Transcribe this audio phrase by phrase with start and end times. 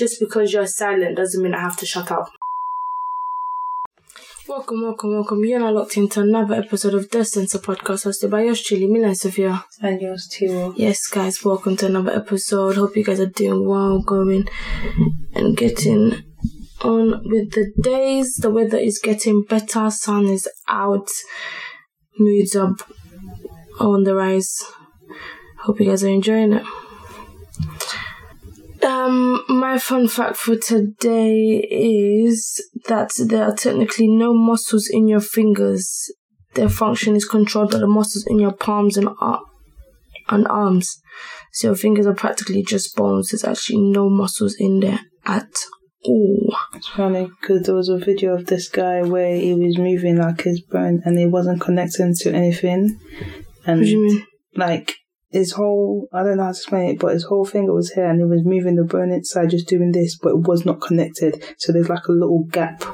[0.00, 2.32] just because you're silent doesn't mean I have to shut up.
[4.48, 5.44] Welcome, welcome, welcome.
[5.44, 9.14] You're now locked into another episode of The Censored Podcast hosted by yours truly, Milene
[9.14, 9.62] Sofia.
[9.82, 10.72] And yours too.
[10.74, 12.76] Yes, guys, welcome to another episode.
[12.76, 14.48] Hope you guys are doing well, going
[15.34, 16.24] and getting
[16.80, 18.36] on with the days.
[18.36, 21.10] The weather is getting better, sun is out,
[22.18, 22.74] moods are
[23.78, 24.64] on the rise.
[25.58, 26.66] Hope you guys are enjoying it.
[28.82, 35.20] Um, my fun fact for today is that there are technically no muscles in your
[35.20, 36.10] fingers.
[36.54, 39.42] Their function is controlled by the muscles in your palms and ar-
[40.28, 41.00] and arms.
[41.52, 43.30] So your fingers are practically just bones.
[43.30, 45.48] There's actually no muscles in there at
[46.04, 46.56] all.
[46.74, 50.40] It's funny because there was a video of this guy where he was moving like
[50.42, 52.98] his bone and he wasn't connecting to anything.
[53.66, 54.26] And What do you mean?
[54.56, 54.94] like
[55.30, 58.06] his whole, I don't know how to explain it, but his whole finger was here
[58.06, 61.42] and he was moving the bone inside, just doing this, but it was not connected.
[61.56, 62.84] So there's like a little gap.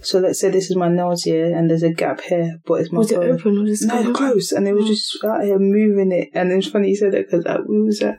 [0.00, 2.90] So let's say this is my nose here and there's a gap here, but it's
[2.90, 3.30] my Was it bone.
[3.30, 3.62] open?
[3.62, 4.88] Was it No, close, and it was oh.
[4.88, 8.18] just out here moving it, and it's funny you said that because we was at,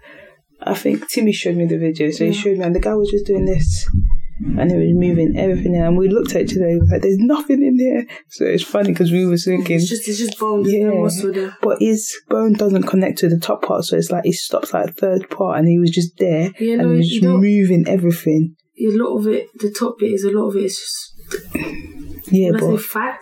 [0.62, 3.12] I think Timmy showed me the video, so he showed me, and the guy was
[3.12, 3.90] just doing this,
[4.40, 7.78] and he was moving everything, and we looked at each other like, "There's nothing in
[7.78, 10.72] here," so it's funny because we were thinking, It's just, it's just bones.
[10.72, 10.88] Yeah.
[10.88, 14.74] No but his bone doesn't connect to the top part, so it's like it stops
[14.74, 17.86] like third part, and he was just there, Yeah, no, and he was just moving
[17.88, 18.56] everything.
[18.80, 22.52] A lot of it, the top bit is a lot of it is just, Yeah,
[22.60, 23.22] but fat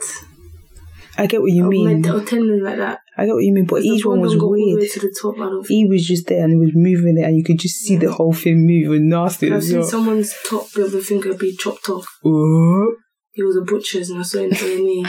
[1.18, 2.08] I get what you or, mean.
[2.10, 3.02] or tendon like that.
[3.22, 4.92] I get what you mean, but each one was don't all the way weird.
[4.92, 5.36] to the top.
[5.68, 8.12] He was just there and he was moving it, and you could just see the
[8.12, 9.88] whole thing moving nasty I've seen well.
[9.88, 12.08] someone's top bit of the finger be chopped off.
[12.24, 12.96] What?
[13.34, 15.06] He was a butcher's and I saw him telling me.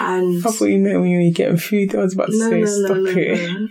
[0.00, 1.94] And I thought you meant when you were getting food.
[1.94, 3.50] I was about to no, say, no, stop no, it.
[3.52, 3.68] no.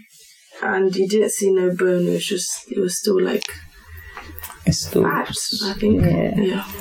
[0.62, 2.08] And you didn't see no bone.
[2.08, 3.44] It was just, it was still like
[4.66, 5.04] It's still.
[5.04, 5.30] fat.
[5.64, 6.02] I think.
[6.04, 6.36] Yeah.
[6.40, 6.72] Yeah.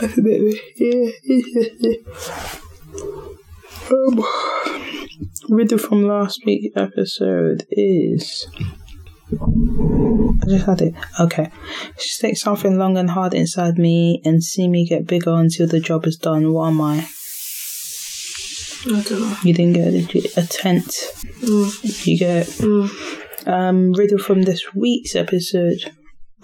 [0.00, 0.60] That's a bit.
[0.76, 1.96] Yeah, yeah, yeah.
[3.90, 4.24] Um,
[5.50, 8.46] riddle from last week's episode is.
[9.32, 10.94] I just had it.
[11.20, 11.50] Okay.
[11.96, 16.06] Stick something long and hard inside me and see me get bigger until the job
[16.06, 16.52] is done.
[16.52, 17.08] What am I?
[18.86, 19.36] I don't know.
[19.44, 20.22] You didn't get you?
[20.36, 20.86] A tent.
[21.40, 23.46] Mm, You get mm.
[23.46, 25.92] um riddle from this week's episode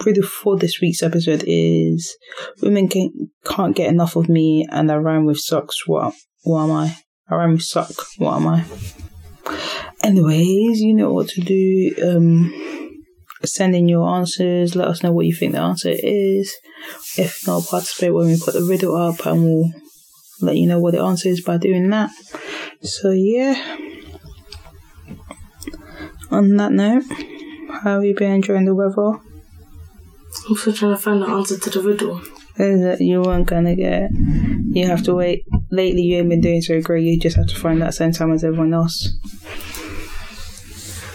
[0.04, 2.16] riddle for this week's episode is
[2.62, 6.12] women can, can't get enough of me and i rhyme with socks what
[6.42, 6.96] what am i
[7.28, 8.64] i rhyme with suck what am i
[10.02, 12.52] anyways you know what to do um
[13.44, 16.54] send in your answers let us know what you think the answer is
[17.16, 19.72] if not participate when we put the riddle up and we'll
[20.40, 22.10] let you know what the answer is by doing that
[22.82, 23.78] so yeah
[26.30, 27.04] on that note,
[27.70, 29.20] how have you been enjoying the weather?
[30.48, 32.20] I'm still trying to find the answer to the riddle.
[32.58, 34.10] Is it you weren't gonna get?
[34.12, 35.44] You have to wait.
[35.70, 37.04] Lately, you ain't been doing so great.
[37.04, 39.12] You just have to find that same time as everyone else.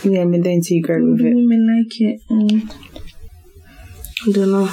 [0.04, 1.36] You ain't been doing too great with it.
[1.36, 2.22] Women like it.
[2.30, 2.76] Mm.
[4.28, 4.70] I don't know.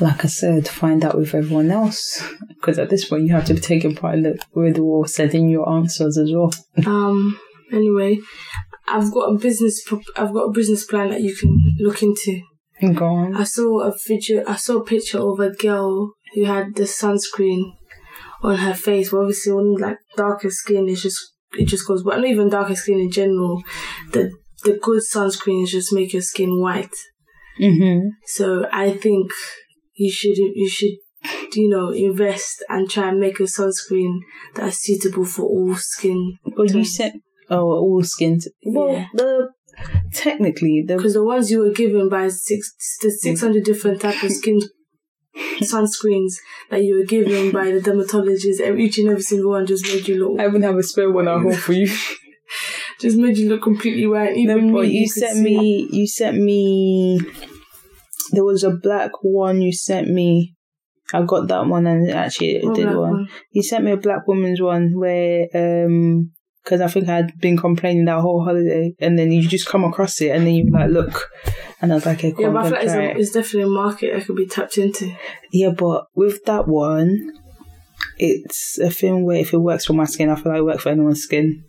[0.00, 2.22] Like I said, find out with everyone else.
[2.48, 5.48] Because at this point, you have to be taking part in the riddle or sending
[5.48, 6.52] your answers as well.
[6.86, 7.38] Um.
[7.72, 8.18] Anyway,
[8.86, 9.82] I've got a business.
[9.84, 12.42] Pro- I've got a business plan that you can look into.
[12.94, 13.36] Go on.
[13.36, 14.44] I saw a video.
[14.46, 17.72] I saw a picture of a girl who had the sunscreen
[18.42, 19.12] on her face.
[19.12, 21.18] Well, obviously, on like darker skin, it's just
[21.52, 22.02] it just goes.
[22.02, 23.62] But not even darker skin in general.
[24.12, 24.32] The
[24.64, 26.94] the good sunscreen is just make your skin white.
[27.60, 28.08] Mm-hmm.
[28.26, 29.30] So I think
[29.94, 30.94] you should you should
[31.54, 34.20] you know invest and try and make a sunscreen
[34.54, 36.38] that is suitable for all skin.
[36.56, 37.12] Well, you said,
[37.50, 38.48] oh, all skins.
[38.64, 39.06] Well, Yeah.
[39.14, 39.48] the
[40.12, 44.22] technically the because the ones you were given by six the six hundred different type
[44.22, 44.60] of skin
[45.60, 46.34] sunscreens
[46.70, 50.18] that you were given by the dermatologist, each and every single one just made you
[50.28, 51.86] look I even have a spare one at home for you.
[53.00, 54.36] just made you look completely white.
[54.36, 55.88] Even No, but me, you could sent see- me.
[55.90, 57.20] You sent me.
[58.32, 60.54] There was a black one you sent me.
[61.14, 62.96] I got that one and actually it What did one.
[62.96, 63.28] one?
[63.50, 66.30] You sent me a black woman's one where um
[66.64, 70.20] because I think I'd been complaining that whole holiday and then you just come across
[70.22, 71.28] it and then you like look
[71.82, 73.62] and I was like, okay, cool, Yeah, but I feel like it's, a, it's definitely
[73.62, 75.14] a market that could be tapped into.
[75.52, 77.32] Yeah, but with that one,
[78.18, 80.84] it's a thing where if it works for my skin, I feel like it works
[80.84, 81.64] for anyone's skin.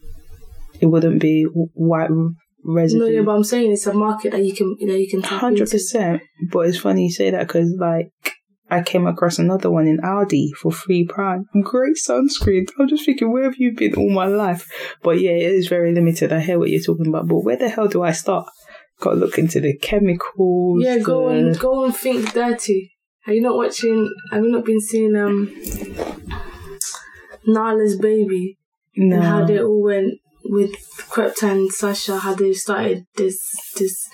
[0.80, 2.12] It wouldn't be white
[2.64, 3.00] residue.
[3.00, 5.70] No, yeah, but I'm saying it's a market that you can that you can Hundred
[5.70, 6.22] percent.
[6.52, 8.12] But it's funny you say that because like
[8.70, 11.46] I came across another one in Aldi for three pound.
[11.62, 12.68] Great sunscreen.
[12.80, 14.70] I'm just thinking, where have you been all my life?
[15.02, 16.34] But yeah, it is very limited.
[16.34, 18.48] I hear what you're talking about, but where the hell do I start?
[19.04, 20.82] Got to look into the chemicals.
[20.82, 22.94] Yeah, go and go and think dirty.
[23.28, 24.10] Are you not watching?
[24.32, 25.54] Have you not been seeing um
[27.46, 28.58] Nala's baby
[28.96, 29.18] No.
[29.18, 30.14] and how they all went
[30.46, 30.72] with
[31.12, 32.18] Krepta and Sasha?
[32.18, 33.38] How they started this
[33.78, 34.08] this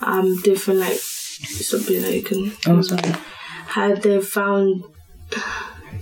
[0.00, 2.52] um different like something that you can.
[2.66, 3.14] Oh, sorry.
[3.68, 4.84] How they found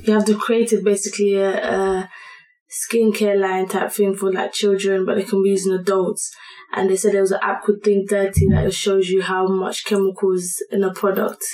[0.03, 2.11] you have to create it basically a, a
[2.69, 6.35] skincare line type thing for like children, but they can be used in adults.
[6.77, 9.85] And they said there was an app called Think Dirty that shows you how much
[9.85, 11.45] chemicals in a product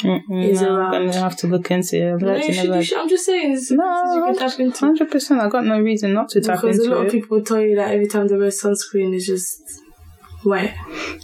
[0.00, 2.20] Mm-mm, is no, I'm gonna have to look into it.
[2.20, 4.78] No, you should, you should, I'm just saying, No, something you can tap into.
[4.78, 5.40] hundred percent.
[5.40, 6.72] I got no reason not to tap into it.
[6.72, 9.62] Because a lot of people tell you that every time they wear sunscreen, it's just
[10.44, 10.74] wet.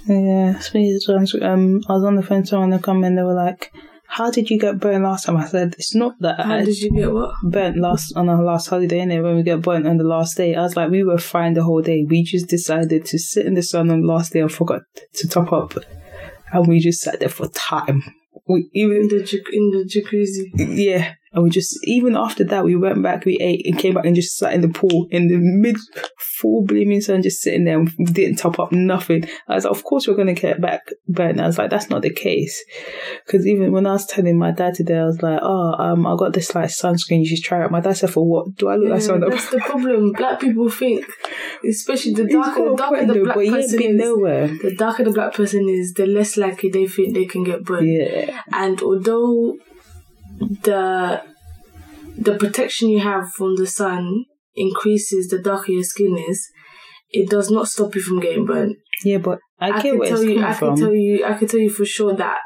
[0.06, 3.14] Yeah, speaking of sunscreen, um, I was on the phone to someone and come in.
[3.14, 3.72] They were like,
[4.16, 6.78] "How did you get burnt last time?" I said, "It's not that How I did
[6.84, 7.32] you get what?
[7.54, 9.00] burnt last on our last holiday.
[9.00, 9.22] Innit?
[9.22, 11.62] When we get burnt on the last day, I was like, we were fine the
[11.68, 12.04] whole day.
[12.08, 14.82] We just decided to sit in the sun on the last day and forgot
[15.18, 15.72] to top up,
[16.52, 18.02] and we just sat there for time.
[18.48, 20.44] We even In the, jac- in the jacuzzi.
[20.88, 24.04] yeah, and we just even after that we went back, we ate and came back
[24.04, 25.76] and just sat in the pool in the mid
[26.18, 27.78] full blooming sun, just sitting there.
[27.78, 29.24] and didn't top up nothing.
[29.48, 31.40] I was like, of course we're gonna get back burnt.
[31.40, 32.62] I was like, that's not the case,
[33.26, 36.16] because even when I was telling my dad today, I was like, oh, um, I
[36.16, 37.20] got this like sunscreen.
[37.20, 37.70] You should try it.
[37.70, 38.54] My dad said, for what?
[38.56, 39.30] Do I look Yeah, like someone?
[39.30, 40.12] that's the problem.
[40.12, 41.06] Black people think,
[41.68, 44.48] especially the darker, the darker the black but he ain't person is, nowhere.
[44.48, 47.86] the darker the black person is, the less likely they think they can get burnt.
[47.86, 49.56] Yeah, And although
[50.38, 51.22] the
[52.18, 54.24] the protection you have from the sun
[54.54, 56.48] increases the darker your skin is,
[57.10, 58.76] it does not stop you from getting burnt.
[59.04, 60.76] yeah, but I, I can tell it's you, I from.
[60.76, 62.38] can tell you, I can tell you for sure that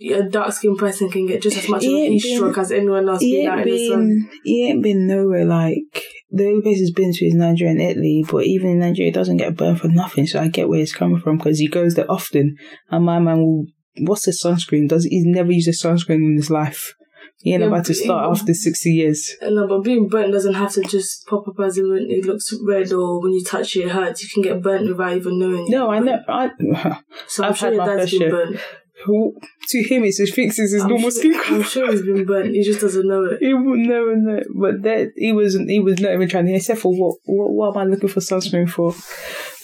[0.00, 3.08] a dark skinned person can get just as much of a heat stroke as anyone
[3.08, 3.98] else he ain't in the sun.
[3.98, 7.80] been he ain't been nowhere like the only place he's been to is Nigeria and
[7.80, 10.26] Italy, but even in Nigeria, he doesn't get burned for nothing.
[10.26, 12.56] So I get where he's coming from because he goes there often,
[12.90, 13.66] and my man will.
[13.98, 14.88] What's the sunscreen?
[14.88, 16.94] Does he's never used a sunscreen in his life?
[17.42, 19.34] He ain't Yeah, about to start he- after sixty years.
[19.42, 22.92] No, but being burnt doesn't have to just pop up as when it looks red
[22.92, 24.22] or when you touch it, it hurts.
[24.22, 25.66] You can get burnt without even knowing.
[25.68, 26.20] No, I know.
[26.28, 26.50] I
[27.26, 28.56] So I'm I've sure your dad's been burnt.
[29.04, 29.34] who
[29.70, 32.54] to him it's thinks it's his I'm normal sure, skin I'm sure he's been burnt.
[32.54, 33.38] He just doesn't know it.
[33.46, 35.68] He would never know, but that he wasn't.
[35.70, 36.54] He was not even trying to.
[36.54, 37.16] Except for what?
[37.24, 38.94] What, what am I looking for sunscreen for?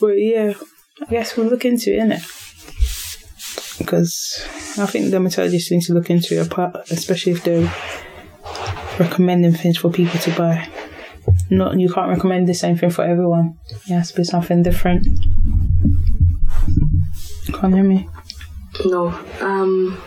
[0.00, 0.54] But yeah,
[1.00, 2.47] I guess we'll look into it, innit?
[3.78, 4.44] Because
[4.78, 7.72] I think dermatologists need to look into it, apart, especially if they're
[8.98, 10.68] recommending things for people to buy.
[11.50, 13.58] Not you can't recommend the same thing for everyone.
[13.88, 15.06] It has to be something different.
[17.52, 18.08] Can't hear me.
[18.84, 19.08] No.
[19.40, 20.00] Um.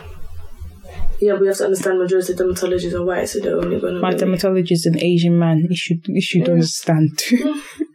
[1.20, 4.00] Yeah, we have to understand majority of dermatologists are white, so they're only going to.
[4.00, 5.68] My dermatologist is an Asian man.
[5.70, 7.22] He should he should understand.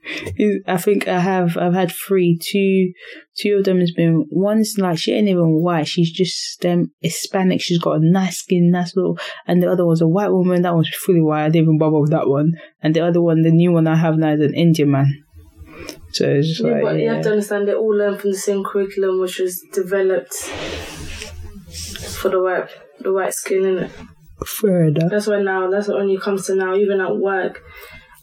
[0.66, 2.38] I think I have I've had three.
[2.40, 2.92] Two
[3.36, 5.88] two of them has been one's like she ain't even white.
[5.88, 7.60] She's just um Hispanic.
[7.60, 9.18] She's got a nice skin, nice little.
[9.46, 10.62] And the other one's a white woman.
[10.62, 11.44] That one's fully white.
[11.44, 12.52] I didn't even bother with that one.
[12.82, 15.24] And the other one, the new one I have now, is an Indian man.
[16.12, 17.14] So it's just Yeah, like but you yeah.
[17.14, 20.32] have to understand they all learn from the same curriculum, which was developed
[22.20, 22.68] for the white
[23.00, 23.90] the white skin, innit?
[24.44, 25.08] further.
[25.08, 27.62] That's why now, that's what it comes to now, even at work,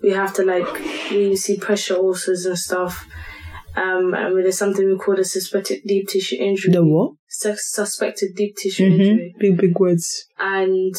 [0.03, 0.67] we have to like,
[1.11, 3.07] we see pressure ulcers and stuff.
[3.75, 6.73] Um, and there's something we call the suspected deep tissue injury.
[6.73, 7.13] The what?
[7.27, 9.01] Sus- suspected deep tissue Mm-hmm.
[9.01, 9.35] injury.
[9.39, 10.25] Big big words.
[10.37, 10.93] And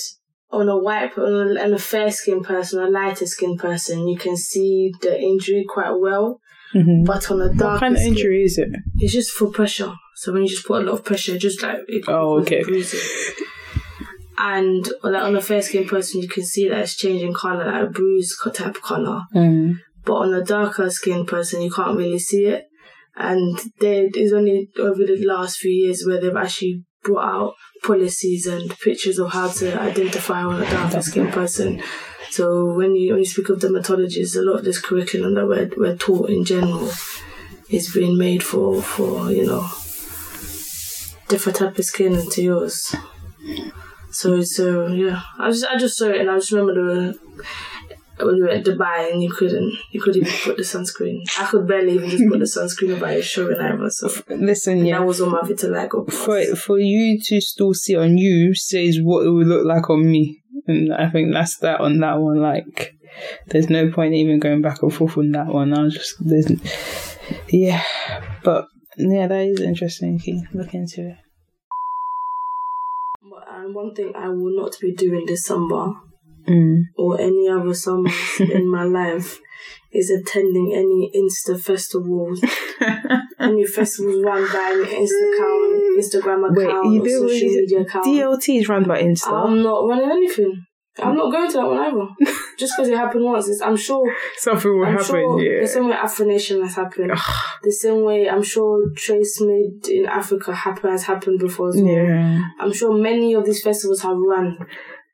[0.51, 4.17] on a white, on a, on a fair skinned person, a lighter skinned person, you
[4.19, 6.41] can see the injury quite well.
[6.75, 7.05] Mm-hmm.
[7.05, 8.69] But on a dark what kind of injury is it?
[8.97, 9.93] it's just for pressure.
[10.17, 12.63] So when you just put a lot of pressure, just like it Oh, okay.
[12.65, 12.99] bruising.
[14.37, 17.83] And like on a fair skinned person, you can see that it's changing color, like
[17.83, 19.23] a bruise type color.
[19.35, 19.77] Mm.
[20.05, 22.67] But on a darker skinned person, you can't really see it.
[23.17, 28.47] And there is only over the last few years where they've actually brought out policies
[28.47, 31.81] and pictures of how to identify on a darker skinned person.
[32.31, 35.71] So when you when you speak of dermatologists, a lot of this curriculum that we're,
[35.77, 36.91] we're taught in general
[37.71, 39.69] is being made for for you know
[41.29, 42.97] different type of skin into yours.
[44.15, 47.19] So so yeah, I just I just saw it and I just remember the
[48.19, 51.23] when we were at Dubai and you couldn't you couldn't even put the sunscreen.
[51.39, 53.91] I could barely even just put the sunscreen over your showing either.
[53.91, 54.99] So Listen, yeah.
[54.99, 56.11] that was on my vitiligo.
[56.13, 60.09] for for you to still see on you says what it would look like on
[60.09, 62.41] me, and I think that's that on that one.
[62.41, 62.95] Like,
[63.49, 65.77] there's no point even going back and forth on that one.
[65.77, 66.53] I was just there's,
[67.49, 67.83] yeah,
[68.45, 70.21] but yeah, that is interesting.
[70.25, 71.17] You can look into it.
[73.65, 75.93] Um, one thing I will not be doing this summer
[76.47, 76.83] Mm.
[76.99, 79.41] or any other summer in my life
[79.91, 82.45] is attending any Insta festivals,
[83.41, 88.05] any festivals run by an Insta account Instagram Wait, account you do social media account.
[88.05, 89.33] DLT is run by Insta.
[89.33, 90.67] I'm not running anything.
[91.03, 92.33] I'm not going to that one either.
[92.59, 94.15] Just because it happened once, it's, I'm sure.
[94.37, 95.07] Something will I'm happen.
[95.07, 95.63] sure yeah.
[95.63, 97.11] the same way Afro Nation has happened.
[97.63, 101.87] the same way I'm sure Trace Made in Africa happen, has happened before as well.
[101.87, 104.57] Yeah, I'm sure many of these festivals have run,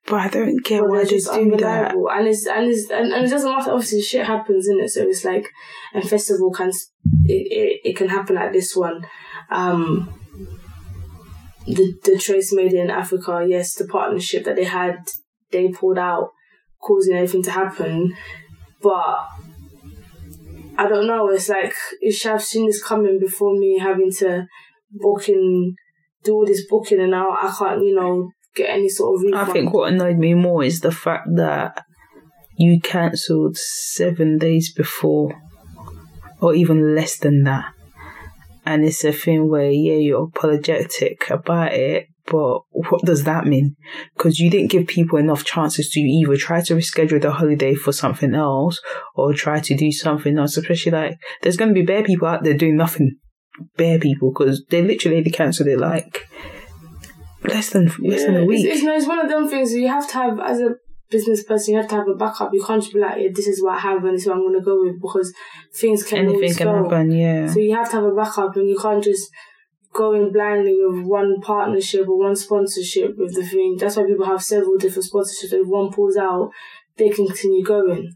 [0.07, 1.95] but I don't get but why they're they just do that.
[1.95, 3.71] And it's and it's and, and it doesn't matter.
[3.71, 4.91] Obviously, shit happens in it.
[4.91, 5.47] So it's like
[5.95, 9.07] a festival can it, it, it can happen like this one.
[9.51, 10.13] Um,
[11.67, 14.99] the the Trace Made in Africa, yes, the partnership that they had,
[15.53, 16.31] they pulled out,
[16.81, 18.17] causing everything to happen.
[18.83, 19.19] But
[20.79, 21.29] I don't know.
[21.29, 24.47] It's like you should have seen this coming before me having to
[24.91, 25.77] book and
[26.25, 29.51] do all this booking, and now I can't, you know, get any sort of refund.
[29.51, 31.85] I think what annoyed me more is the fact that
[32.57, 35.35] you cancelled seven days before,
[36.41, 37.73] or even less than that.
[38.67, 43.77] And it's a thing where, yeah, you're apologetic about it, but what does that mean?
[44.17, 47.93] Because you didn't give people enough chances to either try to reschedule the holiday for
[47.93, 48.81] something else
[49.17, 50.57] or try to do something else.
[50.57, 53.17] Especially like, there's going to be bare people out there doing nothing.
[53.77, 56.27] Bare people, because they literally they cancelled it like
[57.45, 58.65] less than less than a week.
[58.65, 60.77] It's, it's, no, it's one of them things you have to have as a
[61.11, 61.75] business person.
[61.75, 62.51] You have to have a backup.
[62.55, 64.37] You can't just be like, yeah, this is what I have and this is what
[64.37, 65.35] I'm going to go with because
[65.75, 66.85] things can Anything can go.
[66.85, 67.53] happen, yeah.
[67.53, 69.29] So you have to have a backup, and you can't just
[69.93, 73.77] go in blindly with one partnership or one sponsorship with the thing.
[73.77, 75.53] That's why people have several different sponsorships.
[75.53, 76.53] If one pulls out,
[76.97, 78.15] they continue going.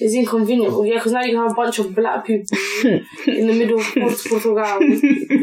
[0.00, 3.58] It's inconvenient, well, yeah, because now you have a bunch of black people in the
[3.58, 4.78] middle of Port- Portugal.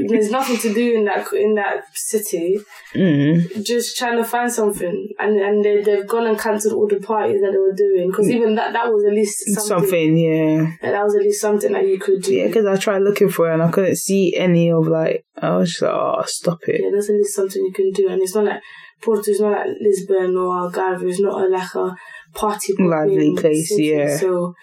[0.07, 2.59] There's nothing to do in that in that city.
[2.93, 3.65] Mm.
[3.65, 7.41] Just trying to find something, and and they they've gone and cancelled all the parties
[7.41, 8.09] that they were doing.
[8.09, 9.79] Because even that that was at least something.
[9.79, 10.71] Something, yeah.
[10.81, 12.33] That was at least something that you could do.
[12.33, 15.55] Yeah, because I tried looking for it and I couldn't see any of like, I
[15.57, 16.81] was just like, oh, stop it.
[16.81, 18.09] Yeah, that's at least something you can do.
[18.09, 18.61] And it's not like
[19.01, 21.03] Porto is not like Lisbon or Algarve.
[21.03, 21.95] It's not a, like a
[22.35, 24.15] party Lively place, yeah.
[24.17, 24.53] So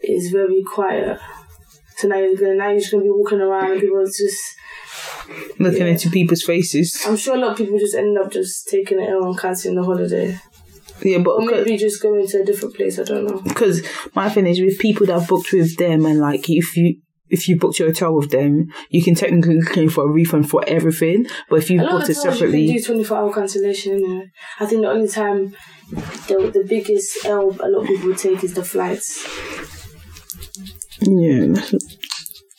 [0.00, 1.18] it's very quiet.
[1.98, 4.42] So now you're gonna now you're just gonna be walking around and people just.
[5.58, 5.92] Looking Yeah.
[5.92, 7.02] into people's faces.
[7.06, 9.74] I'm sure a lot of people just end up just taking it ill and cancelling
[9.74, 10.38] the holiday,
[11.02, 12.98] Yeah, but or maybe just going to a different place.
[13.00, 13.40] I don't know.
[13.40, 13.82] because
[14.14, 17.58] my thing is with people that booked with them and like if you if you
[17.58, 21.26] booked your hotel with them, you can technically claim for a refund for everything.
[21.48, 23.94] But if you booked it times you can separately, do 24 hour cancellation.
[23.94, 24.30] Anyway.
[24.60, 25.54] I think the only time
[25.90, 29.26] the the biggest L a lot of people take is the flights.
[31.00, 31.54] yeah.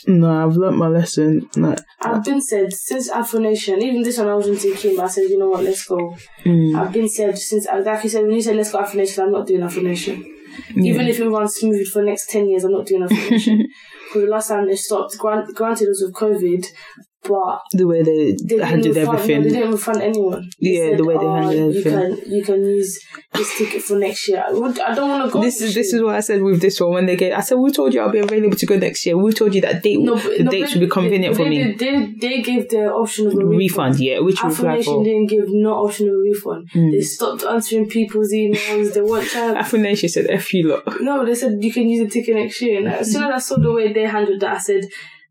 [0.09, 1.50] No, I've learnt my lesson.
[1.57, 5.07] Like, I've been said since Afro Nation, even this one I wasn't taking, but I
[5.09, 6.15] said, you know what, let's go.
[6.45, 9.25] mm, I've been said since, like you said, when you said let's go Afro Nation,
[9.25, 10.24] I'm not doing Afro Nation.
[10.75, 13.17] Even if it runs smooth for the next 10 years, I'm not doing Afro
[14.21, 16.67] The last time they stopped, grant, granted was with COVID,
[17.27, 19.38] but the way they, they handled refund, everything.
[19.38, 20.50] no, they didn't refund anyone.
[20.62, 23.00] They Yeah, the way they "Oh, handled you everything." can, you can use
[23.34, 24.43] this ticket for next year.
[24.48, 26.01] I would- I don't want to go this is this year.
[26.01, 27.38] is what I said with this one when they get.
[27.38, 29.17] I said, "We told you I'll be available to go next year.
[29.17, 31.43] We told you that date, No, but- the no, dates but will be convenient they,
[31.43, 31.72] for me.
[31.74, 33.57] They, they gave the option of a refund.
[33.57, 36.69] refund, yeah, which Afro Nation didn't give no option of refund.
[36.72, 36.91] Hmm.
[36.91, 38.93] They stopped answering people's emails.
[38.93, 39.55] They weren't trying.
[39.63, 42.62] Afro Nation said, "F you lot." No, they said you can use the ticket next
[42.62, 42.79] year.
[42.79, 44.84] And as soon as I saw the way they handled that, I said,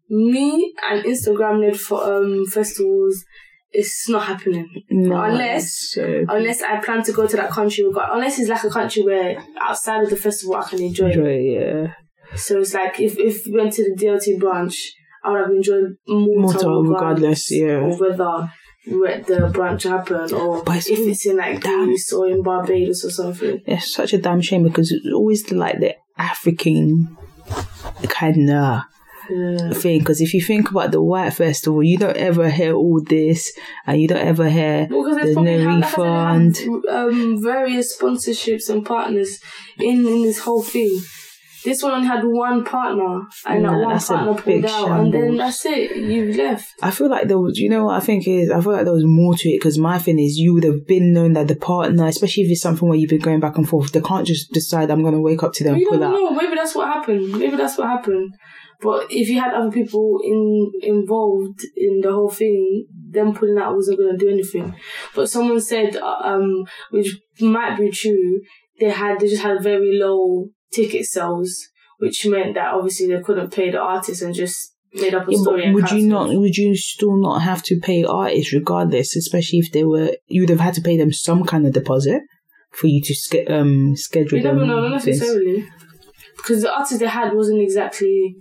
[0.08, 3.24] me and Instagram led for um festivals,
[3.72, 4.68] it's not happening.
[4.90, 8.70] No, Unless- so, Unless I plan to go to that country, unless it's like a
[8.70, 11.08] country where outside of the festival I can enjoy.
[11.08, 11.16] it.
[11.16, 11.92] enjoy, yeah,
[12.36, 14.76] So it's like if if we went to the DLT brunch,
[15.24, 17.80] I would have enjoyed Malta, Malta, regardless, yeah.
[17.80, 18.52] or whether
[18.88, 23.10] where the brunch happened or it's if it's in like Greece or in Barbados or
[23.10, 23.60] something.
[23.66, 27.16] it's such a damn shame because it's always like the African
[28.08, 28.82] kind of
[29.30, 29.70] Yeah.
[29.72, 29.98] thing.
[30.00, 33.52] Because if you think about the White Festival, you don't ever hear all this,
[33.86, 36.54] and you don't ever hear Because there's no have, like I said, refund.
[36.84, 39.40] they um, various sponsorships and partners
[39.78, 41.00] in, in this whole thing.
[41.64, 45.36] This one had one partner, and No, that one partner big pulled out, and then
[45.36, 45.96] that's it.
[45.96, 46.72] You've left.
[46.80, 48.94] I feel like there was, you know what I think is, I feel like there
[48.94, 51.56] was more to it because my thing is you would have been known that the
[51.56, 54.52] partner, especially if it's something where you've been going back and forth, they can't just
[54.52, 56.20] decide I'm going to wake up to them You pull don't out.
[56.20, 56.30] know.
[56.30, 57.32] Maybe that's what happened.
[57.32, 58.36] Maybe that's what happened.
[58.80, 63.74] But if you had other people in involved in the whole thing, them pulling out
[63.74, 64.74] wasn't going to do anything.
[65.14, 68.40] But someone said, uh, um, which might be true,
[68.78, 71.68] they had they just had very low ticket sales,
[71.98, 75.40] which meant that obviously they couldn't pay the artist and just made up a Yeah,
[75.40, 75.72] story.
[75.72, 76.28] would you not?
[76.34, 79.16] Would you still not have to pay artists regardless?
[79.16, 82.20] Especially if they were, you would have had to pay them some kind of deposit
[82.72, 84.68] for you to ske- um schedule You never them.
[84.68, 85.64] know, not necessarily.
[86.36, 88.36] Because the artist they had wasn't exactly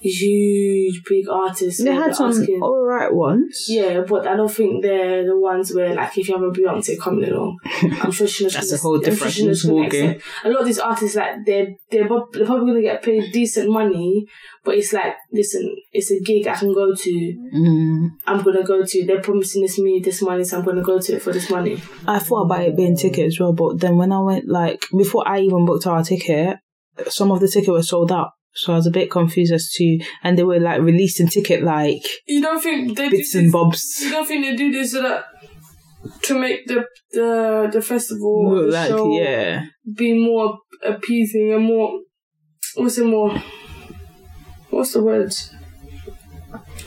[0.00, 1.82] huge big artists.
[1.82, 3.66] They had some asking- alright ones.
[3.68, 6.98] Yeah, but I don't think they're the ones where, like, if you have a Beyonce
[6.98, 7.58] coming along,
[8.02, 10.22] I'm sure she's That's gonna, a whole I'm sure different she's gonna ballgame.
[10.44, 13.70] A lot of these artists, like, they're they're, prob- they're probably gonna get paid decent
[13.70, 14.26] money,
[14.64, 17.34] but it's like, listen, it's a gig I can go to.
[17.54, 18.08] Mm.
[18.26, 19.06] I'm gonna go to.
[19.06, 21.80] They're promising this me this money, so I'm gonna go to it for this money.
[22.06, 25.26] I thought about it being ticket as well, but then when I went, like, before
[25.26, 26.58] I even booked our ticket,
[27.08, 28.30] some of the ticket was sold out.
[28.56, 32.02] So I was a bit confused as to, and they were like releasing ticket like
[32.26, 33.98] You don't think they bits do and bobs.
[34.00, 35.24] You don't think they do this so that
[36.22, 39.64] to make the the the festival Look the like, show yeah.
[39.96, 42.00] be more appeasing and more
[42.76, 43.36] what's it more
[44.70, 45.32] what's the word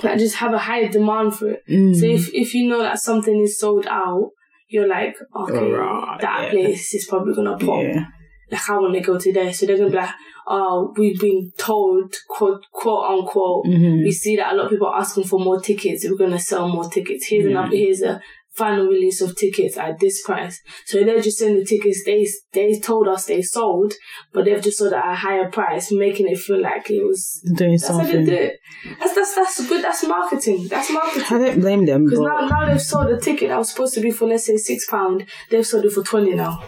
[0.04, 1.96] like just have a higher demand for it Mm.
[2.00, 4.30] so if if you know that something is sold out
[4.70, 6.50] you're like okay Alright, that yeah.
[6.52, 8.06] place is probably gonna pop Yeah.
[8.52, 10.10] Like I want to go to there so they're gonna be like
[10.48, 14.04] oh we've been told quote quote unquote Mhm.
[14.04, 16.06] we see that a lot of people are asking for more tickets.
[16.10, 17.28] We're gonna sell more tickets.
[17.28, 17.76] Here's another.
[17.76, 18.20] Here's a
[18.52, 20.60] final release of tickets at this price.
[20.86, 22.04] So they're just selling the tickets.
[22.06, 23.94] They they told us they sold,
[24.34, 27.42] but they've just sold at a higher price, making it feel like it was.
[27.56, 28.26] Doing That's how they something.
[28.26, 28.60] do it.
[29.00, 29.84] That's that's that's good.
[29.84, 30.68] That's marketing.
[30.68, 31.24] That's marketing.
[31.30, 33.94] I don't blame them, Because but now, now they've sold a ticket that was supposed
[33.94, 35.26] to be for let's say six pound.
[35.52, 36.64] They've sold it for twenty now,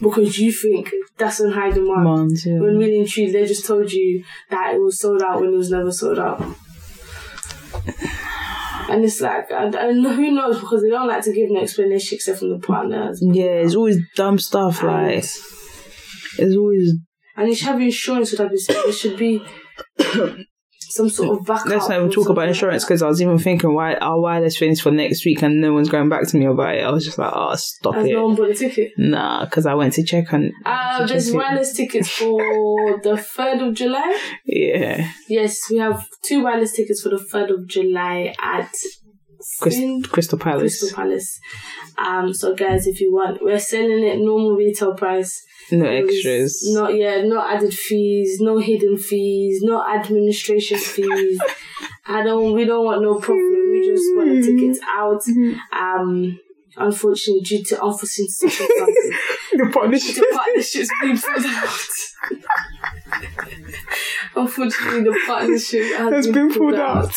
[0.00, 2.04] because you think that's in high demand.
[2.04, 2.58] Mons, yeah.
[2.58, 5.56] When really and truly, they just told you that it was sold out when it
[5.56, 6.40] was never sold out.
[8.90, 12.16] And it's like, and, and who knows, because they don't like to give no explanation
[12.16, 13.22] except from the partners.
[13.22, 14.82] yeah, it's always dumb stuff.
[14.82, 16.94] Like it's always.
[17.36, 18.52] And you should have insurance with that.
[18.52, 19.42] It should be
[20.90, 21.66] some sort of backup.
[21.66, 24.82] Let's not even talk about insurance because I was even thinking why our wireless finished
[24.82, 26.82] for next week and no one's going back to me about it.
[26.84, 27.94] I was just like, oh, stop.
[27.94, 28.12] Has it.
[28.12, 28.92] no one bought a ticket?
[28.98, 30.52] Nah, because I went to check on.
[30.64, 34.18] Uh, to there's check wireless tickets for the 3rd of July.
[34.46, 38.70] Yeah, Yes, we have two wireless tickets for the 3rd of July at
[39.60, 40.78] Crys- Spin- Crystal Palace.
[40.80, 41.38] Crystal Palace.
[41.98, 45.42] Um, so guys, if you want, we're selling it normal retail price.
[45.70, 46.62] No extras.
[46.72, 51.40] Not yeah, no added fees, no hidden fees, no administration fees.
[52.06, 52.52] I don't.
[52.54, 53.36] We don't want no profit.
[53.36, 55.22] We just want the tickets out.
[55.72, 56.38] Um,
[56.76, 59.14] unfortunately, due to unforeseen circumstances,
[59.52, 60.14] the partnership.
[60.16, 61.78] the partnership's been pulled out.
[64.36, 67.12] unfortunately, the partnership has, has been pulled out.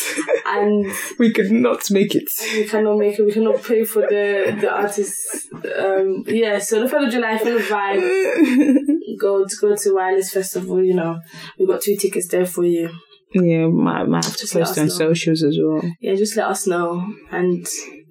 [0.46, 0.86] and
[1.18, 2.28] we could not make it.
[2.54, 3.24] we cannot make it.
[3.24, 5.48] We cannot pay for the the artists.
[5.54, 6.58] Um, yeah.
[6.58, 8.76] So the third of July, full of vibe.
[9.18, 10.82] Go to go to Wireless Festival.
[10.82, 11.18] You know,
[11.58, 12.90] we got two tickets there for you.
[13.34, 14.92] Yeah, might, might have to post on know.
[14.92, 15.82] socials as well.
[16.00, 17.66] Yeah, just let us know and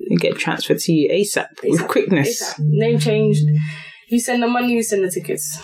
[0.09, 2.53] And get transferred to you ASAP, with quickness.
[2.53, 2.59] ASAP.
[2.59, 3.43] Name changed.
[4.09, 5.59] You send the money, you send the tickets.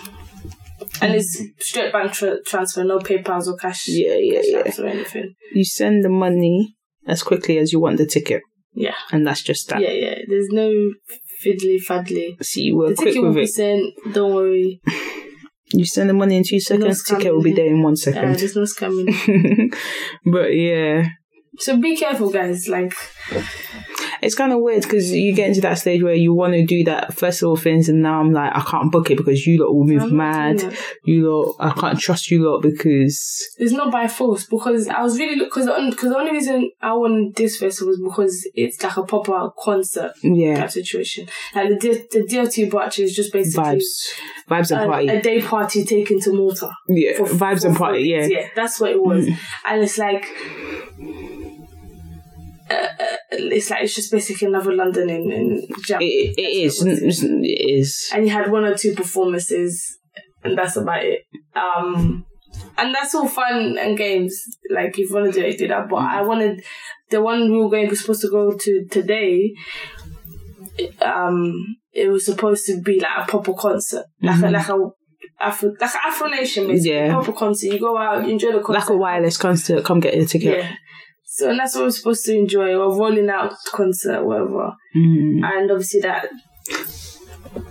[1.00, 3.84] And it's straight bank tra- transfer, no PayPal's or cash.
[3.88, 4.84] Yeah, yeah, cash yeah.
[4.84, 5.34] or anything.
[5.52, 6.76] You send the money
[7.06, 8.42] as quickly as you want the ticket,
[8.74, 9.80] Yeah, and that's just that.
[9.80, 10.14] yeah, yeah.
[10.28, 10.70] There's no
[11.44, 12.40] fiddly faddly.
[12.44, 13.94] See, you were The quick ticket will with be sent.
[14.12, 14.80] Don't worry.
[15.74, 17.16] You send the money in two seconds, scamming.
[17.18, 18.32] ticket will be there in one second.
[18.32, 19.74] Uh, there's no scamming.
[20.30, 21.06] but yeah,
[21.56, 22.68] so be careful, guys.
[22.68, 22.92] Like,
[24.22, 26.84] it's kind of weird because you get into that stage where you want to do
[26.84, 29.84] that festival things, and now I'm like, I can't book it because you lot will
[29.84, 30.76] move I'm mad.
[31.04, 35.18] You lot, I can't trust you lot because it's not by force because I was
[35.18, 38.96] really because the, because the only reason I wanted this festival was because it's like
[38.96, 41.26] a proper concert yeah, type situation.
[41.54, 44.12] Like the D- the DLT batch is just basically vibes,
[44.48, 45.08] vibes and a, party.
[45.08, 46.70] a day party taken to Malta.
[46.88, 48.02] yeah, for- vibes for and party.
[48.02, 49.26] Yeah, yeah, that's what it was.
[49.26, 49.38] Mm.
[49.66, 50.26] And it's like,
[52.72, 55.66] uh, it's like it's just basically another London in in.
[55.88, 56.84] It, it is.
[56.84, 58.10] It is.
[58.14, 59.98] and you had one or two performances,
[60.44, 61.22] and that's about it.
[61.54, 62.24] Um,
[62.76, 64.40] and that's all fun and games.
[64.70, 65.88] Like if you want to do it, do that.
[65.88, 66.62] But I wanted
[67.10, 69.54] the one we were going was supposed to go to today.
[71.00, 74.78] Um, it was supposed to be like a proper concert, like a like a
[75.42, 76.96] Afro, like an Afro Nation, basically.
[76.96, 77.12] Yeah.
[77.12, 77.66] Proper concert.
[77.72, 78.80] You go out, you enjoy the concert.
[78.80, 79.84] Like a wireless concert.
[79.84, 80.58] Come get your ticket.
[80.58, 80.74] Yeah.
[81.34, 84.72] So and that's what we're supposed to enjoy, or rolling out concert, whatever.
[84.94, 85.42] Mm.
[85.42, 86.28] And obviously that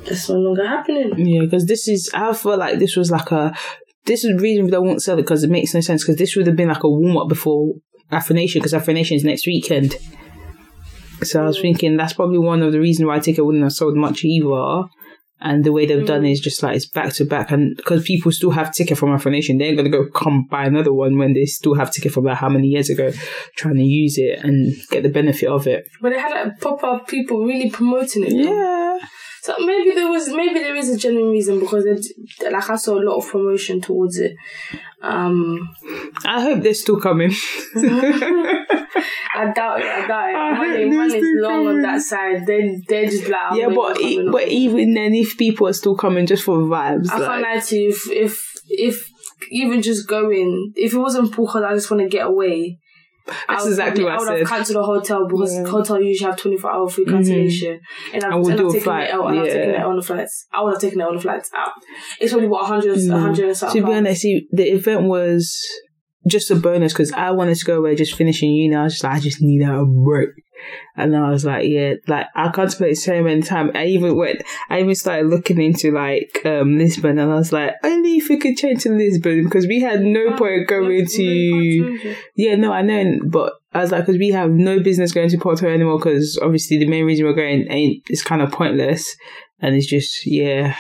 [0.04, 1.14] that's no longer happening.
[1.28, 2.10] Yeah, because this is.
[2.12, 3.56] I feel like this was like a.
[4.06, 6.04] This is the reason they won't sell it because it makes no sense.
[6.04, 7.74] Because this would have been like a warm up before
[8.10, 8.62] Afro Nation.
[8.62, 9.96] Because Afro Nation is next weekend.
[11.22, 13.96] So I was thinking that's probably one of the reasons why ticket wouldn't have sold
[13.96, 14.88] much either.
[15.44, 18.04] And the way they've done it is just like it's back to back, and because
[18.04, 21.34] people still have ticket from Afro Nation, they're gonna go come buy another one when
[21.34, 23.12] they still have ticket from like how many years ago,
[23.56, 25.88] trying to use it and get the benefit of it.
[26.00, 28.34] But they had like pop up people really promoting it.
[28.34, 29.00] Yeah,
[29.42, 32.06] So maybe there was maybe there is a genuine reason because it,
[32.52, 34.36] like I saw a lot of promotion towards it.
[35.02, 35.70] Um,
[36.24, 37.32] I hope they're still coming.
[39.36, 39.86] I doubt it.
[39.86, 40.36] I doubt it.
[40.36, 42.46] I Money, hate money's this long on that side.
[42.46, 45.96] They they just like yeah, "Oh, but e- but even then, if people are still
[45.96, 47.90] coming just for vibes, I like, can't lie to you.
[47.90, 49.08] If if, if
[49.50, 52.78] even just going, if it wasn't because I just want to get away.
[53.28, 55.62] I That's would exactly what I I would have cancelled the hotel because Yeah.
[55.62, 55.72] Mm-hmm.
[55.72, 57.80] hotel usually have twenty four hour free cancellation,
[58.14, 59.82] and I've, And we'll and I've taken flight, it out, and I've taken yeah.
[59.82, 60.48] it on the flights.
[60.52, 61.70] I would have taken it on the flights out.
[62.20, 65.56] It's only what a hundred, a hundred to be honest, the event was
[66.28, 68.76] just a bonus because I wanted to go away just finishing uni.
[68.76, 70.30] I was just like, I just need a break.
[70.96, 73.72] And I was like, yeah, like I contemplated so many times.
[73.74, 77.74] I even went, I even started looking into like um Lisbon, and I was like,
[77.84, 82.16] only if we could change to Lisbon because we had no point going to.
[82.36, 85.38] Yeah, no, I know, but I was like, because we have no business going to
[85.40, 89.16] Porto anymore because obviously the main reason we're going ain't it's kind of pointless,
[89.60, 90.76] and it's just yeah.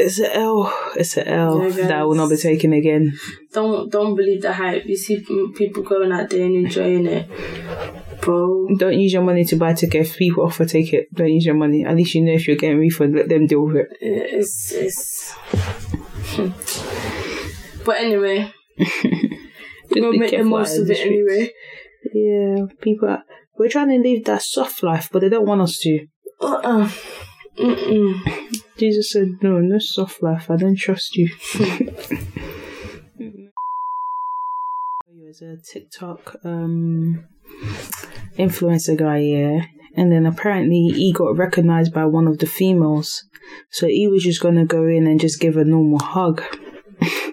[0.00, 0.72] It's a L.
[0.96, 3.18] It's a L Yeah, that will not be taken again.
[3.52, 4.86] Don't don't believe the hype.
[4.86, 5.20] You see
[5.54, 7.28] people going out there and enjoying it,
[8.20, 8.68] bro.
[8.76, 10.16] Don't use your money to buy tickets.
[10.16, 11.84] People offer ticket, don't use your money.
[11.84, 13.88] At least you know if you're getting refund, let them deal with it.
[14.00, 15.34] It's it's.
[17.84, 18.52] but anyway,
[19.90, 21.52] we'll be make the most of it anyway.
[22.14, 23.08] Yeah, people.
[23.08, 23.24] Are,
[23.58, 26.06] we're trying to live that soft life, but they don't want us to.
[26.40, 26.90] Uh uh
[27.58, 28.62] Mm-mm.
[28.78, 30.50] Jesus said, "No, no soft life.
[30.50, 31.28] I don't trust you."
[35.06, 37.24] He was a TikTok um,
[38.36, 43.22] influencer guy, yeah, and then apparently he got recognized by one of the females,
[43.70, 46.42] so he was just gonna go in and just give a normal hug.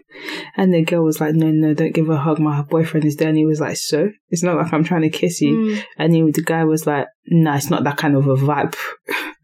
[0.60, 2.39] And the girl was like, "No, no, don't give a hug.
[2.39, 5.10] My boyfriend is there." And he was like, "So it's not like I'm trying to
[5.10, 5.84] kiss you." Mm.
[5.99, 8.75] And he, the guy was like, "Nah, it's not that kind of a vibe."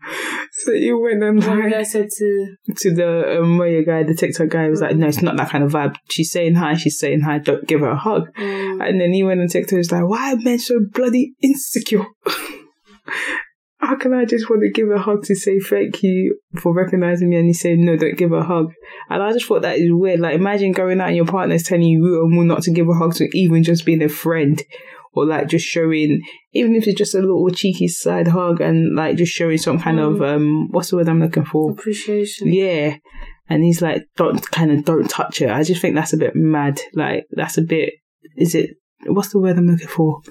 [0.64, 4.50] so he went and like, guy said to to the um, Moya guy, the TikTok
[4.50, 5.96] guy, was like, "No, it's not that kind of vibe.
[6.10, 7.40] She's saying hi, she's saying hi.
[7.40, 9.72] Don't give her a hug." um, And then he went on TikTok.
[9.72, 12.06] He was like, "Why are men so bloody insecure?
[13.80, 17.30] How can I just want to give a hug to say thank you for recognizing
[17.30, 18.72] me?" And he's saying, "No, don't give her a hug."
[19.10, 20.22] And I just thought that is weird.
[20.22, 22.88] Like, imagine going out and your partner's telling you root and will not to give
[22.88, 24.62] a hug to even just being a friend.
[25.16, 26.22] Or like just showing,
[26.54, 30.00] even if it's just a little cheeky side hug, and like just showing some kind
[30.00, 31.72] of um, what's the word I'm looking for?
[31.72, 32.52] appreciation.
[32.52, 32.98] Yeah.
[33.50, 35.50] And he's like, don't kind of don't touch it.
[35.50, 36.82] I just think that's a bit mad.
[36.94, 37.94] Like that's a bit.
[38.38, 38.72] Is it?
[39.06, 40.22] What's the word I'm looking for?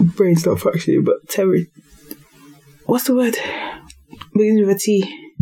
[0.00, 1.70] Brain's not functioning, but Terry.
[2.86, 3.36] What's the word?
[4.32, 5.34] Begins with a T.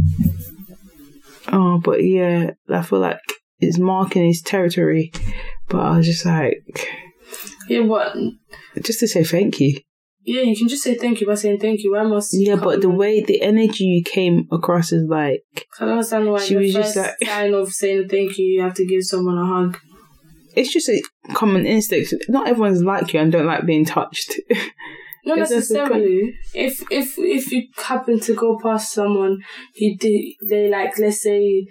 [1.52, 3.20] Oh, but yeah, I feel like
[3.60, 5.12] it's marking his territory.
[5.68, 6.88] But I was just like,
[7.68, 8.14] Yeah, what?
[8.82, 9.78] just to say thank you.
[10.24, 11.92] Yeah, you can just say thank you by saying thank you.
[11.92, 15.44] Why must Yeah, but the way the energy you came across is like,
[15.78, 18.46] I don't understand why She the was first just like- sign of saying thank you,
[18.46, 19.78] you have to give someone a hug.
[20.56, 21.00] it's just a
[21.34, 22.12] common instinct.
[22.28, 24.40] Not everyone's like you and don't like being touched.
[25.24, 26.34] Not It's necessarily.
[26.54, 29.42] If if if you happen to go past someone
[29.78, 31.66] who did they like let's say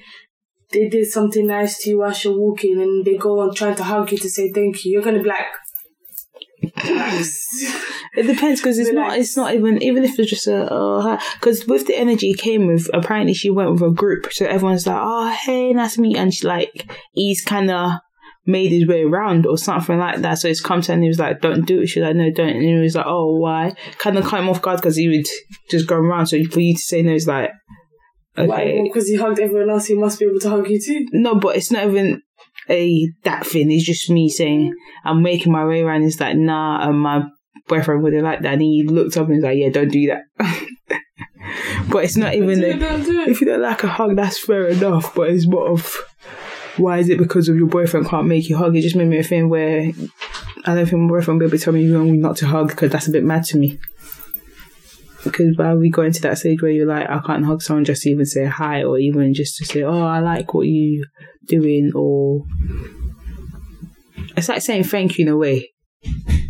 [0.71, 3.83] they did something nice to you while you're walking and they go on trying to
[3.83, 5.45] hug you to say thank you, you're gonna be like.
[6.75, 9.17] It depends because it's not.
[9.17, 9.81] It's not even.
[9.83, 11.19] Even if it's just a.
[11.39, 12.89] Because with the energy came with.
[12.93, 16.21] Apparently, she went with a group, so everyone's like, "Oh, hey, nice to meet." you,"
[16.21, 17.91] And she like, he's kind of
[18.47, 20.35] made his way around or something like that.
[20.35, 22.31] So it's come to her and he was like, "Don't do it." She's like, "No,
[22.31, 25.09] don't." And he was like, "Oh, why?" Kind of caught him off guard because he
[25.09, 25.27] would
[25.69, 26.27] just go around.
[26.27, 27.51] So for you to say no is like,
[28.37, 31.05] okay, Because he hugged everyone else, he must be able to hug you too.
[31.11, 32.21] no, but it's not even
[32.69, 33.71] a that thing.
[33.71, 34.73] It's just me saying
[35.03, 36.03] I'm making my way around.
[36.03, 37.23] It's like nah, and my
[37.67, 38.53] boyfriend wouldn't like that.
[38.53, 40.23] And he looked up and was like, yeah, don't do that.
[41.89, 42.59] but it's not even.
[42.59, 45.15] Do it, do if you don't like a hug, that's fair enough.
[45.15, 45.95] But it's more of
[46.77, 48.75] why is it because of your boyfriend can't make you hug?
[48.75, 49.91] It just made me a thing where
[50.65, 52.91] I don't think my boyfriend will be telling me you me not to hug because
[52.91, 53.79] that's a bit mad to me.
[55.25, 57.83] Because why are we going to that stage where you're like, I can't hug someone
[57.83, 61.03] just to even say hi or even just to say, oh, I like what you
[61.47, 62.43] doing or
[64.37, 65.71] it's like saying thank you in a way.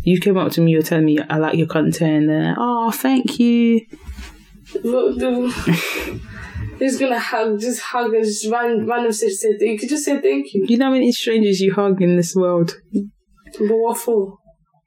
[0.02, 3.40] You came up to me, you're telling me I like your content, and oh, thank
[3.40, 3.80] you.
[6.78, 9.78] He's gonna hug, just hug and just random, random say, say thank you.
[9.78, 10.66] could just say thank you.
[10.68, 12.76] You know how many strangers you hug in this world?
[12.92, 14.36] But what for?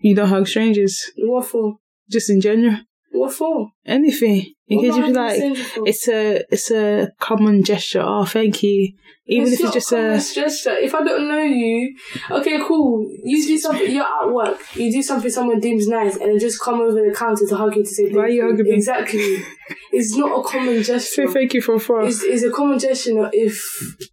[0.01, 1.77] You don't hug strangers, What for?
[2.11, 2.77] just in general.
[3.19, 3.71] What for?
[3.85, 4.53] Anything.
[4.67, 8.01] You can am just be like, it's a it's a common gesture.
[8.01, 8.93] Oh, thank you.
[9.25, 10.77] Even if not it's just common a gesture.
[10.77, 11.97] If I don't know you,
[12.31, 13.05] okay, cool.
[13.25, 13.91] You do something.
[13.91, 14.57] You're at work.
[14.75, 17.75] You do something someone deems nice, and then just come over the counter to hug
[17.75, 18.71] you to say thank Why are you hugging me?
[18.71, 19.43] Exactly.
[19.91, 21.27] it's not a common gesture.
[21.27, 22.05] say thank you from far.
[22.05, 23.61] It's, it's a common gesture if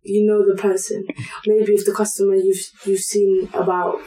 [0.03, 1.07] you know the person.
[1.47, 4.01] Maybe if the customer you've you've seen about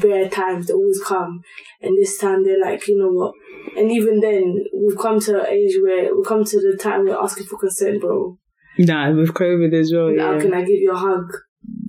[0.00, 1.42] bare times, they always come,
[1.80, 3.34] and this time they're like, you know what?
[3.76, 7.16] And even then, we've come to an age where we've come to the time we're
[7.20, 8.38] asking for consent, bro.
[8.78, 10.10] Nah, with COVID as well.
[10.10, 10.40] Now, Yeah.
[10.40, 11.32] can I give you a hug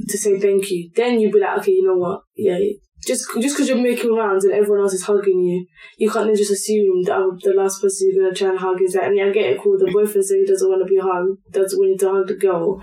[0.07, 0.89] to say thank you?
[0.95, 2.21] Then you'd be like, okay, you know what?
[2.35, 2.59] Yeah,
[3.05, 5.65] just just because you're making rounds and everyone else is hugging you,
[5.97, 8.81] you can't then just assume that I'm the last person you're gonna try and hug
[8.81, 9.05] is that.
[9.05, 9.77] And yeah, I get it, cool.
[9.77, 12.81] The boyfriend says he doesn't want to be hugged, doesn't want to hug the girl.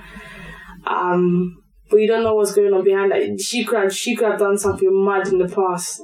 [0.87, 1.57] Um,
[1.91, 3.41] but you don't know what's going on behind that.
[3.41, 6.01] She could she could have done something mad in the past,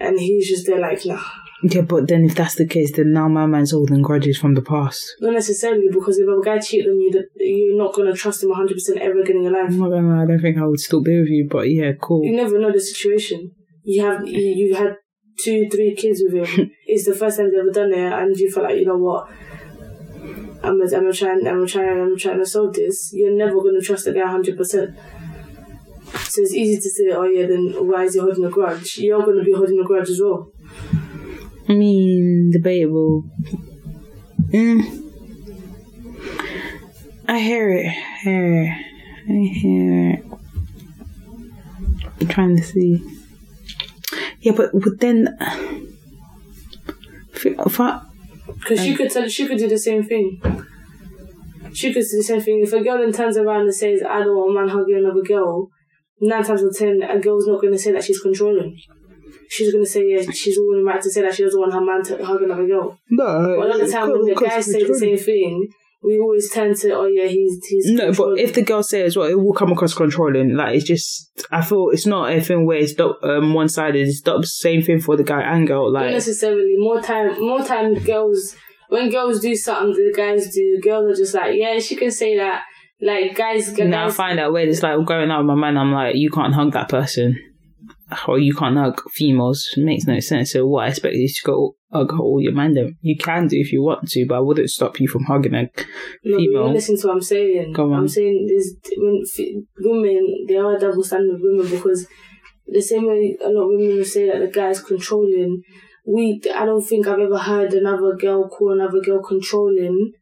[0.00, 1.20] and he's just there like, nah.
[1.62, 4.62] Yeah, but then if that's the case, then now my man's holding grudges from the
[4.62, 5.14] past.
[5.20, 8.96] Not necessarily because if a guy cheated on you, you're not gonna trust him 100%
[8.98, 9.70] ever again in your life.
[9.70, 12.24] I'm not gonna I don't think I would still be with you, but yeah, cool.
[12.24, 13.52] you never know the situation.
[13.82, 14.96] You have you, you had
[15.42, 16.70] two, three kids with him.
[16.86, 19.28] it's the first time you've ever done it, and you feel like you know what.
[20.62, 23.10] I'm I'm gonna I'm gonna I'm trying to solve this.
[23.14, 24.98] You're never gonna trust a guy hundred percent.
[26.24, 28.98] So it's easy to say, oh yeah, then why is he holding a grudge?
[28.98, 30.50] You're gonna be holding a grudge as well.
[31.68, 33.24] I mean, debatable.
[34.48, 35.02] Mm.
[37.28, 37.90] I hear it.
[38.22, 38.70] Hear it.
[39.28, 40.24] I hear it.
[42.20, 43.02] I'm trying to see.
[44.40, 45.36] Yeah, but, but then.
[47.34, 50.40] Because she could tell, she could do the same thing.
[51.72, 52.60] She could do the same thing.
[52.62, 55.22] If a girl then turns around and says, "I don't want a man hugging another
[55.22, 55.70] girl,"
[56.20, 58.78] nine times out of ten, a girl's not going to say that she's controlling.
[59.48, 61.80] She's going to say, "Yeah, she's the right to say that she doesn't want her
[61.80, 65.16] man to hug another girl." no, But another time when the guys say the same
[65.16, 65.68] thing,
[66.02, 69.28] we always tend to, "Oh yeah, he's he's." No, but if the girl says, well,
[69.28, 70.54] it will come across controlling.
[70.54, 74.06] Like, it's just, I feel it's not a thing where it's do- um, one sided.
[74.06, 75.92] It's the same thing for the guy and girl.
[75.92, 78.56] not Like, necessarily more time, more time girls
[78.88, 80.80] when girls do something, the guys do.
[80.82, 82.62] Girls are just like, "Yeah, she can say that."
[83.00, 85.76] Like guys, guys now I find out where it's like going out with my man,
[85.76, 87.36] I'm like, you can't hug that person.
[88.28, 89.68] Or you can't hug females.
[89.76, 90.52] It makes no sense.
[90.52, 92.96] So what I expect you to go hug all your man them.
[93.00, 95.68] You can do if you want to, but I wouldn't stop you from hugging a
[96.24, 96.72] No, female.
[96.72, 97.72] listen to what I'm saying.
[97.72, 98.00] Go on.
[98.00, 102.06] I'm saying there's when f- women they are a double standard women because
[102.66, 105.62] the same way a lot of women will say that the guy's controlling.
[106.06, 110.12] We I don't think I've ever heard another girl call another girl controlling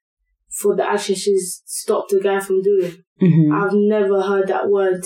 [0.59, 2.93] for the action she's stopped the guy from doing.
[3.21, 3.53] Mhm.
[3.53, 5.05] I've never heard that word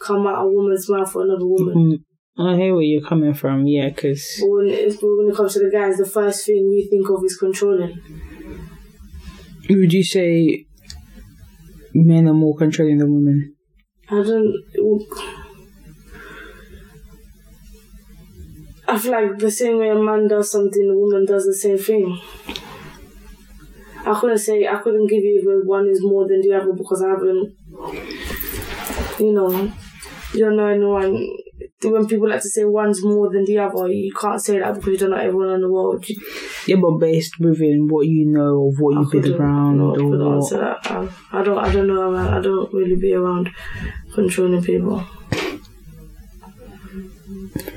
[0.00, 1.74] come out a woman's mouth for another woman.
[1.74, 1.98] Mhm.
[2.38, 5.70] I hear where you're coming from, yeah, because when, it, when it comes to the
[5.70, 8.00] guys, the first thing we think of is controlling.
[9.68, 10.66] would you say
[11.94, 13.56] men are more controlling than women?
[14.08, 14.54] I don't.
[18.88, 21.78] I feel like the same way a man does something, a woman does the same
[21.78, 22.18] thing.
[24.04, 27.02] I couldn't say I couldn't give you if one is more than the other because
[27.02, 27.54] I haven't.
[29.20, 29.72] You know,
[30.32, 31.36] you don't know anyone.
[31.82, 34.90] When people like to say one's more than the other, you can't say that because
[34.92, 36.04] you don't know everyone in the world.
[36.66, 40.38] Yeah, but based within what you know of what I you've been around I or
[40.38, 40.90] what.
[40.90, 41.58] Um, I don't.
[41.58, 42.14] I don't know.
[42.14, 43.50] I don't really be around
[44.12, 45.00] controlling people.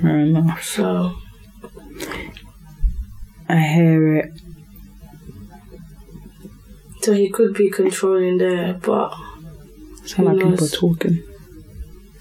[0.02, 0.64] Fair enough.
[0.64, 1.16] So
[3.48, 4.32] I hear it.
[7.02, 9.14] So he could be controlling there, but
[10.06, 11.24] Sound like Who people talking.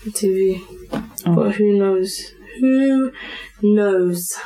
[0.06, 0.62] TV.
[0.92, 1.34] Oh.
[1.34, 2.32] But who knows?
[2.60, 3.12] Who
[3.62, 4.36] knows?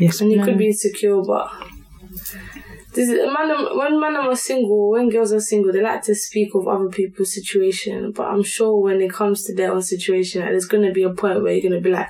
[0.00, 0.44] Yes, And ma'am.
[0.46, 1.50] could be insecure, but
[2.94, 6.54] this is, man, when men are single, when girls are single, they like to speak
[6.54, 8.12] of other people's situation.
[8.12, 11.42] But I'm sure when it comes to their own situation, there's gonna be a point
[11.42, 12.08] where you're gonna be like,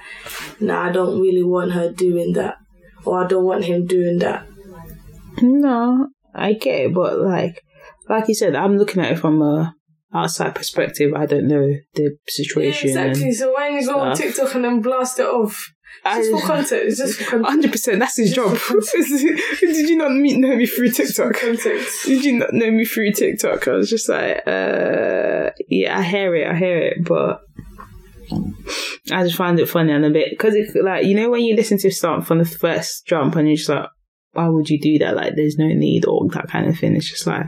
[0.60, 2.56] "Nah, I don't really want her doing that,
[3.04, 4.46] or I don't want him doing that."
[5.42, 7.62] No, I get it, but like,
[8.08, 9.74] like you said, I'm looking at it from a
[10.12, 11.12] outside perspective.
[11.14, 12.90] I don't know the situation.
[12.90, 13.33] exactly.
[13.33, 14.16] So when you go on.
[14.16, 15.73] TikTok and then blast it off,
[16.05, 16.83] it's just for content.
[16.85, 17.46] It's just for content.
[17.46, 17.99] Hundred percent.
[17.99, 18.57] That's his job.
[19.61, 21.40] Did you not meet, know me through TikTok?
[21.40, 23.68] Did you not know me through TikTok?
[23.68, 27.42] I was just like, uh, yeah, I hear it, I hear it, but
[29.12, 31.57] I just find it funny and a bit because it like you know when you
[31.57, 33.88] listen to something from the first jump and you're just like,
[34.33, 35.16] why would you do that?
[35.16, 36.96] Like, there's no need or that kind of thing.
[36.96, 37.46] It's just like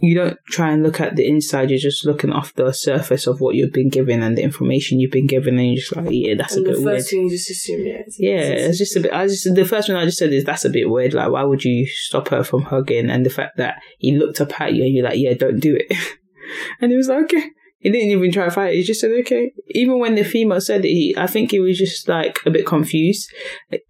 [0.00, 1.70] you don't try and look at the inside.
[1.70, 5.10] You're just looking off the surface of what you've been given and the information you've
[5.12, 7.30] been given, and you're just like, yeah, that's And a the bit first thing you
[7.30, 7.92] just assume, yeah.
[7.94, 9.12] it's- Yeah, it's- it's just a bit.
[9.12, 11.14] I just the first one I just said is that's a bit weird.
[11.14, 13.08] Like, why would you stop her from hugging?
[13.10, 15.76] And the fact that he looked up at you and you're like, yeah, don't do
[15.76, 15.96] it.
[16.80, 17.50] and he was like, okay.
[17.78, 18.74] He didn't even try to fight.
[18.74, 19.52] He just said, okay.
[19.68, 22.66] Even when the female said it, he, I think he was just like a bit
[22.66, 23.28] confused.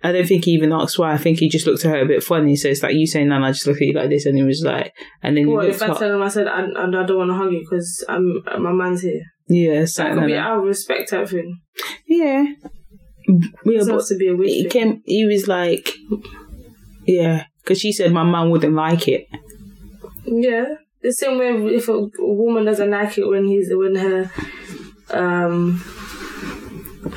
[0.03, 1.12] I don't think he even asked why.
[1.12, 2.57] I think he just looked at her a bit funny.
[2.57, 4.42] So it's like you saying, "No, I just look at you like this," and he
[4.42, 7.16] was like, and then he What if I tell him I said I, I don't
[7.16, 9.22] want to hug you because I'm my man's here?
[9.49, 10.51] Yeah, That something like be that.
[10.57, 11.61] of respect type thing.
[12.07, 12.44] Yeah,
[13.64, 15.03] yeah, It but to be a weird he came.
[15.07, 15.94] He was like,
[17.07, 19.27] yeah, because she said my mum wouldn't like it.
[20.25, 20.75] Yeah,
[21.07, 24.31] the same way if a, woman doesn't like it when he's when her
[25.11, 25.79] um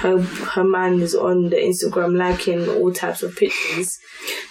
[0.01, 3.97] her her man is on the Instagram liking all types of pictures.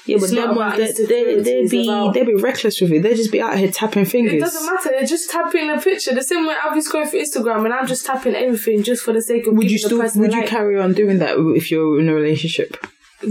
[0.05, 2.93] Yeah, but them ones, they, they, insecurity, they it's be about- they be reckless with
[2.93, 3.03] it.
[3.03, 4.35] They just be out here tapping fingers.
[4.35, 4.91] It doesn't matter.
[4.91, 6.15] They're just tapping a picture.
[6.15, 9.13] The same way I'll be scrolling for Instagram and I'm just tapping everything just for
[9.13, 10.47] the sake of Would you still would you like.
[10.49, 12.77] carry on doing that if you're in a relationship?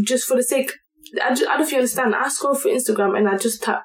[0.04, 0.72] just for the sake.
[1.24, 2.13] I, just, I don't know if you understand.
[2.15, 3.84] I scroll for Instagram and I just tap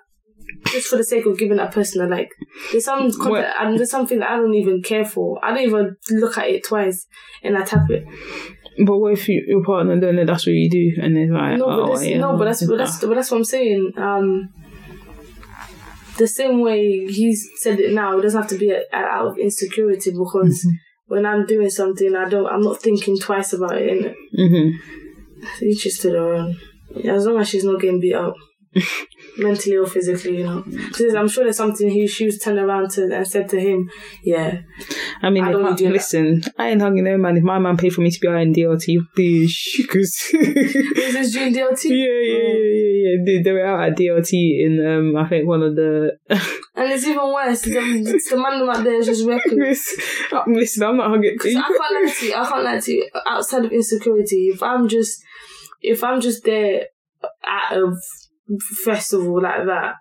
[0.66, 2.30] just for the sake of giving that person a like.
[2.70, 5.38] There's some content, and there's something that I don't even care for.
[5.44, 7.06] I don't even look at it twice,
[7.42, 8.04] and I tap it.
[8.86, 10.26] But what if you, your partner doing it?
[10.26, 12.64] That's what you do, and it's like, No, oh, but that's, yeah, no, but that's
[12.66, 13.92] but that's but that's what I'm saying.
[13.96, 14.48] Um,
[16.18, 19.26] the same way he's said it now, it doesn't have to be a, a- out
[19.28, 21.14] of insecurity because Mm-hmm.
[21.14, 22.46] when I'm doing something, I don't.
[22.46, 23.90] I'm not thinking twice about it.
[23.90, 24.14] innit?
[24.36, 26.56] hmm Each is to their own.
[27.04, 28.34] As long as she's not getting beat up.
[29.38, 30.62] mentally or physically, you know.
[30.92, 33.90] 'Cause I'm sure there's something he she was turned around to and said to him,
[34.22, 34.60] yeah,
[35.22, 35.92] I mean, I don't do that.
[35.92, 37.36] listen, I ain't hugging no man.
[37.36, 41.32] If my man paid for me to be out in DLT, bitch, because is this
[41.32, 41.84] June DLT?
[41.84, 43.16] yeah, yeah, yeah, yeah, yeah.
[43.24, 46.18] They, they were out at DLT in um, I think one of the.
[46.74, 47.60] And it's even worse.
[47.60, 49.54] The, it's the man out there is just reckless.
[49.60, 51.34] listen, listen, I'm not hugging.
[51.34, 52.34] Because I can't lie to you.
[52.34, 53.10] I can't lie to you.
[53.26, 55.22] Outside of insecurity, if I'm just,
[55.82, 56.86] if I'm just there
[57.46, 57.94] out a
[58.84, 59.94] festival like that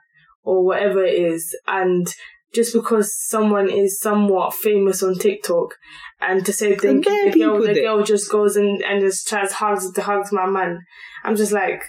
[0.44, 2.08] or whatever it is, and
[2.54, 5.76] just because someone is somewhat famous on TikTok,
[6.20, 9.02] and to say thank there are you, the girl, the girl just goes and and
[9.02, 10.80] just tries hugs to hugs my man.
[11.24, 11.82] I'm just like.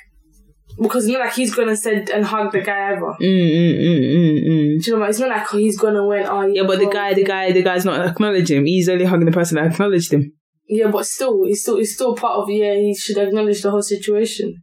[0.80, 3.14] Because not like he's gonna send and hug the guy ever.
[3.20, 4.82] Mm, mm, mm, mm, mm.
[4.82, 5.10] Do you know what?
[5.10, 6.24] It's not like he's gonna win.
[6.26, 8.64] Oh Yeah, but the guy, the guy, the guy's not acknowledging him.
[8.64, 10.32] He's only hugging the person that acknowledged him.
[10.66, 12.72] Yeah, but still, it's still it's still part of yeah.
[12.72, 14.62] He should acknowledge the whole situation.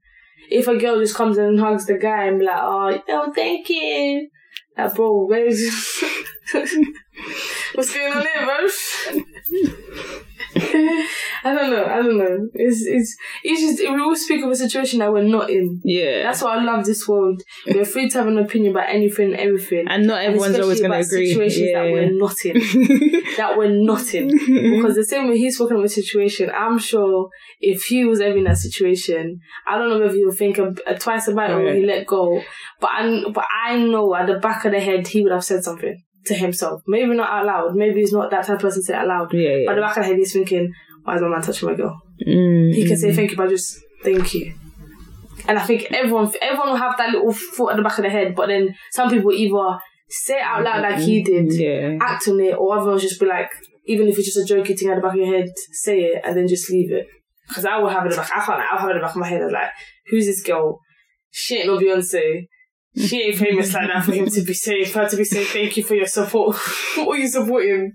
[0.51, 3.69] If a girl just comes and hugs the guy and be like, "Oh, oh thank
[3.69, 4.29] you,"
[4.77, 5.61] like, bro, where's
[7.73, 10.19] what's going on there, bro?
[10.55, 11.85] I don't know.
[11.85, 12.47] I don't know.
[12.53, 15.79] It's it's it's just we all speak of a situation that we're not in.
[15.83, 17.41] Yeah, That's why I love this world.
[17.67, 19.85] We're free to have an opinion about anything, and everything.
[19.87, 21.29] and not everyone's always especially going to about agree.
[21.29, 24.27] Situations that we're not in that we're not in.
[24.75, 28.37] Because the same way he's spoken of a situation, I'm sure if he was ever
[28.37, 31.53] in that situation, I don't know if he would think a uh, twice about it
[31.53, 31.73] or Yeah.
[31.73, 32.41] he let go.
[32.79, 35.63] But I, but I know at the back of the head he would have said
[35.63, 36.81] something to himself.
[36.87, 37.75] Maybe not out loud.
[37.75, 39.33] Maybe he's not that type of person to say it out loud.
[39.33, 41.69] yeah, But at the back of the head he's thinking, why is my man touching
[41.69, 42.01] my girl?
[42.25, 42.99] Mm, He can mm.
[42.99, 44.53] say thank you, but just thank you.
[45.47, 48.09] And I think everyone, everyone will have that little thought at the back of the
[48.09, 48.35] head.
[48.35, 49.79] But then some people either
[50.09, 51.97] say it out loud like he did, Yeah.
[52.01, 53.49] act on it, or others just be like,
[53.85, 56.21] even if it's just a jokey thing at the back of your head, say it
[56.23, 57.07] and then just leave it.
[57.47, 58.29] Because I will have it in the back.
[58.35, 58.61] I can't.
[58.71, 59.41] I'll have it in the back of my head.
[59.41, 59.69] I'm like,
[60.07, 60.79] who's this girl?
[61.31, 62.47] She ain't no Beyonce.
[63.07, 65.47] She ain't famous like that for him to be saying, for her to be saying
[65.47, 66.55] thank you for your support.
[66.97, 67.93] what are you supporting?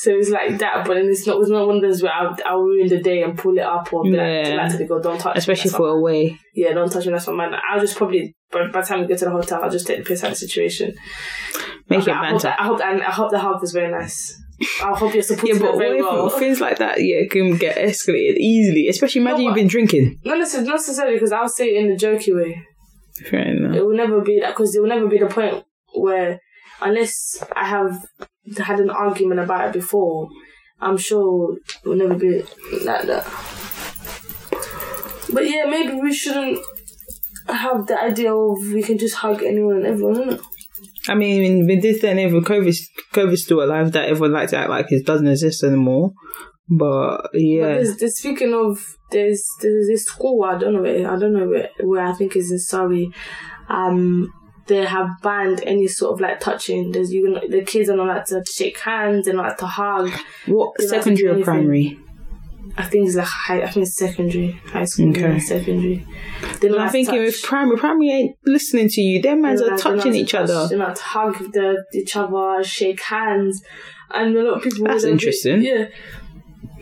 [0.00, 1.40] So it's like that, but then it's not.
[1.40, 3.92] It's not one of those where I'll, I'll ruin the day and pull it up
[3.92, 4.54] or be like, Yeah.
[4.54, 5.34] like to the girl, don't touch.
[5.34, 6.38] me, Especially that's for not- away.
[6.54, 7.12] yeah, don't touch me.
[7.12, 7.58] That's my man.
[7.68, 9.98] I'll just probably by, by the time we get to the hotel, I'll just take
[9.98, 10.94] the piss out of the situation.
[11.90, 14.40] Make it I hope, that, I hope that, I hope the hug was very nice.
[14.82, 16.30] I hope you're supporting Yeah, but very well.
[16.30, 18.88] things like that yeah can get escalated easily?
[18.88, 20.20] Especially imagine No, you've been drinking.
[20.24, 22.62] Not necessarily, not necessarily because I'll say it in a jokey way.
[23.26, 23.74] Fair enough.
[23.74, 26.40] It will never be that because it will never be the point where,
[26.80, 28.06] unless I have
[28.56, 30.28] had an argument about it before,
[30.80, 32.42] I'm sure it will never be
[32.84, 33.24] like that.
[35.32, 36.58] But yeah, maybe we shouldn't
[37.48, 40.42] have the idea of we can just hug anyone and everyone, innit?
[41.08, 42.76] I mean, with this and age, COVID,
[43.12, 46.12] COVID's still alive, that everyone likes to act like it doesn't exist anymore.
[46.70, 51.10] But But yeah, there's, there's, speaking of, there's there's this school I don't know where
[51.10, 53.10] I don't know where, where I think is in Surrey.
[53.68, 54.32] Um,
[54.66, 56.90] they have banned any sort of like touching.
[56.92, 59.24] There's you know, the kids are not allowed to shake hands.
[59.24, 60.10] They're not allowed to hug.
[60.46, 61.98] what You're secondary or primary?
[62.76, 63.62] I think it's like high.
[63.62, 65.38] I think it's secondary, high school, Okay.
[65.40, 66.06] secondary.
[66.60, 67.26] They're not I'm thinking touch.
[67.26, 69.22] with primary, primary ain't listening to you.
[69.22, 70.68] Them mans They're are they're touching to each touch, other.
[70.68, 73.62] They're not to hug the, each other, shake hands,
[74.10, 74.84] and a lot of people.
[74.86, 75.62] That's they're interesting.
[75.62, 75.86] yeah,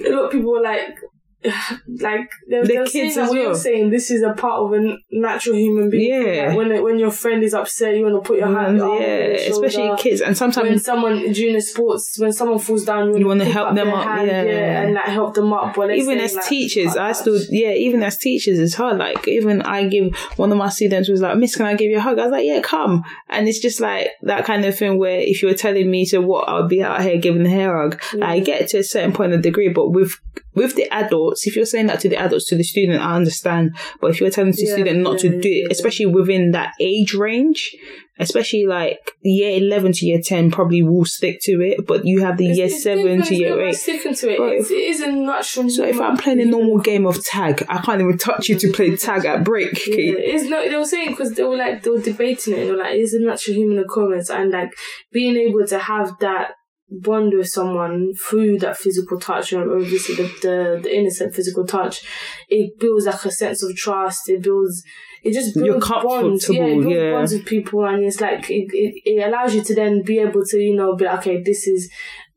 [0.05, 0.99] a lot of people were like.
[1.87, 3.55] Like The kids as well.
[3.55, 6.23] saying, this is a part of a natural human being.
[6.27, 6.49] Yeah.
[6.49, 8.81] Like when when your friend is upset, you want to put your hand.
[8.81, 10.21] Mm, on yeah, especially kids.
[10.21, 13.51] And sometimes when someone during the sports, when someone falls down, you, You want wanna
[13.51, 14.83] help them up, yeah.
[14.83, 15.75] and like help them up.
[15.77, 18.99] But even as like, teachers, I still, yeah, even as teachers, it's hard.
[18.99, 21.99] Like, even I give one of my students was like, Miss, can I give you
[21.99, 22.19] a hug?
[22.19, 23.05] I was like, yeah, come.
[23.29, 26.19] And it's just like that kind of thing where if you were telling me to
[26.19, 28.01] what, I would be out here giving a hair hug.
[28.23, 30.13] I get to a certain point of degree, but with
[30.57, 33.77] with the adults, if you're saying that to the adults, to the student, I understand.
[34.01, 36.73] But if you're telling the Yeah, student not yeah, to do it, especially within that
[36.81, 37.77] age range,
[38.19, 42.39] especially like year 11 to year 10 probably will stick to it, but you have
[42.39, 43.73] the It's- year it's 7 to year not 8.
[43.75, 44.41] sticking to it.
[44.41, 45.69] It's, it is a natural.
[45.69, 48.73] So if I'm playing a normal game of tag, I can't even touch you to
[48.73, 49.87] play tag at break.
[49.87, 50.65] Yeah, it's not.
[50.65, 52.65] They were saying because they were like they were debating it.
[52.65, 54.71] They were like, it's a natural human occurrence, and like
[55.13, 56.53] being able to have that
[56.91, 62.03] bond with someone through that physical touch, and obviously the, the the innocent physical touch,
[62.49, 64.29] it builds like a sense of trust.
[64.29, 64.83] It builds.
[65.23, 66.49] It just builds bonds.
[66.49, 67.11] Yeah, it builds yeah.
[67.13, 70.45] bonds with people, and it's like it, it, it allows you to then be able
[70.45, 71.91] to you know be like, okay, this is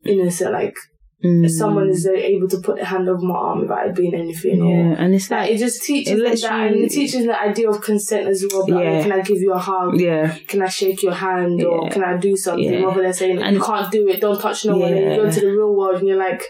[0.04, 0.52] innocent.
[0.52, 0.74] Like
[1.22, 1.50] Mm.
[1.50, 4.62] someone is uh, able to put a hand over my arm without it being anything.
[4.62, 7.38] Or, Yeah, and it's like like, it just teaches it that, and it teaches the
[7.38, 8.66] idea of consent as well.
[8.66, 9.02] Like, Yeah.
[9.02, 10.00] can I give you a hug?
[10.00, 11.62] yeah, Can I shake your hand?
[11.62, 12.72] Or can I do something?
[12.72, 12.80] Yeah.
[12.84, 14.92] Rather than saying And- you can't do it, don't touch no one.
[14.94, 15.28] And you go Yeah.
[15.28, 16.42] into the real world and you're like,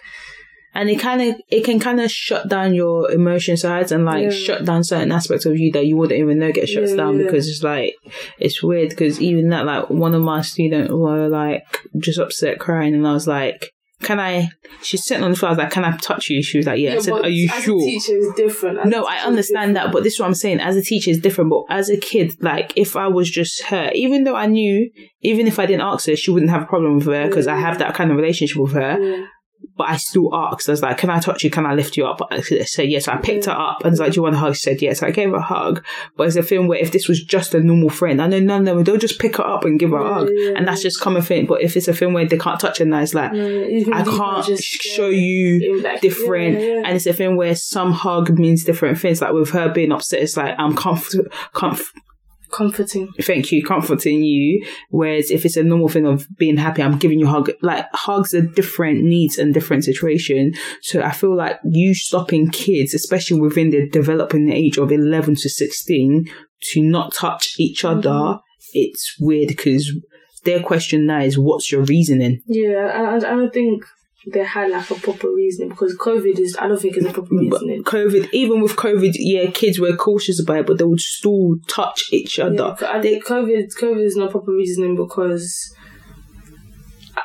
[0.72, 4.22] and it kind of it can kind of shut down your emotion sides and like
[4.22, 4.30] Yeah.
[4.30, 7.18] shut down certain aspects of you that you wouldn't even know get shut Yeah, down
[7.18, 7.24] yeah.
[7.24, 7.96] because it's like
[8.38, 11.64] it's weird because even that like one of my students were like
[11.98, 13.72] just upset crying and I was like.
[14.02, 14.48] Can I?
[14.82, 15.50] She's sitting on the floor.
[15.50, 17.50] I was like, "Can I touch you?" She was like, "Yeah." I said, "Are you
[17.52, 18.78] as sure?" A teacher is different.
[18.78, 20.60] As No, I understand that, but this is what I'm saying.
[20.60, 21.50] As a teacher, it's different.
[21.50, 24.90] But as a kid, like if I was just her, even though I knew,
[25.20, 27.56] even if I didn't ask her, she wouldn't have a problem with her because I
[27.56, 28.98] have that kind of relationship with her.
[28.98, 29.26] Yeah.
[29.76, 30.68] But I still asked.
[30.68, 31.50] I was like, "Can I touch you?
[31.50, 33.08] Can I lift you up?" I said yes.
[33.08, 35.02] I picked her up and was like, "Do you want a hug?" She said yes.
[35.02, 35.84] I gave her a hug.
[36.16, 38.60] But it's a thing where if this was just a normal friend, I know none
[38.60, 40.82] of them they'll just pick her up and give her a hug, yeah, and that's
[40.82, 41.46] just common thing.
[41.46, 43.32] But if it's a film where they can't touch her, now it's like.
[43.32, 47.92] Yeah, I can't just, show you like, different yeah, and it's a thing where some
[47.92, 51.92] hug means different things like with her being upset it's like i'm comfort comf-
[52.52, 53.08] comforting.
[53.22, 57.18] thank you comforting you whereas if it's a normal thing of being happy i'm giving
[57.20, 61.58] you a hug like hugs are different needs and different situation so i feel like
[61.64, 66.26] you stopping kids especially within the developing age of 11 to 16
[66.62, 68.38] to not touch each other Mm-hmm.
[68.74, 69.90] it's weird because
[70.44, 73.84] their question now is what's your reasoning Yeah, I, I I don't think
[74.26, 76.56] they had like a proper reasoning because COVID is.
[76.60, 77.84] I don't think it's a proper But reasoning.
[77.84, 82.04] COVID, even with COVID, yeah, kids were cautious about it, but they would still touch
[82.12, 82.76] each Yeah, other.
[82.86, 85.74] I They- think COVID COVID is not proper reasoning because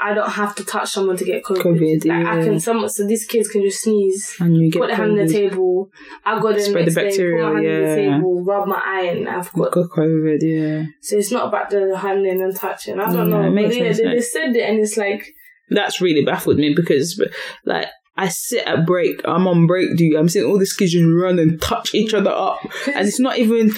[0.01, 1.61] I don't have to touch someone to get COVID.
[1.61, 4.87] COVID, like, I can some so these kids can just sneeze, and you get put
[4.87, 5.89] their hand on the table.
[6.25, 7.95] I got it Spread the next day, put bacteria, my hand on the yeah.
[7.95, 9.71] table, rub my eye, and I've got.
[9.71, 10.85] Got COVID, yeah.
[11.01, 12.99] So it's not about the handling and touching.
[12.99, 14.97] I don't Yeah, know, it makes but yeah, sense, they, they said it, and it's
[14.97, 15.33] like
[15.69, 17.21] That's really baffled me because,
[17.65, 17.87] like,
[18.17, 21.37] I sit at break, I'm on break duty, I'm seeing all these kids just run
[21.37, 22.59] and touch each other up.
[22.87, 23.71] And it's not even,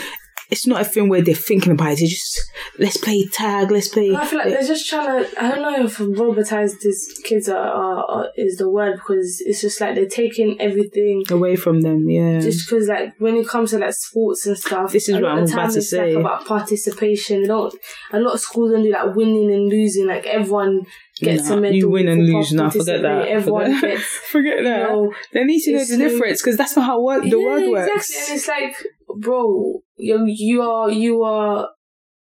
[0.49, 1.99] it's not a thing where they're thinking about it.
[1.99, 2.39] They just,
[2.79, 4.15] let's play tag, let's play.
[4.15, 5.43] I feel like they're just trying to.
[5.43, 9.61] I don't know if robotize these kids are, are, are is the word because it's
[9.61, 12.39] just like they're taking everything Away from them, yeah.
[12.39, 15.43] just because like when it comes to like sports and stuff This is what I'm
[15.43, 16.15] about to say.
[16.15, 17.73] like about participation they don't
[18.11, 20.85] a lot of schools don't do like winning and losing like everyone
[21.19, 22.53] gets Nah, a medal you win and lose.
[22.53, 23.27] Nah, forget that.
[23.27, 24.79] everyone Forget- gets Forget that.
[24.81, 27.35] you know, they need to know the difference because that's not how work, the yeah,
[27.45, 27.91] world works.
[28.09, 28.87] exactly and it's like
[29.19, 31.69] bro you you are you are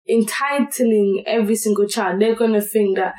[0.09, 3.15] entitling every single child they're gonna think that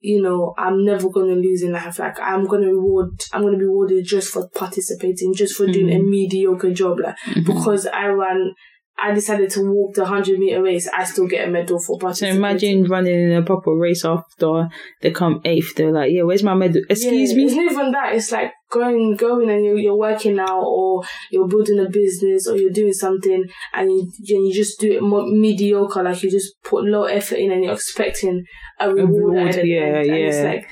[0.00, 1.98] you know, I'm never gonna lose in life.
[1.98, 5.94] Like I'm gonna reward, I'm gonna be rewarded just for participating, just for doing a
[5.96, 6.10] Mm-hmm.
[6.10, 7.00] mediocre job.
[7.00, 8.54] Like because I ran,
[8.98, 12.26] I decided to walk the hundred meter race, I still get a medal for So
[12.26, 14.68] imagine running in a proper race after
[15.02, 15.74] they come eighth.
[15.74, 16.80] They're like, yeah, where's my medal?
[16.88, 17.44] Excuse Yeah, me.
[17.44, 18.14] It's not even that.
[18.14, 22.56] It's like going, going, and you're, you're working now, or you're building a business, or
[22.56, 23.44] you're doing something,
[23.74, 26.02] and you, and you just do it mo- mediocre.
[26.02, 28.44] Like you just put low effort in, and you're expecting
[28.80, 29.34] a reward.
[29.36, 29.84] reward, at yeah.
[29.84, 30.42] And it's yeah.
[30.42, 30.68] like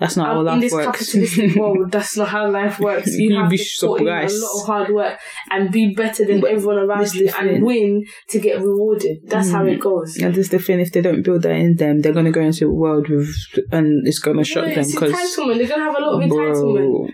[0.00, 0.86] That's not how um, in life this works.
[1.12, 3.10] capitalistic world, that's not how life works.
[3.18, 5.18] You You'd have be to put in a lot of hard work
[5.50, 7.48] and be better than But everyone around you the thing.
[7.56, 9.18] and win to get rewarded.
[9.26, 9.74] That's how Mm.
[9.74, 10.16] it goes.
[10.16, 10.80] And this is the thing.
[10.80, 13.30] If they don't build that in them, they're gonna go into a world with,
[13.70, 15.58] and it's gonna shock them because, entitlement.
[15.58, 17.10] They're gonna have a lot of entitlement.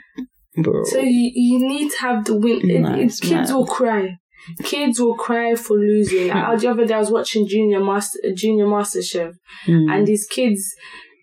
[0.63, 0.85] bro, bro.
[0.85, 2.71] So you, you need to have the win.
[2.71, 4.17] it- Nah, it- kids will cry.
[4.63, 6.29] Kids will cry for losing.
[6.33, 9.33] Like, the other day I was watching Junior Master Junior Master Chef,
[9.67, 9.91] Mm.
[9.93, 10.63] and these kids,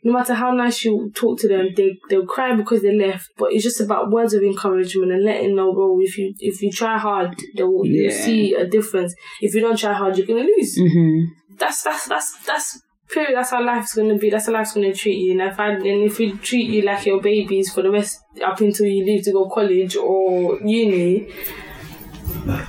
[0.04, 3.30] no matter how nice you talk to them, they they'll cry because they left.
[3.38, 5.98] But it's just about words of encouragement and letting know, bro.
[6.02, 8.24] If you if you try hard, they will you Yeah.
[8.26, 9.14] see a difference.
[9.42, 10.78] If you don't try hard, you're gonna lose.
[10.78, 11.22] hmm
[11.58, 12.82] That's that's that's that's.
[13.12, 13.36] Period.
[13.36, 14.30] That's how life's gonna be.
[14.32, 15.34] That's how life's gonna treat you.
[15.34, 18.60] And if I, and if we treat you like your babies for the rest up
[18.60, 21.28] until you leave to go college or uni,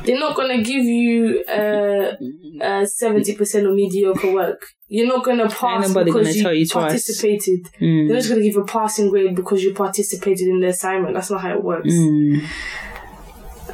[0.04, 4.62] they're not gonna give you uh seventy percent of mediocre work.
[4.88, 7.60] You're not gonna pass because gonna you you participated.
[7.80, 8.08] Mm.
[8.08, 11.14] They're just gonna give a passing grade because you participated in the assignment.
[11.14, 11.92] That's not how it works.
[11.92, 12.44] Mm.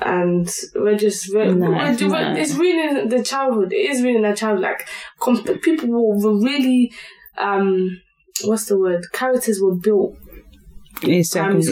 [0.02, 3.72] And we're just we're, Nah, we're, it's we're- it's ruining the childhood.
[3.72, 4.60] It is ruining the child.
[4.60, 6.90] Like comp- people were really
[7.36, 8.00] um
[8.44, 9.02] what's the word?
[9.12, 10.16] Characters were built
[11.02, 11.62] In yeah, secondary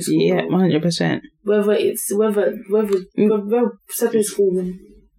[0.00, 0.14] school.
[0.20, 1.24] yeah, one hundred percent.
[1.46, 3.28] Whether it's whether whether Mm.
[3.50, 4.52] whether secondary school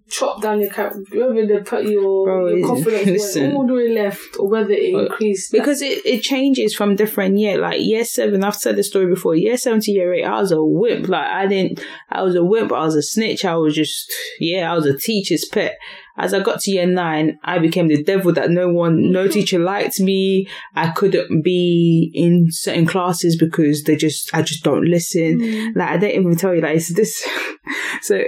[0.09, 4.37] chop down your whether they put your, Bro, your confidence went all the way left,
[4.39, 5.51] or whether it increased.
[5.51, 7.59] Because it, it changes from different year.
[7.59, 9.35] Like year seven, I've said the story before.
[9.35, 11.07] Year seven to year eight, I was a wimp.
[11.07, 12.71] Like I didn't, I was a wimp.
[12.71, 13.45] I was a snitch.
[13.45, 15.77] I was just, yeah, I was a teacher's pet.
[16.19, 19.59] As I got to year nine, I became the devil that no one, no teacher
[19.59, 20.47] liked me.
[20.75, 25.39] I couldn't be in certain classes because they just, I just don't listen.
[25.39, 25.75] Mm.
[25.75, 27.27] Like I don't even tell you like it's this.
[28.01, 28.23] so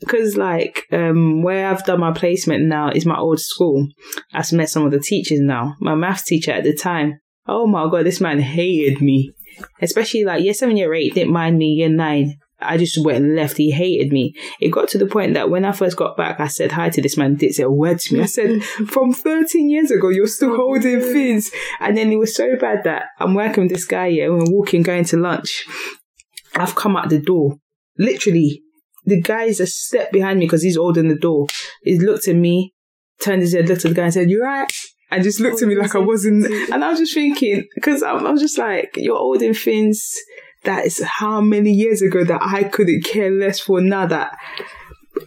[0.00, 3.86] because like um where I've done my placement now is my old school.
[4.32, 5.76] I've met some of the teachers now.
[5.80, 7.20] My maths teacher at the time.
[7.46, 9.32] Oh my god, this man hated me.
[9.80, 11.66] Especially like year seven, year eight, didn't mind me.
[11.66, 13.56] Year nine, I just went and left.
[13.56, 14.34] He hated me.
[14.60, 17.02] It got to the point that when I first got back, I said hi to
[17.02, 17.34] this man.
[17.34, 18.22] Didn't say a word to me.
[18.22, 22.56] I said, "From 13 years ago, you're still holding things." And then it was so
[22.56, 24.08] bad that I'm working with this guy.
[24.08, 25.64] Yeah, we're walking, going to lunch.
[26.54, 27.56] I've come out the door,
[27.98, 28.62] literally.
[29.10, 31.46] The guy's a step behind me because he's holding the door.
[31.82, 32.72] He looked at me,
[33.20, 34.72] turned his head, looked at the guy, and said, "You're right?"
[35.10, 36.46] And just looked at me like I wasn't.
[36.72, 40.14] And I was just thinking, because I'm, I'm just like, you're holding things
[40.62, 44.36] that is how many years ago that I couldn't care less for now that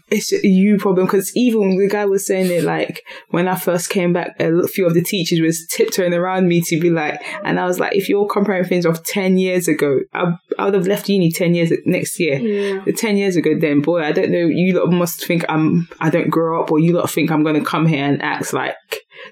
[0.10, 3.90] it's a you problem because even the guy was saying it like when I first
[3.90, 7.60] came back, a few of the teachers was tiptoeing around me to be like, and
[7.60, 10.88] I was like, if you're comparing things of ten years ago, I, I would have
[10.88, 12.40] left uni ten years next year.
[12.40, 12.84] Yeah.
[12.86, 14.46] The ten years ago, then boy, I don't know.
[14.46, 17.64] You lot must think I'm I don't grow up, or you lot think I'm gonna
[17.64, 18.76] come here and act like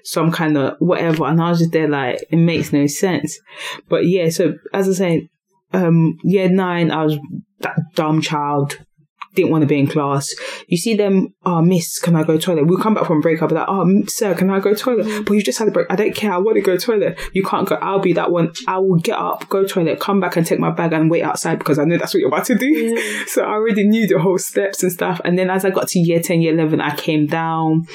[0.04, 1.24] some kind of whatever.
[1.24, 3.38] And I was just there like it makes no sense.
[3.88, 5.28] But yeah, so as I say,
[5.72, 7.18] um, year nine, I was
[7.60, 8.78] that dumb child.
[9.34, 10.34] Didn't want to be in class.
[10.66, 12.66] You see them, oh, miss, can I go toilet?
[12.66, 13.40] We'll come back from break.
[13.40, 15.06] I'll be like, oh, sir, can I go toilet?
[15.06, 15.24] Mm.
[15.24, 15.86] But you just had a break.
[15.88, 16.32] I don't care.
[16.32, 17.18] I want to go toilet.
[17.32, 17.76] You can't go.
[17.76, 18.52] I'll be that one.
[18.68, 21.58] I will get up, go toilet, come back and take my bag and wait outside
[21.58, 22.66] because I know that's what you're about to do.
[22.66, 23.22] Yeah.
[23.32, 25.20] So I already knew the whole steps and stuff.
[25.24, 27.86] And then as I got to year 10, year 11, I came down.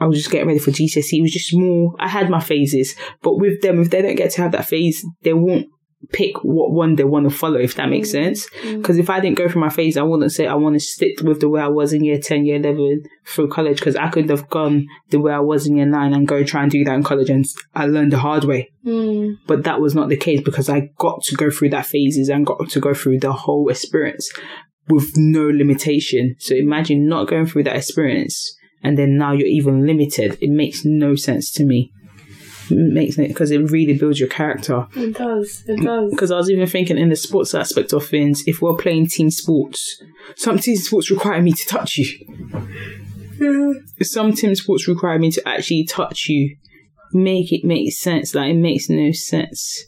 [0.00, 1.18] I was just getting ready for GCSE.
[1.18, 2.94] It was just more, I had my phases.
[3.22, 5.68] But with them, if they don't get to have that phase, they won't
[6.10, 8.48] pick what one they want to follow, if that makes sense.
[8.62, 11.20] Because if I didn't go through my phase, I wouldn't say I want to stick
[11.20, 13.78] with the way I was in year 10, year 11 through college.
[13.78, 16.62] Because I could have gone the way I was in year 9 and go try
[16.62, 17.30] and do that in college.
[17.30, 17.44] And
[17.74, 18.70] I learned the hard way.
[18.84, 19.38] Mm.
[19.46, 22.46] But that was not the case because I got to go through that phases and
[22.46, 24.30] got to go through the whole experience
[24.88, 26.36] with no limitation.
[26.38, 30.38] So imagine not going through that experience and then now you're even limited.
[30.40, 31.90] It makes no sense to me.
[32.70, 34.86] Makes it because it really builds your character.
[34.96, 35.64] It does.
[35.66, 36.10] It does.
[36.10, 39.30] Because I was even thinking in the sports aspect of things, if we're playing team
[39.30, 40.02] sports,
[40.36, 43.86] some team sports require me to touch you.
[44.02, 46.56] Some team sports require me to actually touch you.
[47.12, 48.34] Make it make sense.
[48.34, 49.84] Like it makes no sense.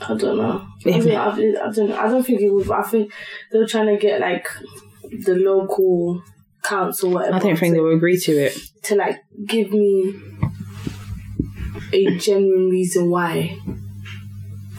[0.00, 0.66] I don't know.
[0.86, 1.92] I, think, I, I don't.
[1.92, 2.70] I don't think it would.
[2.70, 3.12] I think
[3.50, 4.48] they were trying to get like
[5.02, 6.22] the local
[6.62, 7.36] council, whatever.
[7.36, 8.58] I don't think they to, will agree to it.
[8.84, 10.14] to like give me
[11.92, 13.58] a genuine reason why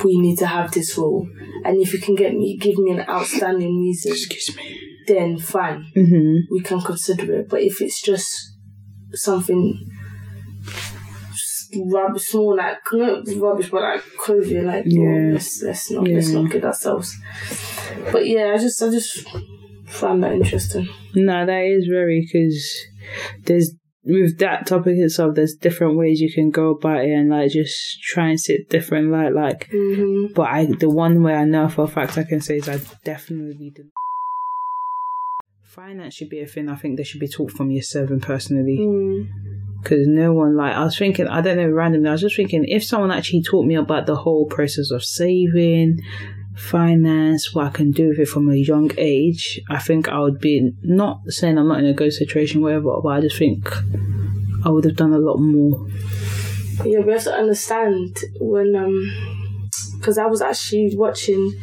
[0.04, 1.28] we need to have this rule.
[1.66, 4.80] And if you can get me, give me an outstanding reason, Excuse me.
[5.08, 7.50] then fine, hmm we can consider it.
[7.50, 8.54] But if it's just
[9.14, 9.78] something
[11.92, 15.02] rubbish, small like not rubbish, but like COVID, like Yeah.
[15.28, 15.34] yeah.
[15.34, 17.16] let's let's not let's not kid ourselves.
[18.12, 19.28] But yeah, I just I just
[19.86, 20.88] find that interesting.
[21.16, 22.78] No, that is very because
[23.46, 23.74] there's
[24.04, 25.36] with that topic itself.
[25.36, 29.12] There's different ways you can go about it and like just try and sit different
[29.12, 29.34] light.
[29.34, 32.58] Like, hmm but I the one way I know for a fact I can say
[32.58, 33.90] is I definitely did.
[35.66, 36.68] Finance should be a thing.
[36.68, 38.80] I think they should be taught from year seven personally.
[38.80, 39.28] Mm.
[39.82, 42.66] because no one like I was thinking I don't know randomly I was just thinking
[42.66, 46.02] if someone actually taught me about the whole process of saving
[46.60, 50.40] finance, what I can do with it from a young age, I think I would
[50.40, 53.72] be not saying I'm not in a good situation, whatever, but I just think
[54.66, 55.88] I would have done a lot more.
[56.86, 61.54] Yeah, we have to understand when um, because I was actually watching.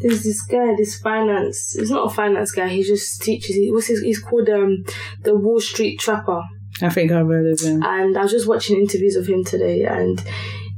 [0.00, 1.74] There's this guy, this finance.
[1.78, 2.68] He's not a finance guy.
[2.68, 3.54] He just teaches.
[3.56, 4.00] He, what's his?
[4.00, 4.84] He's called um
[5.22, 6.42] the Wall Street Trapper.
[6.82, 7.82] I think I've heard of him.
[7.82, 10.22] and I was just watching interviews of him today, and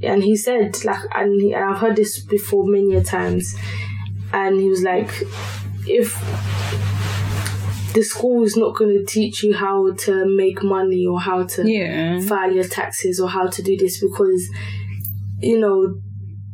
[0.03, 3.55] and he said like, and, he, and I've heard this before many a times,
[4.33, 5.11] and he was like,
[5.87, 6.15] if
[7.95, 11.71] the school is not going to teach you how to make money or how to
[11.71, 12.21] Yeah.
[12.21, 14.47] file your taxes or how to do this because
[15.41, 15.95] you know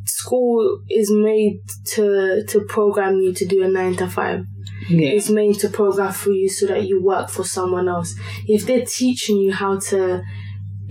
[0.07, 1.61] school is made
[1.95, 4.45] to to program you to do a nine to five
[4.89, 5.09] Yeah.
[5.11, 8.15] it's made to program for you so that you work for someone else.
[8.47, 10.23] If they're teaching you how to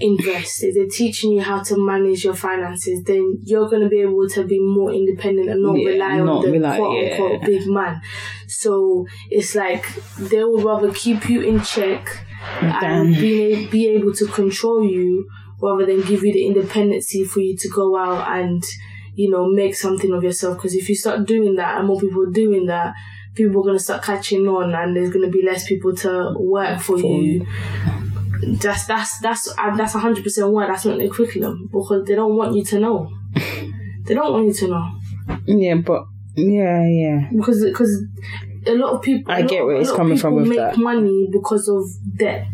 [0.01, 4.01] invest, if they're teaching you how to manage your finances, then you're going to be
[4.01, 7.41] able to be more independent and not Yeah, rely on not the rely- quote unquote
[7.43, 8.01] big man.
[8.47, 9.85] So it's like
[10.17, 12.25] they would rather keep you in check
[12.61, 15.27] and be, be able to control you
[15.61, 18.63] rather than give you the independency for you to go out and
[19.13, 20.57] you know make something of yourself.
[20.57, 22.93] Because if you start doing that and more people doing that
[23.33, 26.33] people are going to start catching on and there's going to be less people to
[26.37, 27.45] work for you
[28.41, 32.35] that's that's that's uh, that's 100% why that's not in the curriculum because they don't
[32.35, 33.09] want you to know
[34.05, 34.91] they don't want you to know
[35.45, 36.03] Yeah, but
[36.35, 37.29] yeah, yeah.
[37.35, 38.03] because because
[38.67, 40.77] a lot of people I get where a it's coming from people with make that.
[40.77, 41.83] money because of
[42.17, 42.47] debt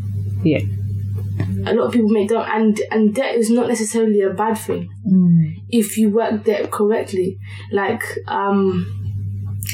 [0.44, 0.60] Yeah.
[1.66, 4.90] a lot of people make debt and and debt is not necessarily a bad thing
[5.70, 7.38] if you work debt correctly
[7.72, 8.86] like um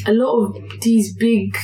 [0.07, 1.55] a lot of these big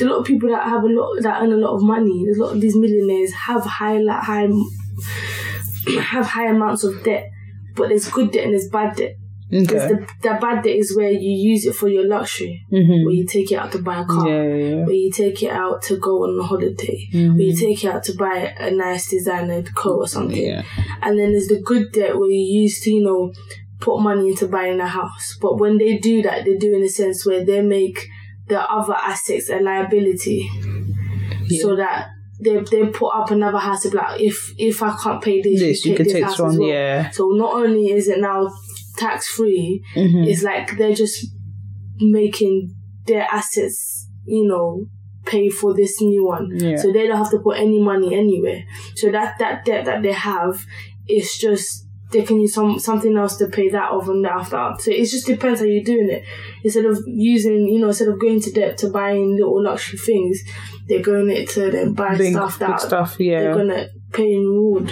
[0.00, 2.38] a lot of people that have a lot that earn a lot of money a
[2.42, 4.48] lot of these millionaires have high like, high
[6.00, 7.28] have high amounts of debt
[7.74, 9.14] but there's good debt and there's bad debt
[9.48, 10.04] because Okay.
[10.22, 13.04] the, the bad debt is where you use it for your luxury Mhm.
[13.04, 14.84] where you take it out to buy a car Yeah, yeah.
[14.84, 17.34] where you take it out to go on a holiday, Mhm.
[17.34, 20.42] where you take it out to buy a nice designer coat or something.
[20.42, 20.62] Yeah.
[21.00, 23.32] And then there's the good debt where you used to, you know,
[23.78, 25.36] put money into buying a house.
[25.40, 28.08] But when they do that, they do in a sense where they make
[28.48, 30.48] the other assets a liability,
[31.60, 32.08] so that
[32.40, 35.60] they they put up another house to be like, if if I can't pay this,
[35.60, 36.68] This, you could this take this one, well.
[36.68, 37.10] yeah.
[37.10, 38.50] So not only is it now
[38.96, 40.26] tax free, Mhm.
[40.26, 41.26] it's like they're just
[41.98, 42.70] making
[43.06, 44.86] their assets, you know,
[45.24, 46.50] pay for this new one.
[46.54, 46.76] Yeah.
[46.76, 48.64] So they don't have to put any money anywhere.
[48.94, 50.64] So that that debt that they have
[51.08, 54.74] is just they can use some something else to pay that off and that after.
[54.78, 56.24] So it just depends how you're doing it.
[56.62, 60.40] Instead of using, you know, instead of going to debt to buying little luxury things,
[60.88, 64.90] they're going it to then buy Big, stuff that stuff, they're gonna pay in reward.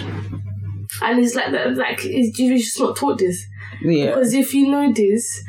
[1.01, 3.45] And it's like that, like it's, you're just not taught this.
[3.81, 4.07] Yeah.
[4.07, 5.43] Because if you know this,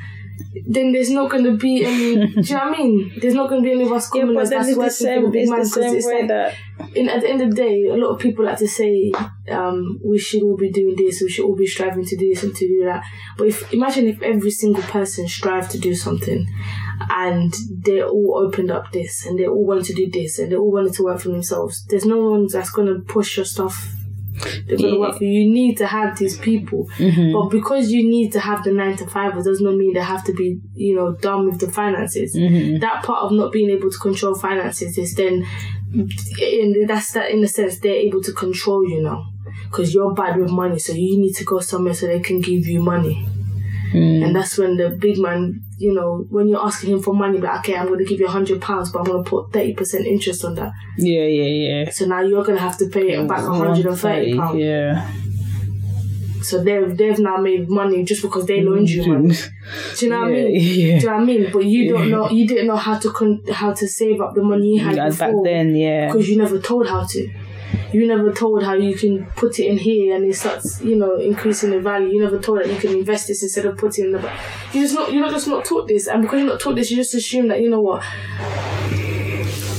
[0.68, 2.14] then there's not going to be any.
[2.14, 3.12] do you know what I mean?
[3.20, 5.32] There's not going to be any of us Yeah, commoners that's working same, for the
[5.32, 5.58] big it's man.
[5.60, 6.54] the 'cause same it's like, that
[6.94, 9.12] in, at the end of the day, a lot of people like to say,
[9.50, 12.42] um, we should all be doing this, we should all be striving to do this
[12.42, 13.02] and to do that.
[13.38, 16.46] But if imagine if every single person strived to do something
[17.10, 17.52] and
[17.84, 20.70] they all opened up this and they all wanted to do this and they all
[20.72, 23.92] wanted to work for themselves, there's no one that's going to push your stuff.
[24.66, 24.98] They're to Yeah.
[24.98, 25.40] work for you.
[25.44, 26.88] You need to have these people.
[26.98, 27.32] Mhm.
[27.32, 30.00] But because you need to have the nine to five, it does not mean they
[30.00, 32.36] have to be, you know, done with the finances.
[32.36, 32.80] Mhm.
[32.80, 35.44] That part of not being able to control finances is then,
[36.40, 39.24] in, that's that in a sense they're able to control you now,
[39.70, 42.66] because you're bad with money, so you need to go somewhere so they can give
[42.66, 43.26] you money.
[43.92, 44.24] Mm.
[44.26, 47.60] And that's when the big man, you know, when you're asking him for money, like,
[47.60, 49.74] okay, I'm going to give you a hundred pounds, but I'm going to put thirty
[49.74, 50.72] percent interest on that.
[50.96, 51.44] Yeah, yeah,
[51.84, 51.90] yeah.
[51.90, 54.58] So now you're going to have to pay it back a hundred and thirty pounds.
[54.58, 55.10] Yeah.
[56.42, 59.30] So they've they've now made money just because they loaned you money.
[59.34, 59.98] Mm.
[59.98, 60.50] Do you know what I mean?
[60.54, 60.60] yeah.
[60.60, 61.50] Do you know what I mean?
[61.52, 64.42] But you don't know, you didn't know how to con- how to save up the
[64.42, 66.06] money you had Yeah, back before then, yeah.
[66.06, 67.30] because you never told how to.
[67.92, 71.16] You never told how you can put it in here and it starts, you know,
[71.16, 72.08] increasing the value.
[72.08, 74.20] You never told that you can invest this instead of putting in the.
[74.72, 76.90] You just not, you're not just not taught this, and because you're not taught this,
[76.90, 78.02] you just assume that you know what.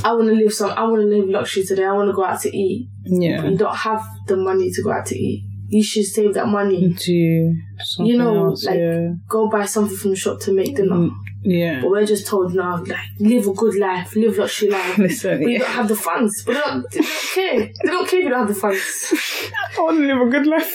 [0.05, 0.69] I want to live some.
[0.71, 1.83] I want to live luxury today.
[1.85, 2.87] I want to go out to eat.
[3.03, 3.43] Yeah.
[3.45, 5.43] You don't have the money to go out to eat.
[5.69, 6.93] You should save that money.
[6.93, 9.09] To something You know, else, like yeah.
[9.27, 11.09] go buy something from the shop to make dinner.
[11.41, 11.81] Yeah.
[11.81, 14.97] But we're just told now, like, live a good life, live luxury life.
[14.97, 15.59] Listen, but you yeah.
[15.59, 16.43] don't have the funds.
[16.43, 17.59] But they don't, they don't care.
[17.59, 19.13] They don't care if you don't have the funds.
[19.77, 20.69] I want to live a good life.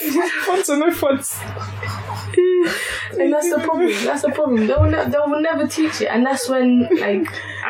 [0.45, 1.37] funds or no funds.
[3.19, 3.91] and that's the problem.
[4.03, 4.67] That's the problem.
[4.67, 6.07] They will, ne- they will never teach it.
[6.07, 7.27] And that's when, like,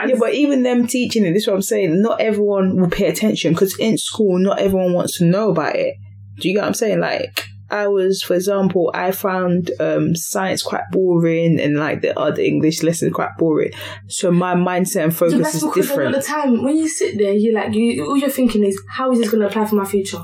[0.07, 2.01] Yeah, but even them teaching it, this is what I'm saying.
[2.01, 5.95] Not everyone will pay attention because in school, not everyone wants to know about it.
[6.39, 6.99] Do you get what I'm saying?
[6.99, 12.41] Like, I was, for example, I found um, science quite boring and like the other
[12.41, 13.71] English lessons quite boring.
[14.07, 16.15] So my mindset and So focus that's is because different.
[16.15, 19.19] the time when you sit there, you're like, you, all you're thinking is, how is
[19.19, 20.21] this going to apply for my future?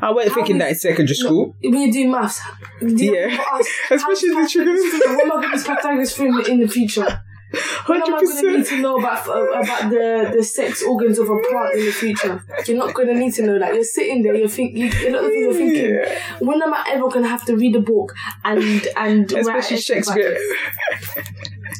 [0.00, 1.56] I wasn't thinking that in secondary school.
[1.60, 2.40] When you do maths,
[2.80, 3.44] do you Yeah.
[3.52, 5.00] ask, Especially the trigonometry.
[5.16, 7.20] What am I going to use Pythagoras theorem in the future?
[7.86, 11.28] When am I going to need to know about about the, the sex organs of
[11.28, 12.42] a plant in the future?
[12.66, 13.74] You're not going to need to know that.
[13.74, 16.18] You're sitting there, you're thinking, lot of things you're thinking, Yeah.
[16.40, 20.38] when am I ever going to have to read a book and and Especially Shakespeare.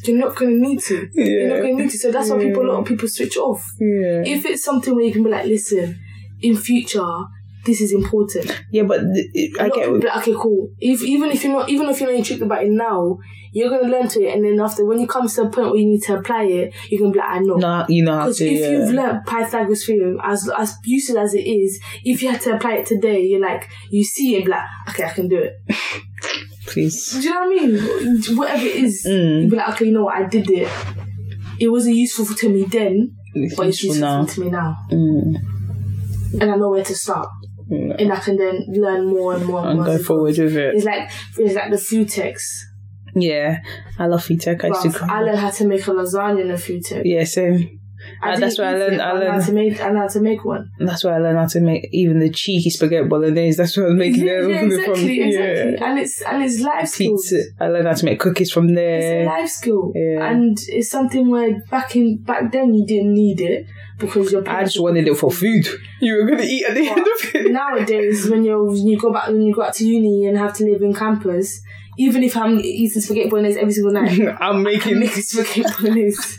[0.04, 1.08] You're not going to need to.
[1.12, 1.98] You're not going to need to.
[1.98, 3.64] So that's why people, a lot of people switch off.
[3.78, 4.22] Yeah.
[4.26, 6.00] If it's something where you can be like, listen,
[6.40, 7.06] in future,
[7.64, 8.50] this is important.
[8.70, 10.70] Yeah, but th- I get people okay, cool.
[10.78, 13.18] If even if you're not, even if you're not intrigued about it now,
[13.52, 15.76] you're gonna learn to it, and then after when you come to a point where
[15.76, 17.54] you need to apply it, you can be like, I know.
[17.56, 18.70] no, you know how Because if Yeah.
[18.70, 22.74] you've learned Pythagoras theorem as as useful as it is, if you had to apply
[22.76, 25.54] it today, you're like you see it, like, okay, I can do it.
[26.66, 27.12] Please.
[27.12, 28.36] Do you know what I mean?
[28.36, 29.42] Whatever it is, Mm.
[29.42, 30.68] you'd be like, okay, you know what, I did it.
[31.60, 34.24] It wasn't useful to me then, It's but it's useful useful now.
[34.26, 35.34] to me now, Mm.
[36.40, 37.28] and I know where to start,
[37.72, 37.94] Mm.
[37.98, 39.86] and I can then learn more and more and, And more.
[39.86, 40.74] go it forward with it.
[40.74, 42.36] It's like it's like the food tech.
[43.14, 43.58] Yeah,
[43.98, 44.62] I love food tech.
[44.64, 45.04] I used to.
[45.04, 47.02] I learned how to make a lasagna in a food tech.
[47.04, 47.80] Yeah, same.
[48.22, 49.80] Uh, that's why I learned- I but know how to make.
[49.82, 50.70] I know how to make one.
[50.78, 53.56] That's why I learned how to make even the cheeky spaghetti bolognese.
[53.56, 54.66] That's what I was making yeah, it yeah, from.
[54.72, 55.72] exactly, exactly.
[55.72, 55.84] Yeah.
[55.90, 57.28] And it's and it's life skills.
[57.30, 57.42] Pizza.
[57.60, 58.98] I learned how to make cookies from there.
[58.98, 60.30] It's a life skill, Yeah.
[60.30, 63.66] and it's something where back in back then you didn't need it
[63.98, 65.66] because your I parents just wanted it for food.
[66.00, 67.52] You were gonna eat at the end of it.
[67.52, 70.54] Nowadays, when you're when you go back when you go out to uni and have
[70.58, 71.60] to live in campus,
[71.98, 76.38] even if I'm eating spaghetti bolognese every single night, I'm making make spaghetti bolognese.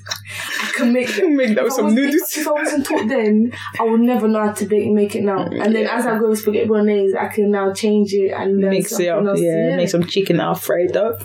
[0.61, 1.35] I can make them.
[1.37, 2.31] make that with some noodles.
[2.33, 5.23] If, if I wasn't taught then, I would never know how to make, make it
[5.23, 5.45] now.
[5.45, 8.99] And then as I go with spaghetti bolognese, I can now change it and Mix
[8.99, 9.39] it up, else.
[9.41, 11.19] yeah, Make some chicken Alfredo.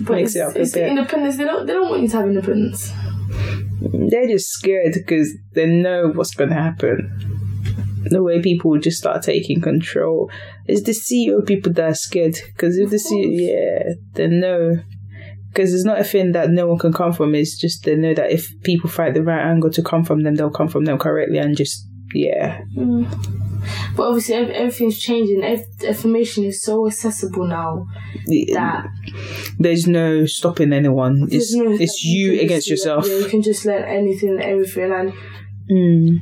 [0.00, 0.88] but mix it up a it's the bit.
[0.90, 1.36] independence.
[1.36, 1.66] They don't.
[1.66, 2.92] They don't want you to have independence.
[3.80, 7.32] They're just scared because they know what's gonna happen.
[8.08, 10.30] The way people will just start taking control.
[10.68, 14.82] It's the CEO people that are scared because if the CEO, yeah, they know.
[15.48, 17.34] Because it's not a thing that no one can come from.
[17.34, 20.34] It's just they know that if people fight the right angle to come from them,
[20.34, 22.60] they'll come from them correctly and just yeah.
[23.96, 25.42] But obviously, everything's changing.
[25.82, 27.86] Information is so accessible now
[28.26, 28.86] that
[29.58, 31.26] There's no stopping anyone.
[31.30, 33.06] It's no- it's you you against yourself.
[33.08, 35.12] Yeah, you can just learn anything, everything, and,
[35.68, 36.20] Mm.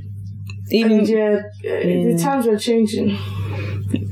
[0.70, 3.18] Even and yeah, uh, the times are changing.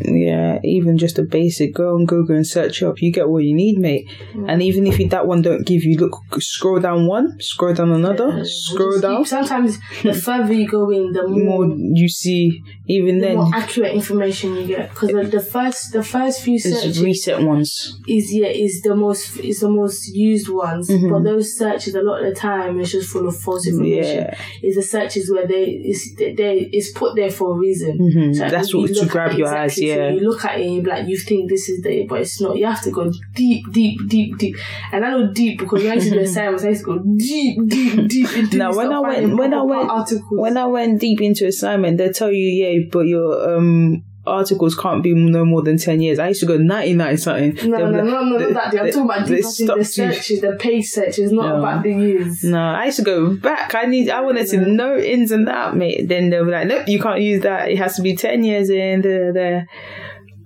[0.00, 3.54] Yeah, even just a basic go on Google and search up, you get what you
[3.54, 4.08] need, mate.
[4.48, 8.28] And even if that one don't give you, look, scroll down one, scroll down another,
[8.38, 9.18] Yeah, scroll down.
[9.18, 13.36] keep- Sometimes the further you go in, the more, More you see, even the then,
[13.36, 14.90] more accurate information you get.
[14.90, 17.98] Because the, the first the first few it's searches recent ones.
[18.06, 20.88] is yeah is the most is the most used ones.
[20.88, 21.10] Mm-hmm.
[21.10, 24.16] But those searches a lot of the time is just full of false information.
[24.26, 24.36] Yeah.
[24.62, 27.98] Is the searches where they is they, they it's put there for a reason.
[27.98, 28.34] Mhm.
[28.36, 29.71] So That's what to grab your eyes.
[29.78, 32.20] Yeah, you look at it and you be like, you think this is the, but
[32.20, 32.56] it's not.
[32.56, 34.56] You have to go deep, deep, deep, deep.
[34.92, 36.98] And I know deep because when I used to do assignments, I used to go
[37.16, 40.24] deep, deep, deep into Now, when I went- when I went- articles.
[40.30, 45.02] when I went deep into assignment, they tell you, yeah, but your um articles can't
[45.02, 46.18] be no more than ten years.
[46.18, 47.54] I used to go ninety nine something.
[47.70, 48.80] no, They'll no, be no, no, they- not that.
[48.82, 49.84] I'm talking about they deep the stopped you.
[49.84, 51.58] searches, the page searches, not No.
[51.58, 52.44] about the years.
[52.44, 53.74] No, I used to go back.
[53.74, 54.10] I need.
[54.10, 56.08] I wanted to know ins and out, mate.
[56.08, 57.70] Then they were like, "Nope, you can't use that.
[57.70, 59.68] It has to be ten years in there." there.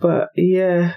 [0.00, 0.94] But yeah,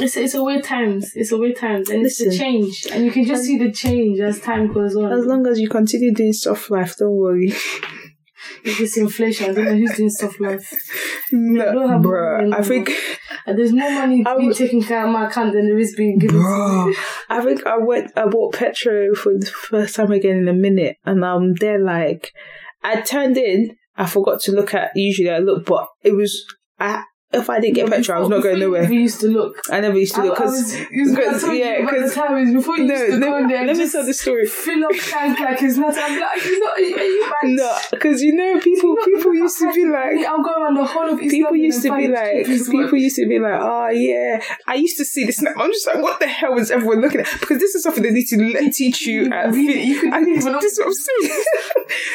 [0.00, 1.12] It's it's a weird times.
[1.14, 4.18] It's a weird times, and it's a change, and you can just see the change
[4.20, 5.12] as time goes on.
[5.12, 7.52] as long as you continue doing soft life, don't worry.
[8.64, 9.50] It's this inflation.
[9.50, 10.60] I don't know who's doing stuff like
[11.32, 12.90] no, don't have bruh, I think,
[13.46, 16.18] And there's more money I being taken care of my account than there is being
[16.18, 16.40] given.
[16.40, 16.94] bruh.
[17.28, 18.12] I think I went.
[18.16, 21.78] I bought petrol for the first time again in a minute, and um, I'm there
[21.78, 22.32] like,
[22.82, 23.76] I turned in.
[23.96, 24.90] I forgot to look at.
[24.94, 26.44] Usually I look, but it was.
[26.78, 28.90] I if I didn't get petrol, I was not going nowhere.
[28.90, 29.60] You used to look.
[29.70, 32.84] I never used to look because was, because- yeah, about the time is before you
[32.86, 33.66] no, used to go let, in there.
[33.66, 34.46] let me tell the story.
[34.46, 35.94] Fill up tank like it's not.
[35.96, 37.50] I'm like, you know, are you, mad?
[37.56, 41.12] No, because you know people people used to be like I'll go around the whole
[41.12, 44.74] of East people used to be like people used to be like oh yeah I
[44.74, 47.58] used to see snap I'm just like what the hell is everyone looking at because
[47.58, 49.84] this is something they need to teach you at read it.
[49.84, 51.44] You could read this is what I'm saying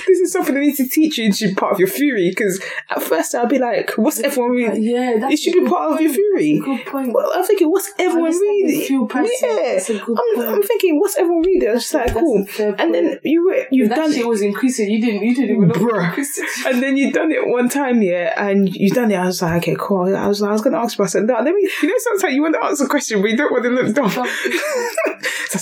[0.07, 2.30] this is something they need to teach you into part of your theory.
[2.30, 4.84] Because at first I'll be like, what's everyone reading?
[4.84, 6.16] Yeah, that's It should be part of your point.
[6.16, 6.60] theory.
[6.60, 7.14] Good point.
[7.14, 8.78] Well, I'm thinking, what's everyone reading?
[8.80, 9.32] it's few person.
[9.41, 10.20] Yeah, That's I'm, point.
[10.39, 11.70] I'm thinking, what's everyone reading?
[11.70, 12.45] It's like, That's cool.
[12.80, 14.89] And then you you've that done shit was increasing.
[14.89, 15.24] You didn't.
[15.24, 16.66] You didn't even it Bruh.
[16.68, 19.16] And then you done it one time, yeah, and you done it.
[19.16, 20.16] I was like, okay, cool.
[20.16, 21.70] I was, I was gonna ask, but I said, no, let me.
[21.82, 23.93] You know, sometimes you want to ask a question, but you don't want to look
[23.95, 24.10] dumb.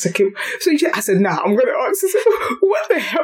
[0.03, 0.25] said, okay.
[0.59, 2.03] So you just, I said, nah, I'm gonna ask.
[2.03, 3.23] I said, what the hell?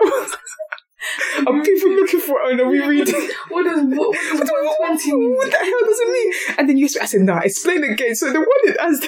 [1.47, 2.41] Are people looking for?
[2.41, 3.29] Oh no, we reading.
[3.49, 5.35] What does what, what one twenty mean?
[5.35, 6.33] What the hell does it mean?
[6.57, 8.15] And then you, I said, nah, explain again.
[8.15, 9.05] So the one that asked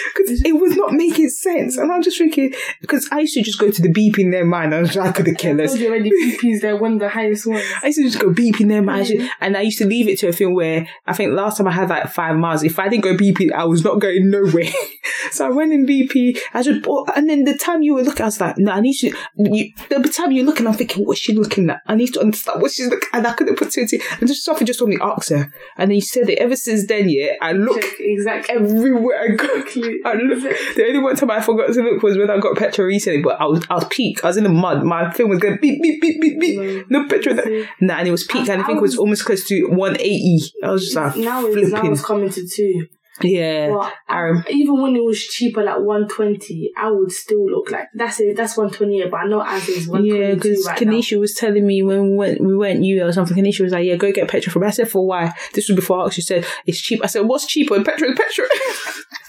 [0.16, 1.76] because it was not making sense.
[1.76, 4.44] And I'm just thinking, because I used to just go to the beep in their
[4.44, 4.74] mind.
[4.74, 5.80] I was like, I could have killed us.
[5.80, 6.10] already.
[6.10, 7.64] BP's they're one of the highest ones.
[7.82, 10.18] I used to just go beeping them, I should- and I used to leave it
[10.20, 12.62] to a thing where I think last time I had like five miles.
[12.62, 14.64] If I didn't go BP, I was not going nowhere.
[15.30, 16.38] so I went in BP.
[16.54, 18.80] I just bought, and then the time you were looking, I was like, no, I
[18.80, 19.12] need to.
[19.36, 21.80] You, the time you're looking, I'm thinking, what's she looking at?
[21.86, 23.08] I need to understand what she's looking.
[23.12, 25.96] And I couldn't put two and just something just told me ask her, and then
[25.96, 26.38] you said it.
[26.38, 28.54] Ever since then, yeah, I look exactly.
[28.54, 29.64] everywhere I go.
[29.76, 30.42] I look.
[30.76, 33.40] The only one time I forgot to look was when I got petrol recently, but
[33.40, 34.24] I was I was peak.
[34.24, 34.84] I was in the mud.
[34.84, 36.90] My film was going beep beep beep beep beep.
[36.90, 37.36] No petrol.
[37.36, 37.66] See?
[37.80, 40.38] Nah, and it was peak, and I think it was almost close to 180.
[40.62, 42.86] I was just like Now it's now it's coming to two.
[43.22, 43.68] Yeah.
[43.68, 48.20] But even when it was cheaper, like one twenty, I would still look like that's
[48.20, 48.36] it.
[48.36, 48.98] That's one twenty.
[48.98, 50.92] Yeah, but I know as is one Yeah, because right now.
[50.92, 53.36] Kanisha was telling me when we went, we went you or something.
[53.36, 55.76] Kanisha was like, "Yeah, go get petrol from." me." I said, "For why?" This was
[55.76, 56.14] before I asked.
[56.14, 57.82] She said, "It's cheap." I said, "What's cheaper?
[57.82, 58.48] Petrol is petrol."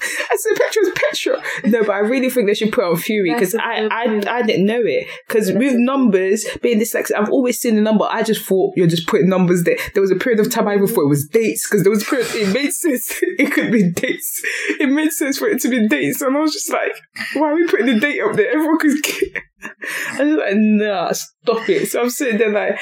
[0.01, 3.33] I said, "Petrol is petrol." No, but I really think they should put on theory
[3.33, 4.21] because I, fair I.
[4.39, 8.05] I didn't know it because with numbers being dyslexic, I've always seen the number.
[8.09, 9.77] I just thought you're just putting numbers there.
[9.93, 12.03] There was a period of time I even thought it was dates because there was
[12.03, 13.21] a period it made sense.
[13.41, 14.41] It could be dates.
[14.79, 16.93] It made sense for it to be dates, and I was just like,
[17.33, 18.51] "Why are we putting the date up there?
[18.51, 19.43] Everyone could." Get...
[20.19, 21.87] I was like, nah, stop it.
[21.87, 22.79] So I'm sitting there like,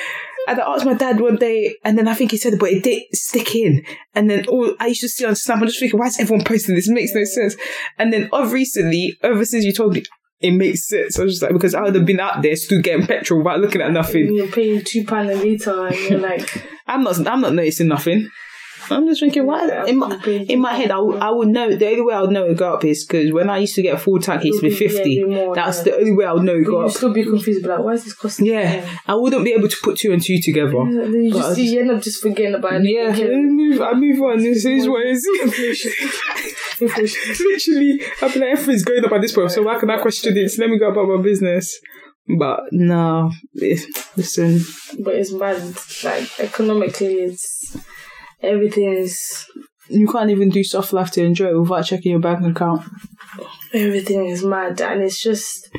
[0.47, 2.83] and I asked my dad one day, and then I think he said, but it
[2.83, 3.83] did stick in.
[4.15, 6.45] And then all I used to see on Snap, I'm just thinking, why is everyone
[6.45, 6.89] posting this?
[6.89, 7.55] It makes no sense.
[7.97, 10.03] And then of recently, ever since you told me,
[10.39, 11.19] it makes sense.
[11.19, 13.59] I was just like, because I would have been out there still getting petrol without
[13.59, 14.27] looking at nothing.
[14.27, 17.89] And you're paying two pound a litre, and you're like, I'm not, I'm not noticing
[17.89, 18.29] nothing.
[18.91, 19.85] I'm just thinking, why?
[19.87, 21.75] In my, in my head, I would, I would know.
[21.75, 23.81] The only way I would know it go up is because when I used to
[23.81, 25.45] get a full tank, it used to be It'll be- yeah, 50.
[25.45, 25.83] more, That's yeah.
[25.83, 26.91] the only way I would know it but go up.
[26.91, 27.61] still be confused.
[27.63, 28.45] But like, why is this costing?
[28.47, 30.71] Yeah, I wouldn't be able to put two and two together.
[30.71, 32.89] Then you just you end up just forgetting about it.
[32.89, 34.37] Yeah, I move, I move on.
[34.39, 35.27] This is what it is.
[36.81, 40.33] Literally, I've been like, everything's going up at this point, so why can I question
[40.33, 40.57] this?
[40.57, 41.79] Let me go about my business.
[42.37, 44.59] But no, listen,
[44.99, 45.61] But it's bad.
[46.03, 47.58] Like economically, it's
[48.41, 49.45] everything is
[49.89, 52.83] you can't even do soft life to enjoy it without checking your bank account.
[53.73, 55.69] everything is mad, and it's just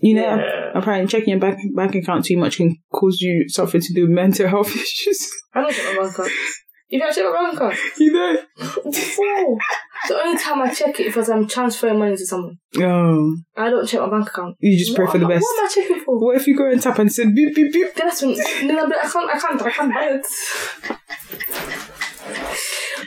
[0.00, 0.72] You know, Yeah.
[0.74, 4.10] apparently checking your bank bank account too much can cause you something to do with
[4.22, 5.30] mental health issues.
[5.54, 6.32] I don't check my bank account.
[6.88, 7.76] You don't check my bank account.
[7.98, 8.36] you know?
[10.36, 12.58] Only time I check it is I'm um, transferring money to someone.
[12.78, 14.56] Oh, I don't check my bank account.
[14.60, 15.42] you just pray What for the I- best.
[15.42, 16.18] What am I checking for?
[16.18, 17.94] What if you go and tap and said beep beep beep?
[17.94, 20.26] That's when I'll like, I can't, I can't, I can't buy it.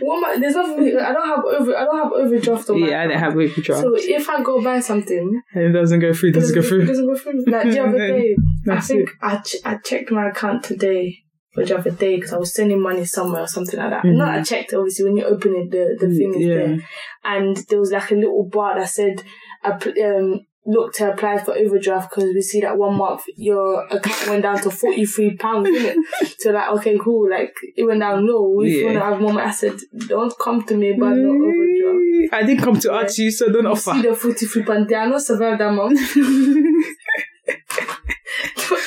[0.01, 0.97] What am I, there's nothing.
[0.97, 1.75] I don't have over.
[1.77, 3.81] I don't have overdraft on Yeah, I don't have overdraft.
[3.81, 6.85] So if I go buy something, and it doesn't go through, doesn't go It through.
[6.85, 7.43] doesn't go through.
[7.45, 8.35] Like the other day,
[8.69, 11.19] I think I, ch- I checked my account today
[11.53, 14.03] for the other day because I was sending money somewhere or something like that.
[14.03, 14.17] Mhm.
[14.17, 16.55] No, I checked obviously when you open it, the the thing is Yeah.
[16.55, 16.77] there,
[17.25, 19.23] and there was like a little bar that said,
[19.63, 24.43] um, "Look to apply for overdraft because we see that one month your account went
[24.43, 28.27] down to forty three pounds, didn't it?" so like, okay, cool, like it went down
[28.27, 28.61] low.
[28.61, 28.85] If you Yeah.
[28.85, 29.77] want to have more, money, I said,
[30.07, 33.63] "Don't come to me about no overdraft." I didn't come to ask you, so don't
[33.63, 33.93] You offer.
[33.93, 35.99] see the forty three pounds, they are not survive that month.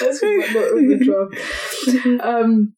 [0.01, 1.35] That's what not overdraft.
[2.22, 2.74] Um,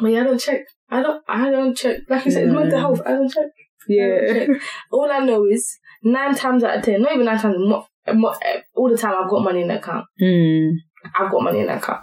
[0.00, 0.64] but yeah, I don't check.
[0.90, 1.22] I don't.
[1.28, 2.00] I don't check.
[2.08, 3.00] Like you said, it's mental health.
[3.04, 3.46] I don't check.
[3.88, 4.46] I don't yeah.
[4.46, 4.62] check.
[4.90, 8.34] All I know is nine times out of ten, not even nine times, mo- mo-
[8.42, 10.06] eh, all the time I've got money in the account.
[10.18, 10.70] Hmm.
[11.14, 12.02] I've got money in the account.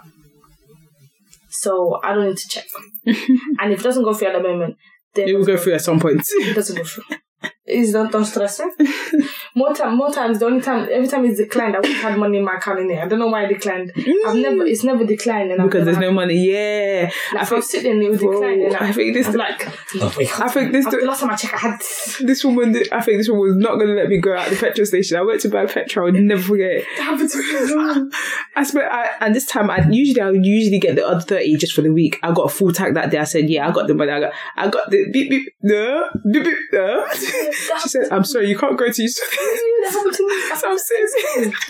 [1.48, 2.66] So I don't need to check.
[3.06, 4.76] and if it doesn't go through at the moment,
[5.14, 6.22] then It will go through at some point.
[6.28, 7.04] It doesn't go through.
[7.64, 8.92] It's not don't stress me.
[9.54, 10.40] more time, more times.
[10.40, 12.80] The only time, every time it's declined, I would have had money in my account
[12.80, 13.04] in there.
[13.04, 13.92] I don't know why it declined.
[13.94, 14.42] I've mm.
[14.42, 16.34] never, it's never declined, and because there's never no money.
[16.34, 17.10] Yeah.
[17.32, 19.14] Like, I if I was think, sitting there it would decline, and I, I think
[19.14, 21.58] this- I'm like, no, wait, I think this, After the last time I checked, I
[21.58, 22.22] had this.
[22.24, 24.56] this woman, I think this woman was not going to let me go out the
[24.56, 25.18] petrol station.
[25.18, 26.08] I went to buy petrol.
[26.08, 26.84] I'll never forget it.
[26.96, 28.10] That happened to me.
[28.56, 31.58] I spent, I, and this time, I usually, I would usually get the other 30
[31.58, 32.18] just for the week.
[32.24, 33.18] I got a full tank that day.
[33.18, 34.10] I said, yeah, I got the money.
[34.10, 37.51] I got, I got the beep, beep, the, beep, beep, the.
[37.82, 39.08] She said, I'm sorry, you can't go to you.
[39.08, 40.56] that happened to me.
[40.56, 41.52] So I'm saying,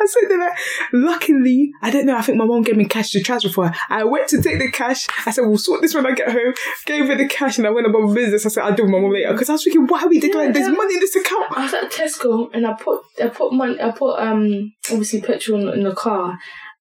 [0.00, 0.56] I said that.
[0.92, 2.16] Luckily, I don't know.
[2.16, 3.74] I think my mom gave me cash to transfer for her.
[3.88, 5.08] I went to take the cash.
[5.26, 6.54] I said, "We'll sort this when I get home."
[6.86, 8.46] Gave her the cash, and I went about my business.
[8.46, 10.20] I said, "I'll do with my mom later," because I was thinking, "Why are we
[10.20, 10.52] declaring?
[10.52, 10.74] There's yeah.
[10.74, 13.90] money in this account." I was at Tesco and I put I put money I
[13.90, 16.38] put um obviously petrol in, in the car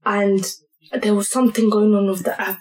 [0.05, 0.43] and
[0.93, 2.59] there was something going on with the app.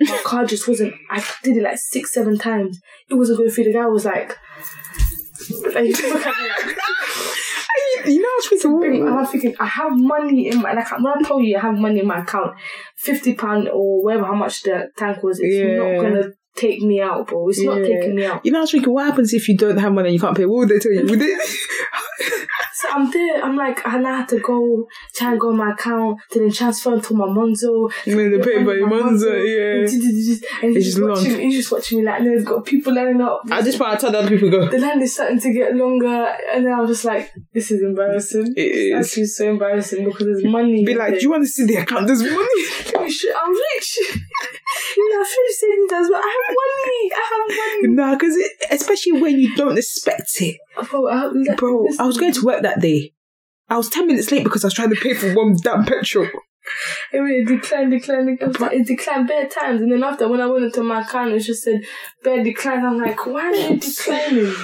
[0.00, 0.94] My car just wasn't.
[1.10, 2.78] I did it like six seven times.
[3.10, 3.64] It wasn't going through.
[3.64, 4.36] The guy was like,
[8.06, 10.90] You know, I was thinking, Babe, I was thinking, I have money in my like
[10.92, 12.56] when I told you I have money in my account,
[12.96, 15.76] fifty pound or whatever how much the tank was, it's Yeah.
[15.76, 17.48] not gonna take me out, bro.
[17.48, 18.44] It's not taking me out.
[18.44, 20.36] You know, I was thinking, what happens if you don't have money and you can't
[20.36, 20.46] pay?
[20.46, 21.04] What would they tell you?
[21.06, 21.26] Would they?
[22.80, 23.42] So I'm there.
[23.44, 26.52] I'm like, and I had to go try and go on my account to then
[26.52, 27.90] transfer to my Monzo.
[28.06, 29.80] You know, they pay by your Monzo, yeah.
[29.80, 29.90] And
[30.76, 31.32] he's just just watching.
[31.32, 31.40] long.
[31.40, 33.42] He's just watching me like, and there's got people lining up.
[33.50, 34.68] At this point, I told other people go.
[34.68, 36.06] the line is starting to get longer,
[36.52, 38.54] and then I was just like, "This is embarrassing.
[38.56, 39.06] It It's is.
[39.06, 42.06] actually so embarrassing because there's money." Be like, do you want to see the account?
[42.06, 42.64] There's money.
[42.94, 43.98] I'm rich.
[45.14, 45.20] I'm rich.
[45.20, 46.22] you know, I feel saving as well.
[46.22, 47.10] I have money.
[47.14, 47.94] I have money.
[47.94, 48.36] nah, because
[48.70, 50.56] especially when you don't expect it.
[50.76, 53.12] Oh, bro, I, Bro, I was going to work that day.
[53.68, 56.28] I was 10 minutes late because I was trying to pay for one damn petrol.
[57.12, 58.56] It declined, declined, declined.
[58.58, 59.80] But it declined bare times.
[59.80, 61.80] And then after, when I went into my account, it just said
[62.22, 62.86] bare declined.
[62.86, 64.54] I'm like, why are you declining?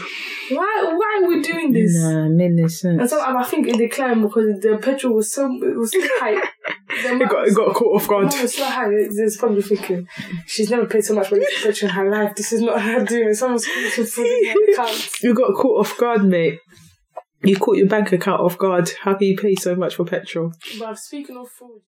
[0.50, 1.94] Why, why are we doing this?
[1.96, 3.00] Nah, made no sense.
[3.00, 6.00] And so um, I think it declined because the petrol was so it was so
[6.02, 6.42] high.
[6.96, 8.26] It got, it got caught off guard.
[8.26, 8.88] was so high.
[8.88, 10.06] It's, it's probably thinking
[10.46, 12.36] she's never paid so much money for petrol in her life.
[12.36, 13.34] This is not her doing.
[13.34, 15.10] Someone's for my account.
[15.20, 16.60] You got caught off guard, mate.
[17.42, 18.90] You caught your bank account off guard.
[19.02, 20.52] How can you pay so much for petrol?
[20.78, 21.80] But speaking of fraud,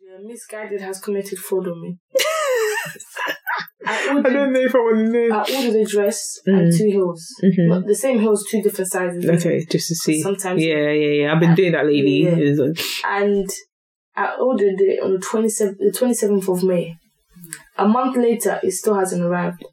[0.00, 1.98] yeah, Missguided has committed fraud on me.
[3.86, 5.36] I I ordered, don't know if I want to know.
[5.36, 6.78] I ordered a dress and Mm.
[6.78, 7.26] two heels.
[7.42, 7.68] Mhm.
[7.68, 9.28] Not the same heels, two different sizes.
[9.28, 10.20] Okay, just to see.
[10.22, 11.32] Sometimes- Yeah, yeah, yeah.
[11.34, 12.24] I've been doing that lately.
[12.24, 12.54] Yeah.
[12.64, 12.78] Like-
[13.08, 13.48] and
[14.16, 16.94] I ordered it on the 27th, the 27th of May.
[17.78, 19.64] A month later, it still hasn't arrived.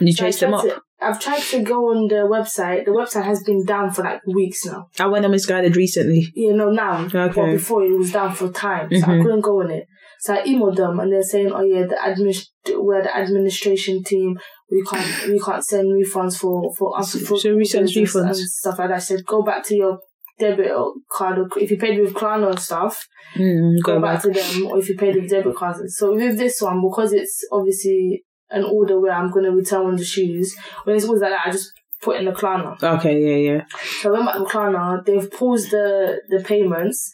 [0.00, 0.64] You So I chased them tried up.
[0.76, 2.84] to- I've tried to go on the website.
[2.86, 4.86] The website has been down for like weeks now.
[4.98, 6.26] I went on Missguided recently.
[6.34, 7.04] You know, now.
[7.04, 7.32] Okay.
[7.34, 8.88] But before it was down for time.
[8.90, 9.22] So I Mhm.
[9.22, 9.84] couldn't go on it.
[10.26, 12.36] So I emailed them and they're saying, oh yeah, the admin,
[12.82, 14.38] we're the administration team.
[14.70, 17.12] We can't, we can't send refunds for, for us.
[17.12, 18.14] For So refunds?
[18.14, 18.96] And stuff like that.
[18.96, 19.98] I said, go back to your
[20.40, 20.72] debit
[21.10, 21.38] card.
[21.38, 23.06] Or if you paid with Klarna and stuff,
[23.36, 24.34] Mm, go go back back.
[24.34, 25.80] to them or if you paid with debit cards.
[25.98, 29.98] So with this one, because it's obviously an order where I'm gonna return one of
[29.98, 30.54] the shoes,
[30.84, 31.70] when it's always like that, I just
[32.00, 32.80] put in the Klarna.
[32.82, 33.64] Okay, yeah, yeah.
[34.00, 37.10] So I went back to Klarna, they've paused the the payments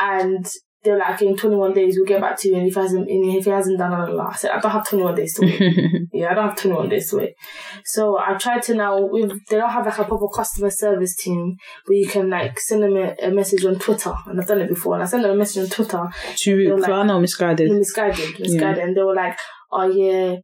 [0.00, 0.44] and
[0.84, 3.08] they're like, okay, in 21 days we'll get back to you and if he hasn't
[3.08, 4.28] and if he hasn't done blah, blah, blah.
[4.28, 6.08] I said, I don't have 21 days to wait.
[6.12, 7.34] yeah, I don't have 21 days to wait.
[7.84, 11.56] So I tried to now, with, they don't have like a proper customer service team
[11.86, 14.12] where you can like send them a, a message on Twitter.
[14.26, 14.94] And I've done it before.
[14.94, 17.70] And I sent them a message on Twitter to like- or Missguided?
[17.70, 19.36] Missguided, Missguided, and they were like,
[19.70, 20.36] "Oh yeah,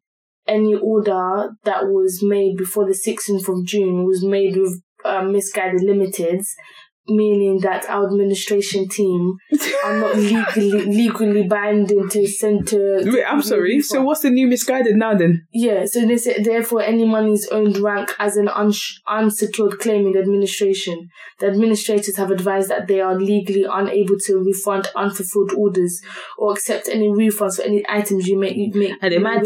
[0.47, 5.81] any order that was made before the 16th of June was made with um, Missguided
[5.83, 6.47] limiteds."
[7.09, 9.37] Meaning that our administration team
[9.85, 13.01] are not legally legally binding to send to.
[13.05, 13.81] Wait, I'm sorry.
[13.81, 15.47] So what's the new Missguided now then?
[15.53, 20.13] Yeah, so they said therefore any money's owned rank as an uns- unsecured claim in
[20.13, 21.09] the administration.
[21.41, 26.01] The administrators have advised that they are legally unable to refund unfulfilled orders
[26.37, 29.03] or accept any refunds for any items you may you make.
[29.03, 29.45] Are they mad?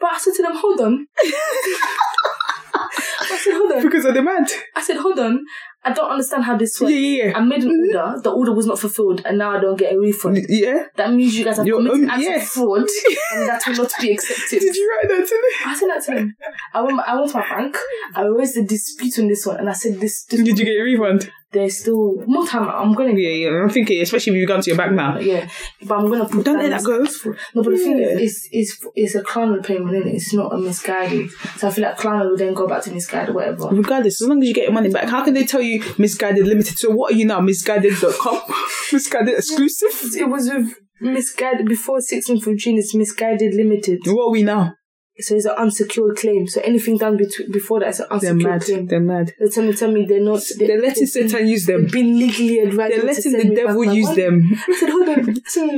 [0.00, 1.06] But I said to them, hold on.
[1.24, 3.82] I said, hold on.
[3.82, 4.48] Because of the mad.
[4.76, 5.44] I said, hold on.
[5.84, 6.94] I don't understand how this Yeah, works.
[6.94, 7.38] yeah, yeah.
[7.38, 7.96] I made an mm-hmm.
[7.96, 8.20] order.
[8.22, 10.46] The order was not fulfilled, and now I don't get a refund.
[10.48, 10.86] Yeah.
[10.96, 12.36] That means you guys have You're committed own- acts yeah.
[12.36, 12.86] of fraud,
[13.34, 14.60] and that will not be accepted.
[14.60, 15.48] Did you write that to me?
[15.66, 16.36] I said that to him.
[16.72, 17.76] I went, I went to my bank.
[18.14, 20.24] I raised a dispute on this one, and I said this.
[20.24, 21.30] this Did you get a refund?
[21.52, 22.66] There's still more time.
[22.66, 23.12] I'm gonna.
[23.12, 23.62] Yeah, yeah.
[23.62, 25.18] I'm thinking, especially if you've gone to your bank now.
[25.18, 25.46] Yeah,
[25.82, 27.00] but I'm gonna put Don't let that go.
[27.00, 28.06] No, but the thing Yeah.
[28.06, 31.30] is, it's, it's it's a Klarna payment, is It's not a Missguided.
[31.58, 33.68] So I feel like Klarna will then go back to Missguided, or whatever.
[33.68, 36.46] Regardless, as long as you get your money back, how can they tell you Missguided
[36.46, 36.78] limited?
[36.78, 37.40] So what are you now?
[37.40, 38.40] Missguided.com?
[38.92, 39.90] Missguided exclusive?
[40.20, 42.78] It was with Missguided before 16th of June.
[42.78, 44.00] It's Missguided limited.
[44.06, 44.74] What are we now?
[45.18, 46.48] So it's an unsecured claim.
[46.48, 48.62] So anything done between before that is an They're mad.
[48.62, 48.86] claim.
[48.86, 49.32] They're mad.
[49.38, 50.42] They tell me, tell me they're not.
[50.58, 51.82] They, They're letting they've been- Satan use them.
[51.82, 52.92] They've been legally advised.
[52.94, 54.50] They're letting the devil use them.
[54.68, 55.36] I said, hold on.
[55.44, 55.68] Said,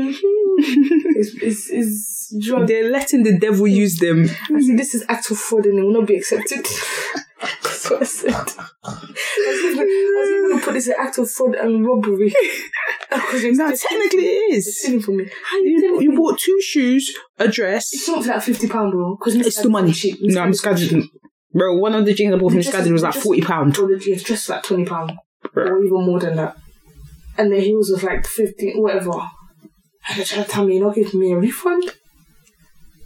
[1.16, 2.68] it's, it's, it's drug.
[2.68, 4.24] They're letting the devil use them.
[4.54, 6.66] I said, this is act of fraud and it will not be accepted.
[7.90, 12.32] That's what I was going to put this in act of fraud and robbery.
[13.12, 14.80] No, technically it is.
[14.80, 15.24] stealing from me.
[15.50, 17.92] How you You, bought two shoes, a dress.
[17.92, 19.16] It's not for like fifty pound, bro.
[19.16, 19.92] Because It's still money.
[19.92, 20.18] Cheap.
[20.20, 21.04] No, I'm misguided.
[21.52, 23.76] Bro, one of the jeans I bought from Missguided was like forty pound.
[23.78, 25.12] Well, it's just like twenty pound
[25.54, 26.56] or even more than that.
[27.38, 29.12] and the heels was like fifteen, whatever.
[29.12, 31.94] And they're trying to tell me you're not giving me a refund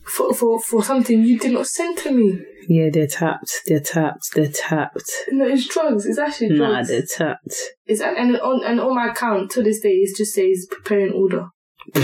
[0.07, 2.41] for for for something you did not send to me.
[2.71, 3.51] Yeah, they're tapped.
[3.66, 4.35] They're tapped.
[4.35, 5.11] They're tapped.
[5.31, 6.05] No, it's drugs.
[6.05, 6.89] It's actually Nah, drugs.
[6.89, 7.55] they're tapped.
[7.87, 11.12] It's and and on and on my account to this day it just says preparing
[11.12, 11.47] order.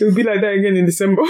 [0.00, 1.22] It would be like that again in December.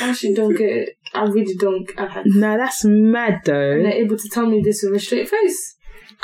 [0.00, 0.90] I actually don't get it.
[1.14, 1.90] I really don't.
[1.98, 3.82] I had, nah, that's mad and though.
[3.82, 5.76] they're able to tell me this with a straight face.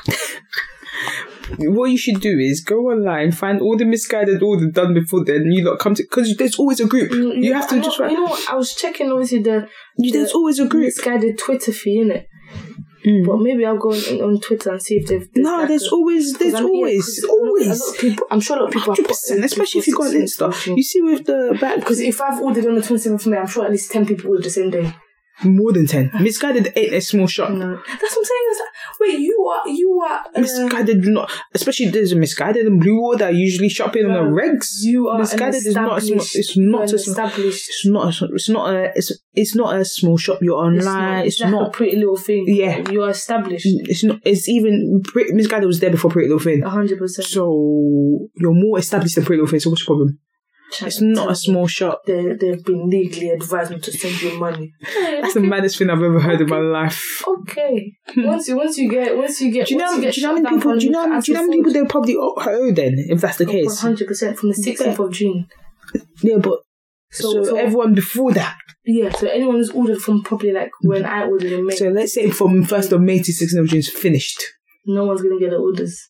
[1.59, 5.51] What you should do is go online, find all the Missguided order done before then.
[5.51, 7.11] You lot come to because there's always a group.
[7.11, 8.47] Mm, you have to I know- just You know what?
[8.51, 10.93] I was checking obviously the You- There's always a group.
[10.93, 12.29] Missguided Twitter feed in it.
[13.07, 13.25] Mm.
[13.27, 15.27] But maybe I'll go on, on Twitter and see if they've.
[15.37, 17.97] No, like there's a- always, there's I yeah, always, lot- always.
[17.99, 20.77] people, I'm sure a lot of people Hundred percent, especially if you go on Insta.
[20.77, 23.47] You see with the back, Because if I've ordered on the 27th of May, I'm
[23.47, 24.93] sure at least 10 people ordered the same day.
[25.45, 26.11] more than ten.
[26.15, 27.53] Missguided ain't a small shot.
[27.53, 27.77] No.
[27.77, 28.47] That's what I'm saying.
[28.51, 28.71] That,
[29.01, 29.69] wait, you are.
[29.69, 30.25] You are.
[30.35, 34.83] Uh, Missguided, not especially there's a Missguided and blue order usually shopping on the regs.
[34.83, 35.21] you are.
[35.21, 36.21] Missguided is not a small.
[36.21, 36.95] It's not a.
[36.95, 38.23] It's not.
[38.23, 38.93] A, it's not a.
[38.95, 40.39] It's it's not a small shop.
[40.43, 41.27] You're online.
[41.27, 41.69] It's, like not.
[41.69, 42.45] a pretty little thing.
[42.49, 42.91] Yeah.
[42.91, 43.67] You're established.
[43.67, 44.19] It's not.
[44.25, 45.03] It's even.
[45.15, 46.63] Missguided was there before Pretty Little Thing.
[46.63, 47.09] 100%.
[47.23, 49.61] So you're more established than Pretty Little Thing.
[49.61, 50.19] So what's the problem?
[50.83, 52.03] It's not a small shop.
[52.07, 54.73] They, they've been legally advised not to send you money.
[54.81, 57.23] That's the maddest thing I've ever heard in my life.
[57.27, 57.93] Okay.
[58.17, 59.91] Once you once you get once you get Do you know?
[59.91, 60.79] Do you get you know how many people?
[60.79, 61.21] Do you know?
[61.21, 63.67] Do you know how many people they'll probably owe then if that's the oh, case?
[63.67, 65.47] One hundred percent from the sixteenth of June.
[66.23, 66.61] Yeah, but
[67.11, 68.59] So, so, so, everyone before that.
[68.85, 71.09] yeah, so anyone who's ordered from probably like when mm.
[71.09, 73.79] I ordered in May, So let's say from first of May to sixteenth of June
[73.79, 74.43] is finished.
[74.91, 76.09] No one's gonna get the orders.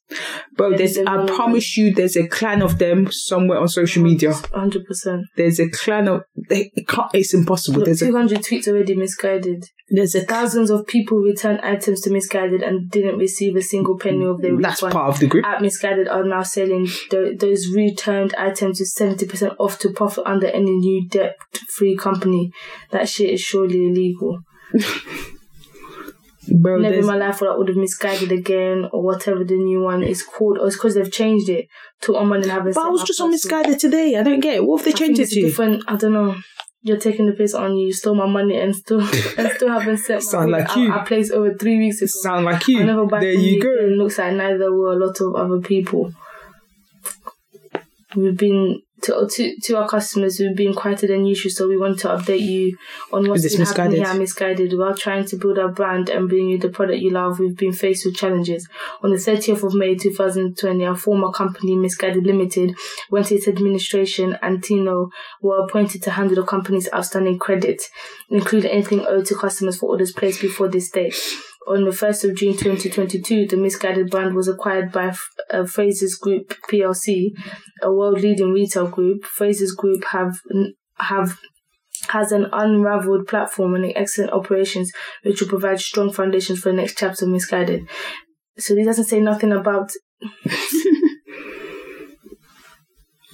[0.56, 4.32] Bro, there's I promise you there's a clan of them somewhere on social media.
[4.54, 5.22] hundred percent.
[5.36, 7.84] There's a clan of they it can't it's impossible.
[7.84, 9.64] There's Two hundred tweets already Missguided.
[9.90, 14.24] there's a Thousands of people returned items to Missguided and didn't receive a single penny
[14.24, 14.92] of their that's refund.
[14.92, 15.44] part of the group.
[15.44, 20.46] At Missguided are now selling tho- those returned items with 70% off to profit under
[20.46, 21.36] any new debt
[21.74, 22.52] free company.
[22.92, 24.38] That shit is surely illegal.
[26.52, 29.80] Bro, Never in my life would I would have Missguided again or whatever the new
[29.82, 30.58] one is called.
[30.58, 31.66] Or it's because they've changed it
[32.02, 34.16] to online and haven't but I was just on Missguided today.
[34.16, 34.64] I don't get it.
[34.64, 35.40] What have they I changed it to?
[35.42, 36.36] different, I don't know.
[36.82, 37.86] You're taking the piss on you.
[37.88, 39.00] You stole my money and still
[39.38, 40.92] and still haven't sent my Sound like you.
[40.92, 42.06] I placed over three weeks ago.
[42.22, 42.84] Sound like I you.
[42.84, 43.62] never buy There you you.
[43.62, 43.68] go.
[43.70, 46.12] It looks like neither were a lot of other people.
[48.16, 50.38] We've been to to, to our customers.
[50.38, 52.76] We've been quieter than usual, so we want to update you
[53.12, 54.06] on what's been happening here.
[54.06, 54.76] at Missguided.
[54.78, 57.72] While trying to build our brand and bring you the product you love, we've been
[57.72, 58.68] faced with challenges.
[59.02, 62.74] On the 30th of May 2020, our former company, Missguided Limited,
[63.10, 67.82] went into administration, and Teneo were appointed to handle the company's outstanding credit,
[68.30, 71.14] including anything owed to customers for orders placed before this date.
[71.68, 75.14] On the 1st of June 2022, the Missguided brand was acquired by
[75.50, 77.32] uh, Fraser's Group PLC,
[77.82, 79.24] a world-leading retail group.
[79.24, 80.38] Fraser's Group have
[80.96, 81.38] have
[82.08, 84.90] has an unraveled platform and excellent operations,
[85.24, 87.86] which will provide strong foundations for the next chapter of Missguided.
[88.56, 89.92] So this doesn't say nothing about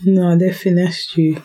[0.05, 1.43] No, they finessed you.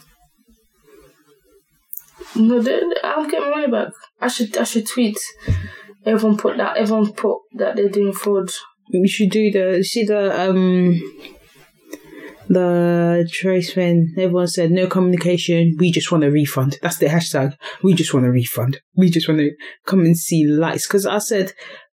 [2.36, 2.62] no.
[2.62, 3.94] They, I'm getting my money back.
[4.20, 5.18] I should I should tweet.
[6.10, 6.78] Everyone put that.
[6.78, 8.50] Everyone put that they're doing fraud.
[8.92, 11.00] We should do the you see the um
[12.48, 14.14] the trace thing.
[14.18, 15.76] Everyone said no communication.
[15.78, 16.80] We just want a refund.
[16.82, 17.56] That's the hashtag.
[17.84, 18.82] We just want a refund.
[18.96, 19.52] We just want to
[19.86, 20.88] come and see lights.
[20.88, 21.54] Because I said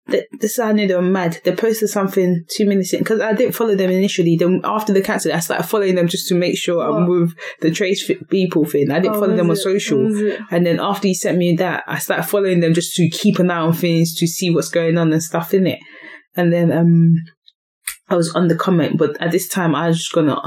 [0.08, 1.39] that this I knew they were mad.
[1.45, 4.36] They posted something two minutes in because I didn't follow them initially.
[4.36, 7.72] Then after the cancel, I started following them just to make sure I'm with the
[7.72, 8.91] trace people thing.
[8.91, 9.60] I didn't Oh, follow them on it?
[9.60, 10.06] social.
[10.51, 13.49] And then after he sent me that, I started following them just to keep an
[13.49, 15.80] eye on things, to see what's going on and stuff in it.
[16.36, 17.14] And then um
[18.10, 20.41] I was on the comment, but at this time I was just gonna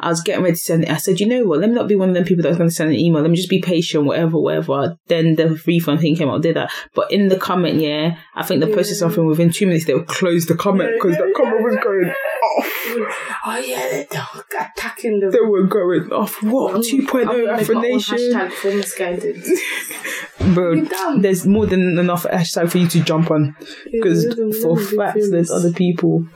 [0.00, 0.90] I was getting ready to send it.
[0.90, 2.70] I said, you know what, let me not be one of them people that's gonna
[2.70, 3.22] send an email.
[3.22, 4.96] Let me just be patient, whatever, whatever.
[5.06, 6.70] Then the refund thing came out, did that.
[6.94, 10.06] But in the comment, yeah, I think they posted something within two minutes they would
[10.06, 12.74] close the comment because the comment was going off.
[13.46, 14.26] Oh yeah, they're
[14.60, 15.30] attacking the.
[15.30, 16.42] They were going off.
[16.42, 16.74] What?
[16.74, 18.18] I'm 2.0 gonna make my own affirmation?
[18.18, 20.54] Hashtag for Missguided.
[20.54, 23.56] Bro, there's more than enough hashtag for you to jump on.
[23.90, 24.26] Because
[24.62, 26.26] for facts, there's other people.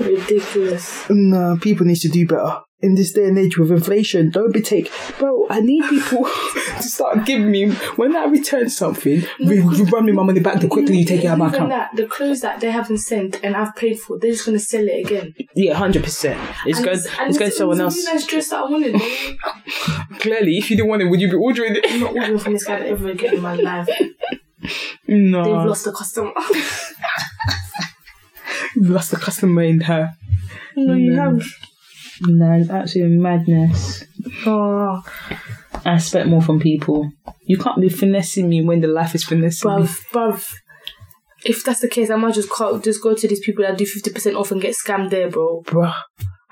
[0.00, 1.08] Ridiculous.
[1.10, 2.60] No, people need to do better.
[2.82, 4.90] In this day and age with inflation, don't be take.
[5.18, 6.24] Bro, I need people
[6.78, 10.60] to start giving me, when I return something, re- you run me my money back
[10.60, 11.68] the quickly you take it out of my account.
[11.68, 14.82] that, the clothes that they haven't sent and I've paid for, they're just gonna sell
[14.88, 15.34] it again.
[15.54, 15.94] Yeah, 100%.
[16.64, 17.96] It's And going, and it's going to someone else.
[17.96, 19.00] was a really nice dress that I wanted.
[20.20, 21.84] Clearly, if you didn't want it, would you be ordering it?
[21.86, 23.88] I'm not ordering from this guy ever again in my life.
[25.08, 26.32] No, they've lost a customer.
[28.76, 30.10] You've lost the customer in her.
[30.76, 31.42] No, you have.
[32.22, 34.04] No, it's absolute madness.
[34.46, 35.02] Oh,
[35.84, 37.10] I expect more from people.
[37.44, 39.82] You can't be finessing me when the life is finessing me.
[39.82, 40.52] bruv, bruv.
[41.44, 43.86] If that's the case, I might just call, just go to these people that do
[43.86, 45.62] fifty percent off and get scammed there, bro.
[45.64, 45.94] Bruh.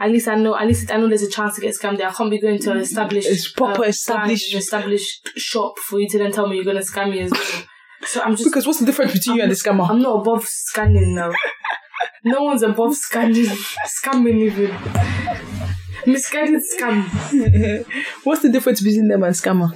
[0.00, 0.56] At least I know.
[0.56, 2.08] At least I know there's a chance to get scammed there.
[2.08, 6.08] I can't be going to an established, It's proper uh, established- established shop for you
[6.08, 7.62] to then tell me you're gonna scam me as well.
[8.06, 8.44] So I'm just.
[8.48, 9.90] Because what's the difference between you and the scammer?
[9.90, 11.32] I'm not above scanning now.
[12.28, 13.46] No one's above scanning,
[13.86, 14.70] scamming even.
[16.06, 17.04] Missguided scam.
[18.24, 19.70] what's the difference between them and scammer?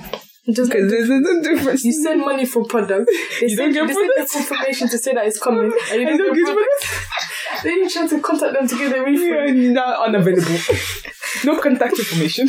[0.50, 1.84] Just Because there's no difference.
[1.84, 3.08] you send money for product.
[3.40, 6.00] They You send, don't get they send the confirmation to say that it's coming, and
[6.02, 7.62] you I don't, don't get product.
[7.62, 9.62] Then you try to contact them to get a refund.
[9.62, 10.58] You're now unavailable.
[11.44, 12.48] no contact information.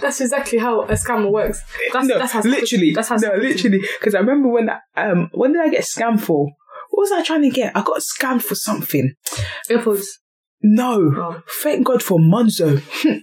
[0.00, 1.62] That's exactly how a scammer works.
[1.92, 2.92] That's, no, that's literally.
[2.92, 3.80] That's how no, literally.
[3.98, 6.50] Because I remember when I, um when did I get scammed for?
[6.92, 7.74] What was I trying to get?
[7.74, 9.14] I got scammed for something.
[9.70, 10.04] AirPods.
[10.64, 11.42] No, Oh.
[11.62, 12.80] thank God for Monzo.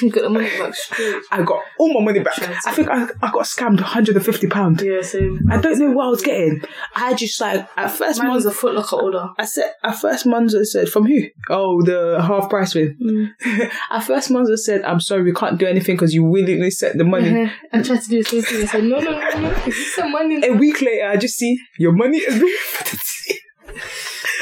[0.00, 1.16] You got the money back straight.
[1.32, 2.38] I got all my money back.
[2.40, 4.80] I think I, I got scammed 150 pound.
[4.80, 5.40] Yeah, same.
[5.50, 6.62] I don't know what I was getting.
[6.94, 9.28] I just like at first Mine was a Foot Locker order.
[9.36, 11.22] I said at first Monzo said from who?
[11.50, 12.96] Oh, the half price win.
[13.44, 13.70] Mm.
[13.90, 17.02] at first Monzo said, "I'm sorry, we can't do anything because you willingly set the
[17.02, 17.54] money." Uh-huh.
[17.72, 18.62] I tried to do the same thing.
[18.62, 19.50] I said, no, no, no, no.
[19.50, 20.46] is This some money.
[20.46, 22.56] A week later, I just see your money is being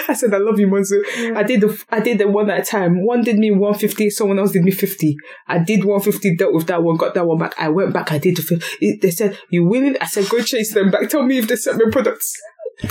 [0.08, 1.02] I said, I love you, Monzo.
[1.36, 3.04] I did the I did the one at a time.
[3.04, 5.16] One did me 150, someone else did me 50.
[5.48, 7.54] I did 150, dealt with that one, got that one back.
[7.58, 9.96] I went back, I did the fif- it- They said, You willing?
[10.00, 11.08] I said, Go chase them back.
[11.08, 12.34] Tell me if they sent me products.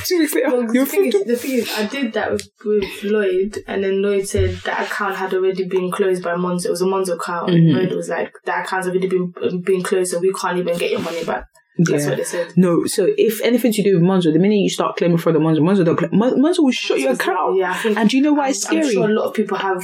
[0.05, 3.03] Two weeks later, Well, the, thing is, the thing is, I did that with, with
[3.03, 6.65] Lloyd, and then Lloyd said that account had already been closed by Monzo.
[6.65, 7.51] It was a Monzo account.
[7.51, 7.77] And Mm-hmm.
[7.77, 9.31] Lloyd was like, that account's already been
[9.61, 11.45] been closed, so we can't even get your money back.
[11.77, 12.09] That's Yeah.
[12.09, 12.53] what they said.
[12.55, 15.39] No, so if anything to do with Monzo, the minute you start claiming for the
[15.39, 15.99] Monzo, Monzo don't.
[16.13, 17.57] Monzo will shut your account.
[17.57, 17.97] Yeah, I think.
[17.97, 18.85] And do you know why it's scary?
[18.85, 19.83] I'm sure a lot of people have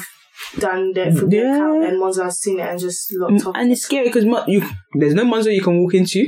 [0.60, 1.56] done their for their Yeah.
[1.56, 3.56] account, and Monzo has seen it and just locked off.
[3.58, 4.64] And it's scary because you
[4.94, 6.26] there's no Monzo you can walk into.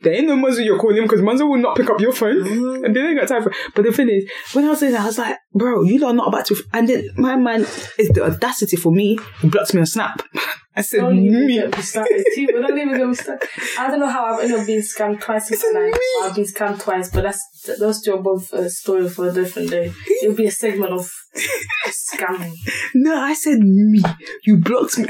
[0.00, 2.42] There ain't no Monzo you're calling because Monzo will not pick up your phone.
[2.42, 2.84] Mm-hmm.
[2.86, 5.02] And they ain't got time for But the thing is, when I was saying that,
[5.02, 6.56] I was like, bro, you are not about to.
[6.72, 7.60] And then my man
[7.98, 9.18] is the audacity for me.
[9.40, 10.22] He blocks me on Snap.
[10.74, 11.54] I said, Don't even me.
[11.54, 12.24] get me started.
[12.34, 13.48] Too, don't even get me started.
[13.78, 15.92] I don't know how I've ended up being scammed twice in It's my life.
[15.92, 15.98] me.
[16.22, 19.92] I've been scammed twice, but that's those two above a story for a different day.
[20.22, 21.10] It'll be a segment of
[21.88, 22.54] scamming.
[22.94, 24.02] No, I said me.
[24.44, 25.06] You blocked me.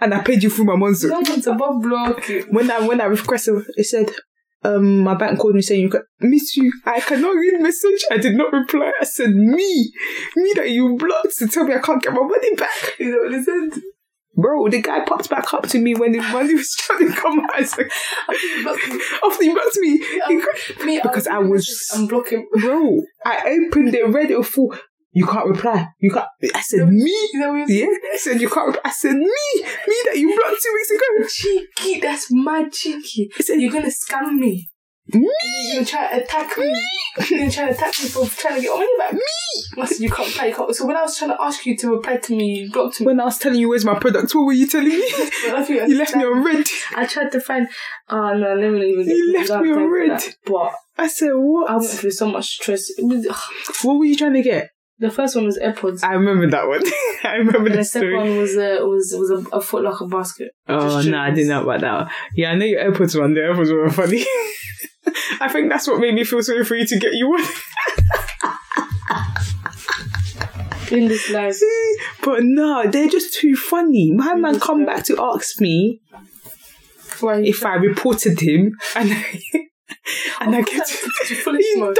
[0.00, 1.10] And I paid you through my Monzo.
[1.10, 2.42] No one's above blocking.
[2.50, 4.10] When I when I requested, it said,
[4.62, 6.72] um, my bank called me saying you can miss you.
[6.84, 8.04] I cannot read message.
[8.10, 8.92] I did not reply.
[9.00, 9.92] I said me,
[10.36, 12.94] me that you blocked to tell me I can't get my money back.
[12.98, 13.82] You know what they said?
[14.40, 17.40] Bro, the guy popped back up to me when the money was trying to come
[17.40, 17.54] out.
[17.56, 17.88] I was like,
[18.88, 19.00] me.
[19.24, 22.46] after he blocked me, he- um, Me, um, because I was, I'm blocking.
[22.60, 24.74] bro, I opened it, read it full.
[25.12, 25.88] You can't reply.
[26.00, 26.26] You can't.
[26.54, 27.10] I said me.
[27.32, 28.66] You know what Yeah, I said you can't.
[28.68, 28.82] Reply.
[28.84, 31.28] I said me, me that you blocked two weeks ago.
[31.82, 33.30] Cheeky, that's mad cheeky.
[33.36, 34.70] I said You're gonna scam me.
[35.14, 35.28] Me.
[35.64, 36.74] You're gonna try to attack me.
[37.30, 39.12] You're gonna try to attack me for trying to get money back.
[39.14, 39.20] Me.
[39.82, 40.28] I said you can't.
[40.48, 40.74] You can't.
[40.74, 43.06] So when I was trying to ask you to reply to me, you blocked me.
[43.06, 45.10] When I was telling you where's my product, what were you telling me?
[45.46, 46.66] But I think I you left me on red.
[46.96, 47.68] I tried to find.
[48.08, 49.06] Oh no, let me even.
[49.08, 50.20] You left me on red.
[50.44, 51.70] But I said what?
[51.70, 52.90] I went through so much stress.
[52.98, 53.26] Was,
[53.82, 54.70] What were you trying to get?
[55.00, 56.02] the first one was AirPods.
[56.02, 56.82] I remember that one.
[57.24, 58.16] I remember and the second story.
[58.16, 60.50] one was a was was a, a Foot Locker basket.
[60.68, 61.92] Oh no, I didn't know about that.
[61.92, 62.10] one.
[62.34, 63.34] Yeah, I know your AirPods one.
[63.34, 64.24] The AirPods were funny.
[65.40, 67.44] I think that's what made me feel sorry for you to get you one.
[70.90, 71.56] In this life,
[72.22, 74.10] but no, they're just too funny.
[74.10, 74.64] My man Mm, Yeah.
[74.66, 76.00] come back to ask me
[77.20, 79.40] why if I reported him and I,
[80.40, 80.90] and I get
[81.30, 81.94] you.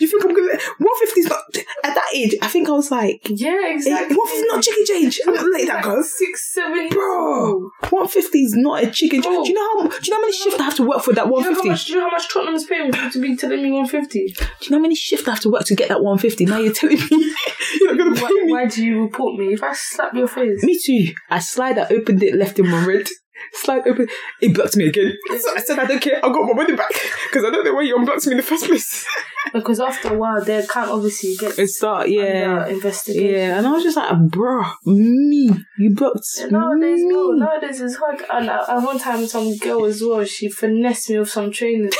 [0.00, 1.42] You think I'm gonna one fifty is not
[1.84, 2.34] at that age?
[2.42, 4.16] I think I was like, Yeah, exactly.
[4.16, 5.20] one fifty is not chicken change.
[5.26, 6.02] I'm not let that go.
[6.02, 9.20] Six, seven, Bro, one fifty is not a chicken.
[9.20, 9.44] Bro.
[9.44, 9.88] Do you know how?
[9.88, 11.54] Do you know how many shifts I have to work for that one Do you,
[11.54, 14.26] know how much, you know how much Tottenham's paying me to be telling me 150?
[14.26, 16.46] Do you know how many shifts I have to work to get that one fifty?
[16.46, 17.34] Now you're telling me
[17.80, 18.52] you're not gonna pay Why, me.
[18.52, 19.52] why do you report me?
[19.54, 21.12] If I slap your face, Me too.
[21.28, 23.06] I slide, I opened it, left him on red.
[23.52, 24.08] Slide open,
[24.40, 25.12] it blocked me again.
[25.40, 26.90] So I said, I don't care, I got my money back.
[27.30, 29.06] Because I don't know why you unblocked me in the first place.
[29.52, 32.62] because after a while, their account obviously gets It start, yeah.
[32.62, 33.28] under investigation.
[33.34, 37.08] Yeah, and I was just like, bruh, me, you blocked Nowadays, me.
[37.08, 38.22] no, nowadays it's hard.
[38.32, 41.94] And at at one time, some girl as well, she finessed me with some trainers.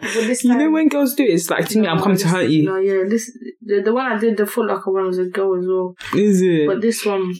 [0.00, 2.18] but this You know when girls do it, it's like to me, I'm no, coming
[2.18, 2.64] to hurt you.
[2.66, 5.58] No, yeah, this the, the one I did the Foot Locker one was a girl
[5.58, 5.94] as well.
[6.14, 6.66] Is it?
[6.66, 7.32] But this one,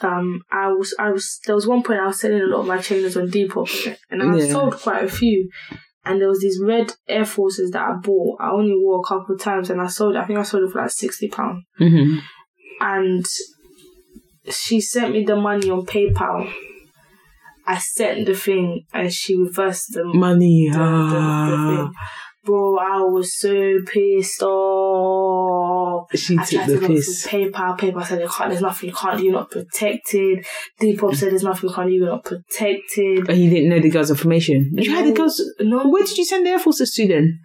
[0.00, 2.66] um, I was, I was, there was one point I was selling a lot of
[2.66, 4.52] my trainers on Depop, and I Yeah.
[4.52, 5.48] sold quite a few.
[6.04, 8.40] and there was these red Air Forces that I bought.
[8.40, 10.14] I only wore a couple of times, and I sold.
[10.16, 11.64] I think I sold it for like sixty pound.
[11.80, 12.18] Mm-hmm.
[12.80, 13.26] And
[14.48, 16.48] she sent me the money on PayPal.
[17.66, 20.68] I sent the thing, and she reversed the Money.
[20.70, 21.90] the, the, the ah.
[22.46, 26.08] Bro, I was so pissed off.
[26.14, 27.22] She I took tried the to look piss.
[27.24, 27.78] for PayPal.
[27.78, 30.46] PayPal said you can't, there's nothing you can't do, you're not protected.
[30.80, 31.16] Depop mm.
[31.16, 33.28] said there's nothing you can't do, you're not protected.
[33.28, 34.70] Oh, and he didn't know the girl's information.
[34.74, 35.42] You had the girl's.
[35.58, 37.40] No, Where did you send the Air Forces to then?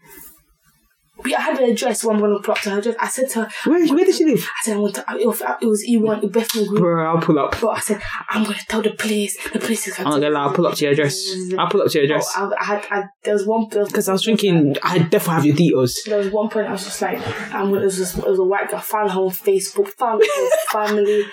[1.23, 2.95] But I had an address where I'm going to put up to her address.
[2.99, 4.39] I said to her, Where, where did she live?
[4.43, 6.81] I said, I want to, it was, it was E1, it Bethnal Green.
[6.81, 7.55] Bro, I'll pull up.
[7.59, 9.37] But I said, I'm going to tell the police.
[9.51, 11.23] The police is I'm going not gonna lie, I'll pull up to your address.
[11.57, 12.31] I'll pull up to your address.
[12.35, 15.55] I, I had, I, there was one, Because I was thinking, I definitely have your
[15.55, 15.99] details.
[16.05, 17.19] there was one point I was just like,
[17.53, 21.23] I'm it was it was a white girl, found her on Facebook, found her family.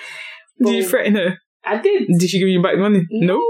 [0.61, 1.37] Did you threaten her?
[1.63, 2.07] I did.
[2.17, 3.05] Did she give you back money?
[3.11, 3.41] No.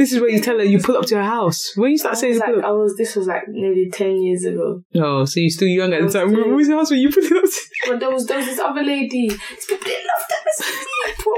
[0.00, 1.72] This is where you tell her you pull up to her house.
[1.76, 4.82] When you start saying like, pull I was, this was like nearly 10 years ago.
[4.96, 6.30] Oh, so you're still young at the time.
[6.30, 7.60] still- the house when you put it up to?
[7.90, 9.28] But there was, there was this other lady.
[9.28, 10.42] These people didn't love that.
[10.46, 11.34] That's bro.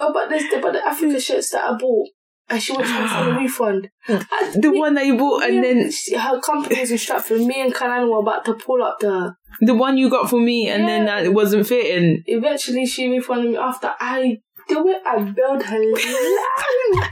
[0.00, 2.08] Oh, about this, about the Africa shirts that I bought.
[2.50, 3.88] And she trying to send a refund.
[4.06, 7.40] The one that you bought and then she- her company was in Stratford.
[7.40, 9.34] Me and Kanan were about to pull up the.
[9.62, 11.16] the one you got for me and then Yeah.
[11.20, 12.22] that it wasn't fitting.
[12.26, 14.36] Eventually, she refunded me after I.
[14.68, 15.78] The way I bailed her.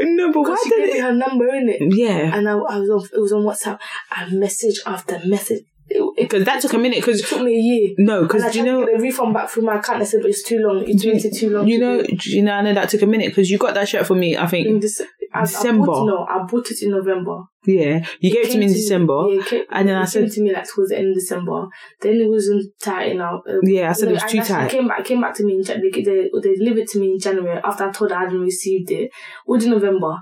[0.00, 1.82] No, but why Because she gave me her number in it.
[1.92, 2.36] Yeah.
[2.36, 3.80] And I, I was on, it was on WhatsApp.
[4.10, 5.64] I message after message.
[5.90, 7.00] It, it, Because that took a minute.
[7.00, 7.94] Because it took me a year.
[7.98, 10.02] no, because do you know, a refund back through my account.
[10.02, 10.84] I said, but it's too long.
[10.86, 11.66] It's waited too long.
[11.66, 14.06] you know, you know, I know that took a minute because you got that shirt
[14.06, 14.36] for me.
[14.36, 15.00] I in think, this,
[15.32, 15.86] I, I December.
[15.86, 17.42] bought, no, I bought it in November.
[17.66, 19.26] yeah, you gave it to me in December.
[19.30, 21.66] yeah, came, and then I it said- to me like towards the end of December.
[22.00, 23.42] Then it wasn't tight enough.
[23.48, 24.70] Uh, Yeah, I said it was too tight.
[24.70, 27.18] Came back, came back to me in Jan- they, they delivered it to me in
[27.18, 29.10] January after I told her I hadn't received it.
[29.46, 30.16] All in November.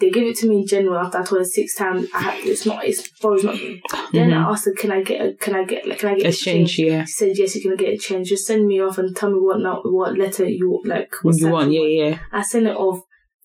[0.00, 2.44] They gave it to me in January after I told her six times I had
[2.44, 3.78] it's not it's bro, not here.
[4.12, 6.22] Then I asked her, can I get a can I get like can I get
[6.22, 6.28] Mm-hmm.
[6.28, 7.04] Exchange, yeah.
[7.04, 8.28] She said yes, you can get a change.
[8.28, 11.14] Just send me off and tell me what now what letter you like.
[11.22, 12.18] what You want, yeah, yeah.
[12.32, 13.00] I sent it off.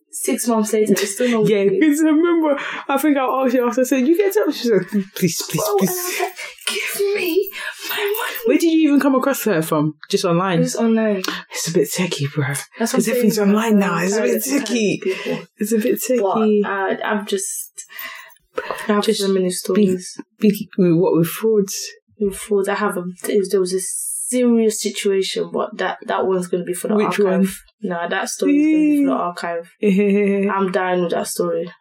[0.10, 2.58] Six months later, it's still not Yeah, because I remember,
[2.88, 4.52] I think I asked you after I said, you get up.
[4.52, 6.20] She said, please, please, Bro, please.
[6.20, 6.34] like,
[6.66, 7.52] give me.
[8.46, 9.96] Where did you even come across her from?
[10.10, 10.62] Just online?
[10.62, 11.24] It's online.
[11.52, 12.46] It's a bit techie, bro.
[12.48, 14.00] That's what Because everything's online now.
[14.00, 15.48] It's a bit Kind of- kind of techie.
[15.58, 17.86] It's a bit But uh, I've just,
[18.58, 20.20] I have Just so many stories.
[20.40, 21.76] Be- with what with frauds?
[22.20, 22.70] with frauds.
[22.70, 23.04] I have a,
[23.52, 27.06] there was a serious situation, but that, that one's going to be for the Which
[27.20, 27.26] archive.
[27.26, 27.48] one?
[27.82, 29.72] Nah, that story's going to be for the archive.
[30.56, 31.72] I'm dying with that story.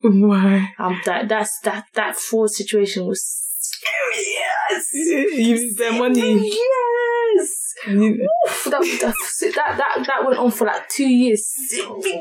[0.00, 0.70] Why?
[0.78, 5.36] I'm that that's that that fraud situation was serious.
[5.48, 6.48] You their money.
[6.48, 7.74] Yes.
[7.88, 11.46] Oof, that, that, that, that, went on for like two years.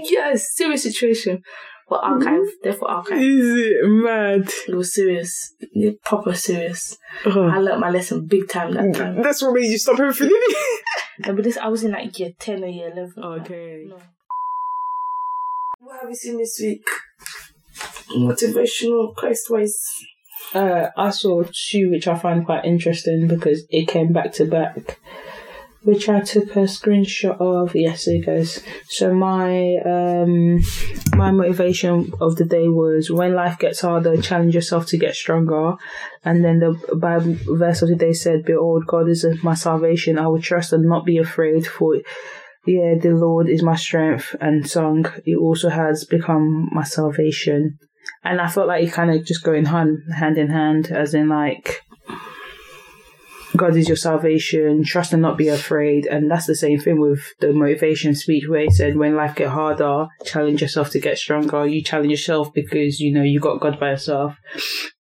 [0.10, 1.44] Yes, serious situation.
[1.90, 2.28] But mm-hmm.
[2.28, 3.18] archive, therefore archive.
[3.18, 4.50] Is it mad?
[4.68, 5.54] It was serious.
[6.04, 6.98] Proper serious.
[7.26, 7.40] Uh-huh.
[7.40, 7.62] I Oh.
[7.62, 9.16] learnt my lesson big time that time.
[9.16, 10.32] Mm, that's what made you stop everything.
[11.26, 13.24] No, but this, I was in like year 10 or year 11.
[13.42, 13.86] okay.
[13.90, 13.98] No.
[15.80, 16.86] What have you seen this week?
[18.16, 20.06] Motivational, Christ-wise.
[20.54, 25.00] Uh, I saw two which I find quite interesting because it came back to back,
[25.84, 27.76] which I took a screenshot of.
[27.76, 28.64] Yes, goes.
[28.88, 30.62] So my um
[31.16, 35.74] my motivation of the day was when life gets harder, challenge yourself to get stronger.
[36.24, 40.18] And then the Bible verse of the day said, "Behold, God is my salvation.
[40.18, 41.96] I will trust and not be afraid, for
[42.66, 45.06] yeah, the Lord is my strength and song.
[45.26, 47.80] It also has become my salvation."
[48.24, 51.30] And I felt like it kind of just going hand, hand in hand, as in
[51.30, 51.82] like,
[53.56, 56.06] God is your salvation, trust and not be afraid.
[56.06, 59.50] And that's the same thing with the motivation speech where he said, when life get
[59.50, 61.66] harder, challenge yourself to get stronger.
[61.66, 64.36] You challenge yourself because, you know, you got God by yourself.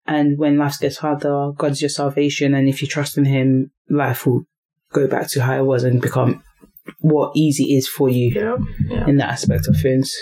[0.05, 2.53] And when life gets harder, God's your salvation.
[2.53, 4.43] And if you trust in him, life will
[4.91, 6.43] go back to how it was and become
[6.99, 8.55] what easy is for you Yeah,
[8.87, 10.15] yeah, in that aspect of things.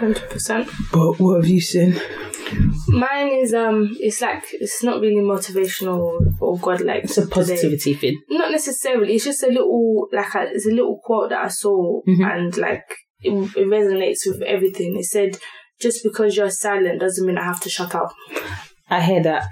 [0.00, 0.68] 100%.
[0.92, 2.00] But what have you seen?
[2.88, 7.04] Mine is, um, it's like, it's not really motivational or God like.
[7.04, 8.20] It's a positivity thing.
[8.28, 9.14] Not necessarily.
[9.14, 12.24] It's just a little, like, a, it's a little quote that I saw Mhm.
[12.30, 12.84] and, like,
[13.20, 14.96] it, it resonates with everything.
[14.98, 15.38] It said,
[15.80, 18.12] just because you're silent doesn't mean I have to shut up.
[18.90, 19.44] I hear that.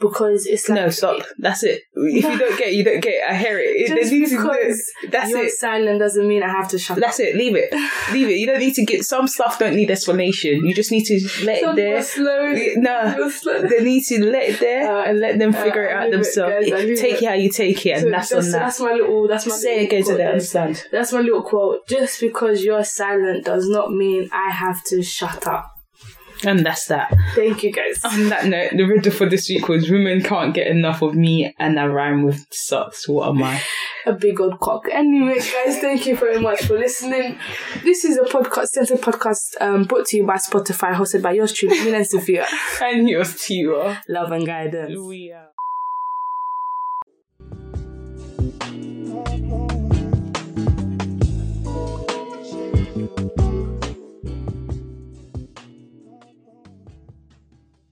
[0.00, 0.76] Because it's like.
[0.80, 1.22] No, stop.
[1.38, 1.82] That's it.
[1.94, 3.22] If you don't get it, you don't get it.
[3.30, 3.64] I hear it.
[3.64, 5.52] it Just to because that's you're it.
[5.52, 7.02] silent doesn't mean I have to shut up.
[7.02, 7.26] That's up.
[7.26, 7.36] it.
[7.36, 7.72] Leave it.
[8.12, 8.36] Leave it.
[8.38, 9.58] You don't need to get some stuff.
[9.58, 10.64] Don't need explanation.
[10.64, 12.02] You just need to let Some it there.
[12.02, 12.52] slow.
[12.76, 13.62] No, slow.
[13.62, 16.12] they need to let it there Uh, and let them uh, figure it out it,
[16.12, 16.70] themselves.
[16.70, 17.22] guys, take it.
[17.22, 18.58] it how you take it, and So that's just- on that.
[18.60, 19.28] That's my little.
[19.28, 20.84] That's my Say little again so they understand.
[20.90, 21.86] That's my little quote.
[21.88, 25.76] Just because you're silent does not mean I have to shut up.
[26.44, 27.14] And that's that.
[27.34, 28.00] Thank you guys.
[28.04, 31.54] On that note, the riddle for this week was women can't get enough of me
[31.58, 33.08] and I rhyme with sucks.
[33.08, 33.60] What am I?
[34.06, 34.86] a big old cock.
[34.90, 37.38] Anyway, guys, thank you very much for listening.
[37.82, 41.52] This is a podcast, censored podcast, um, brought to you by Spotify, hosted by yours
[41.52, 42.46] truly, Milene Sofia.
[42.82, 43.94] And yours too.
[44.08, 44.98] Love and guidance.
[44.98, 45.50] We are.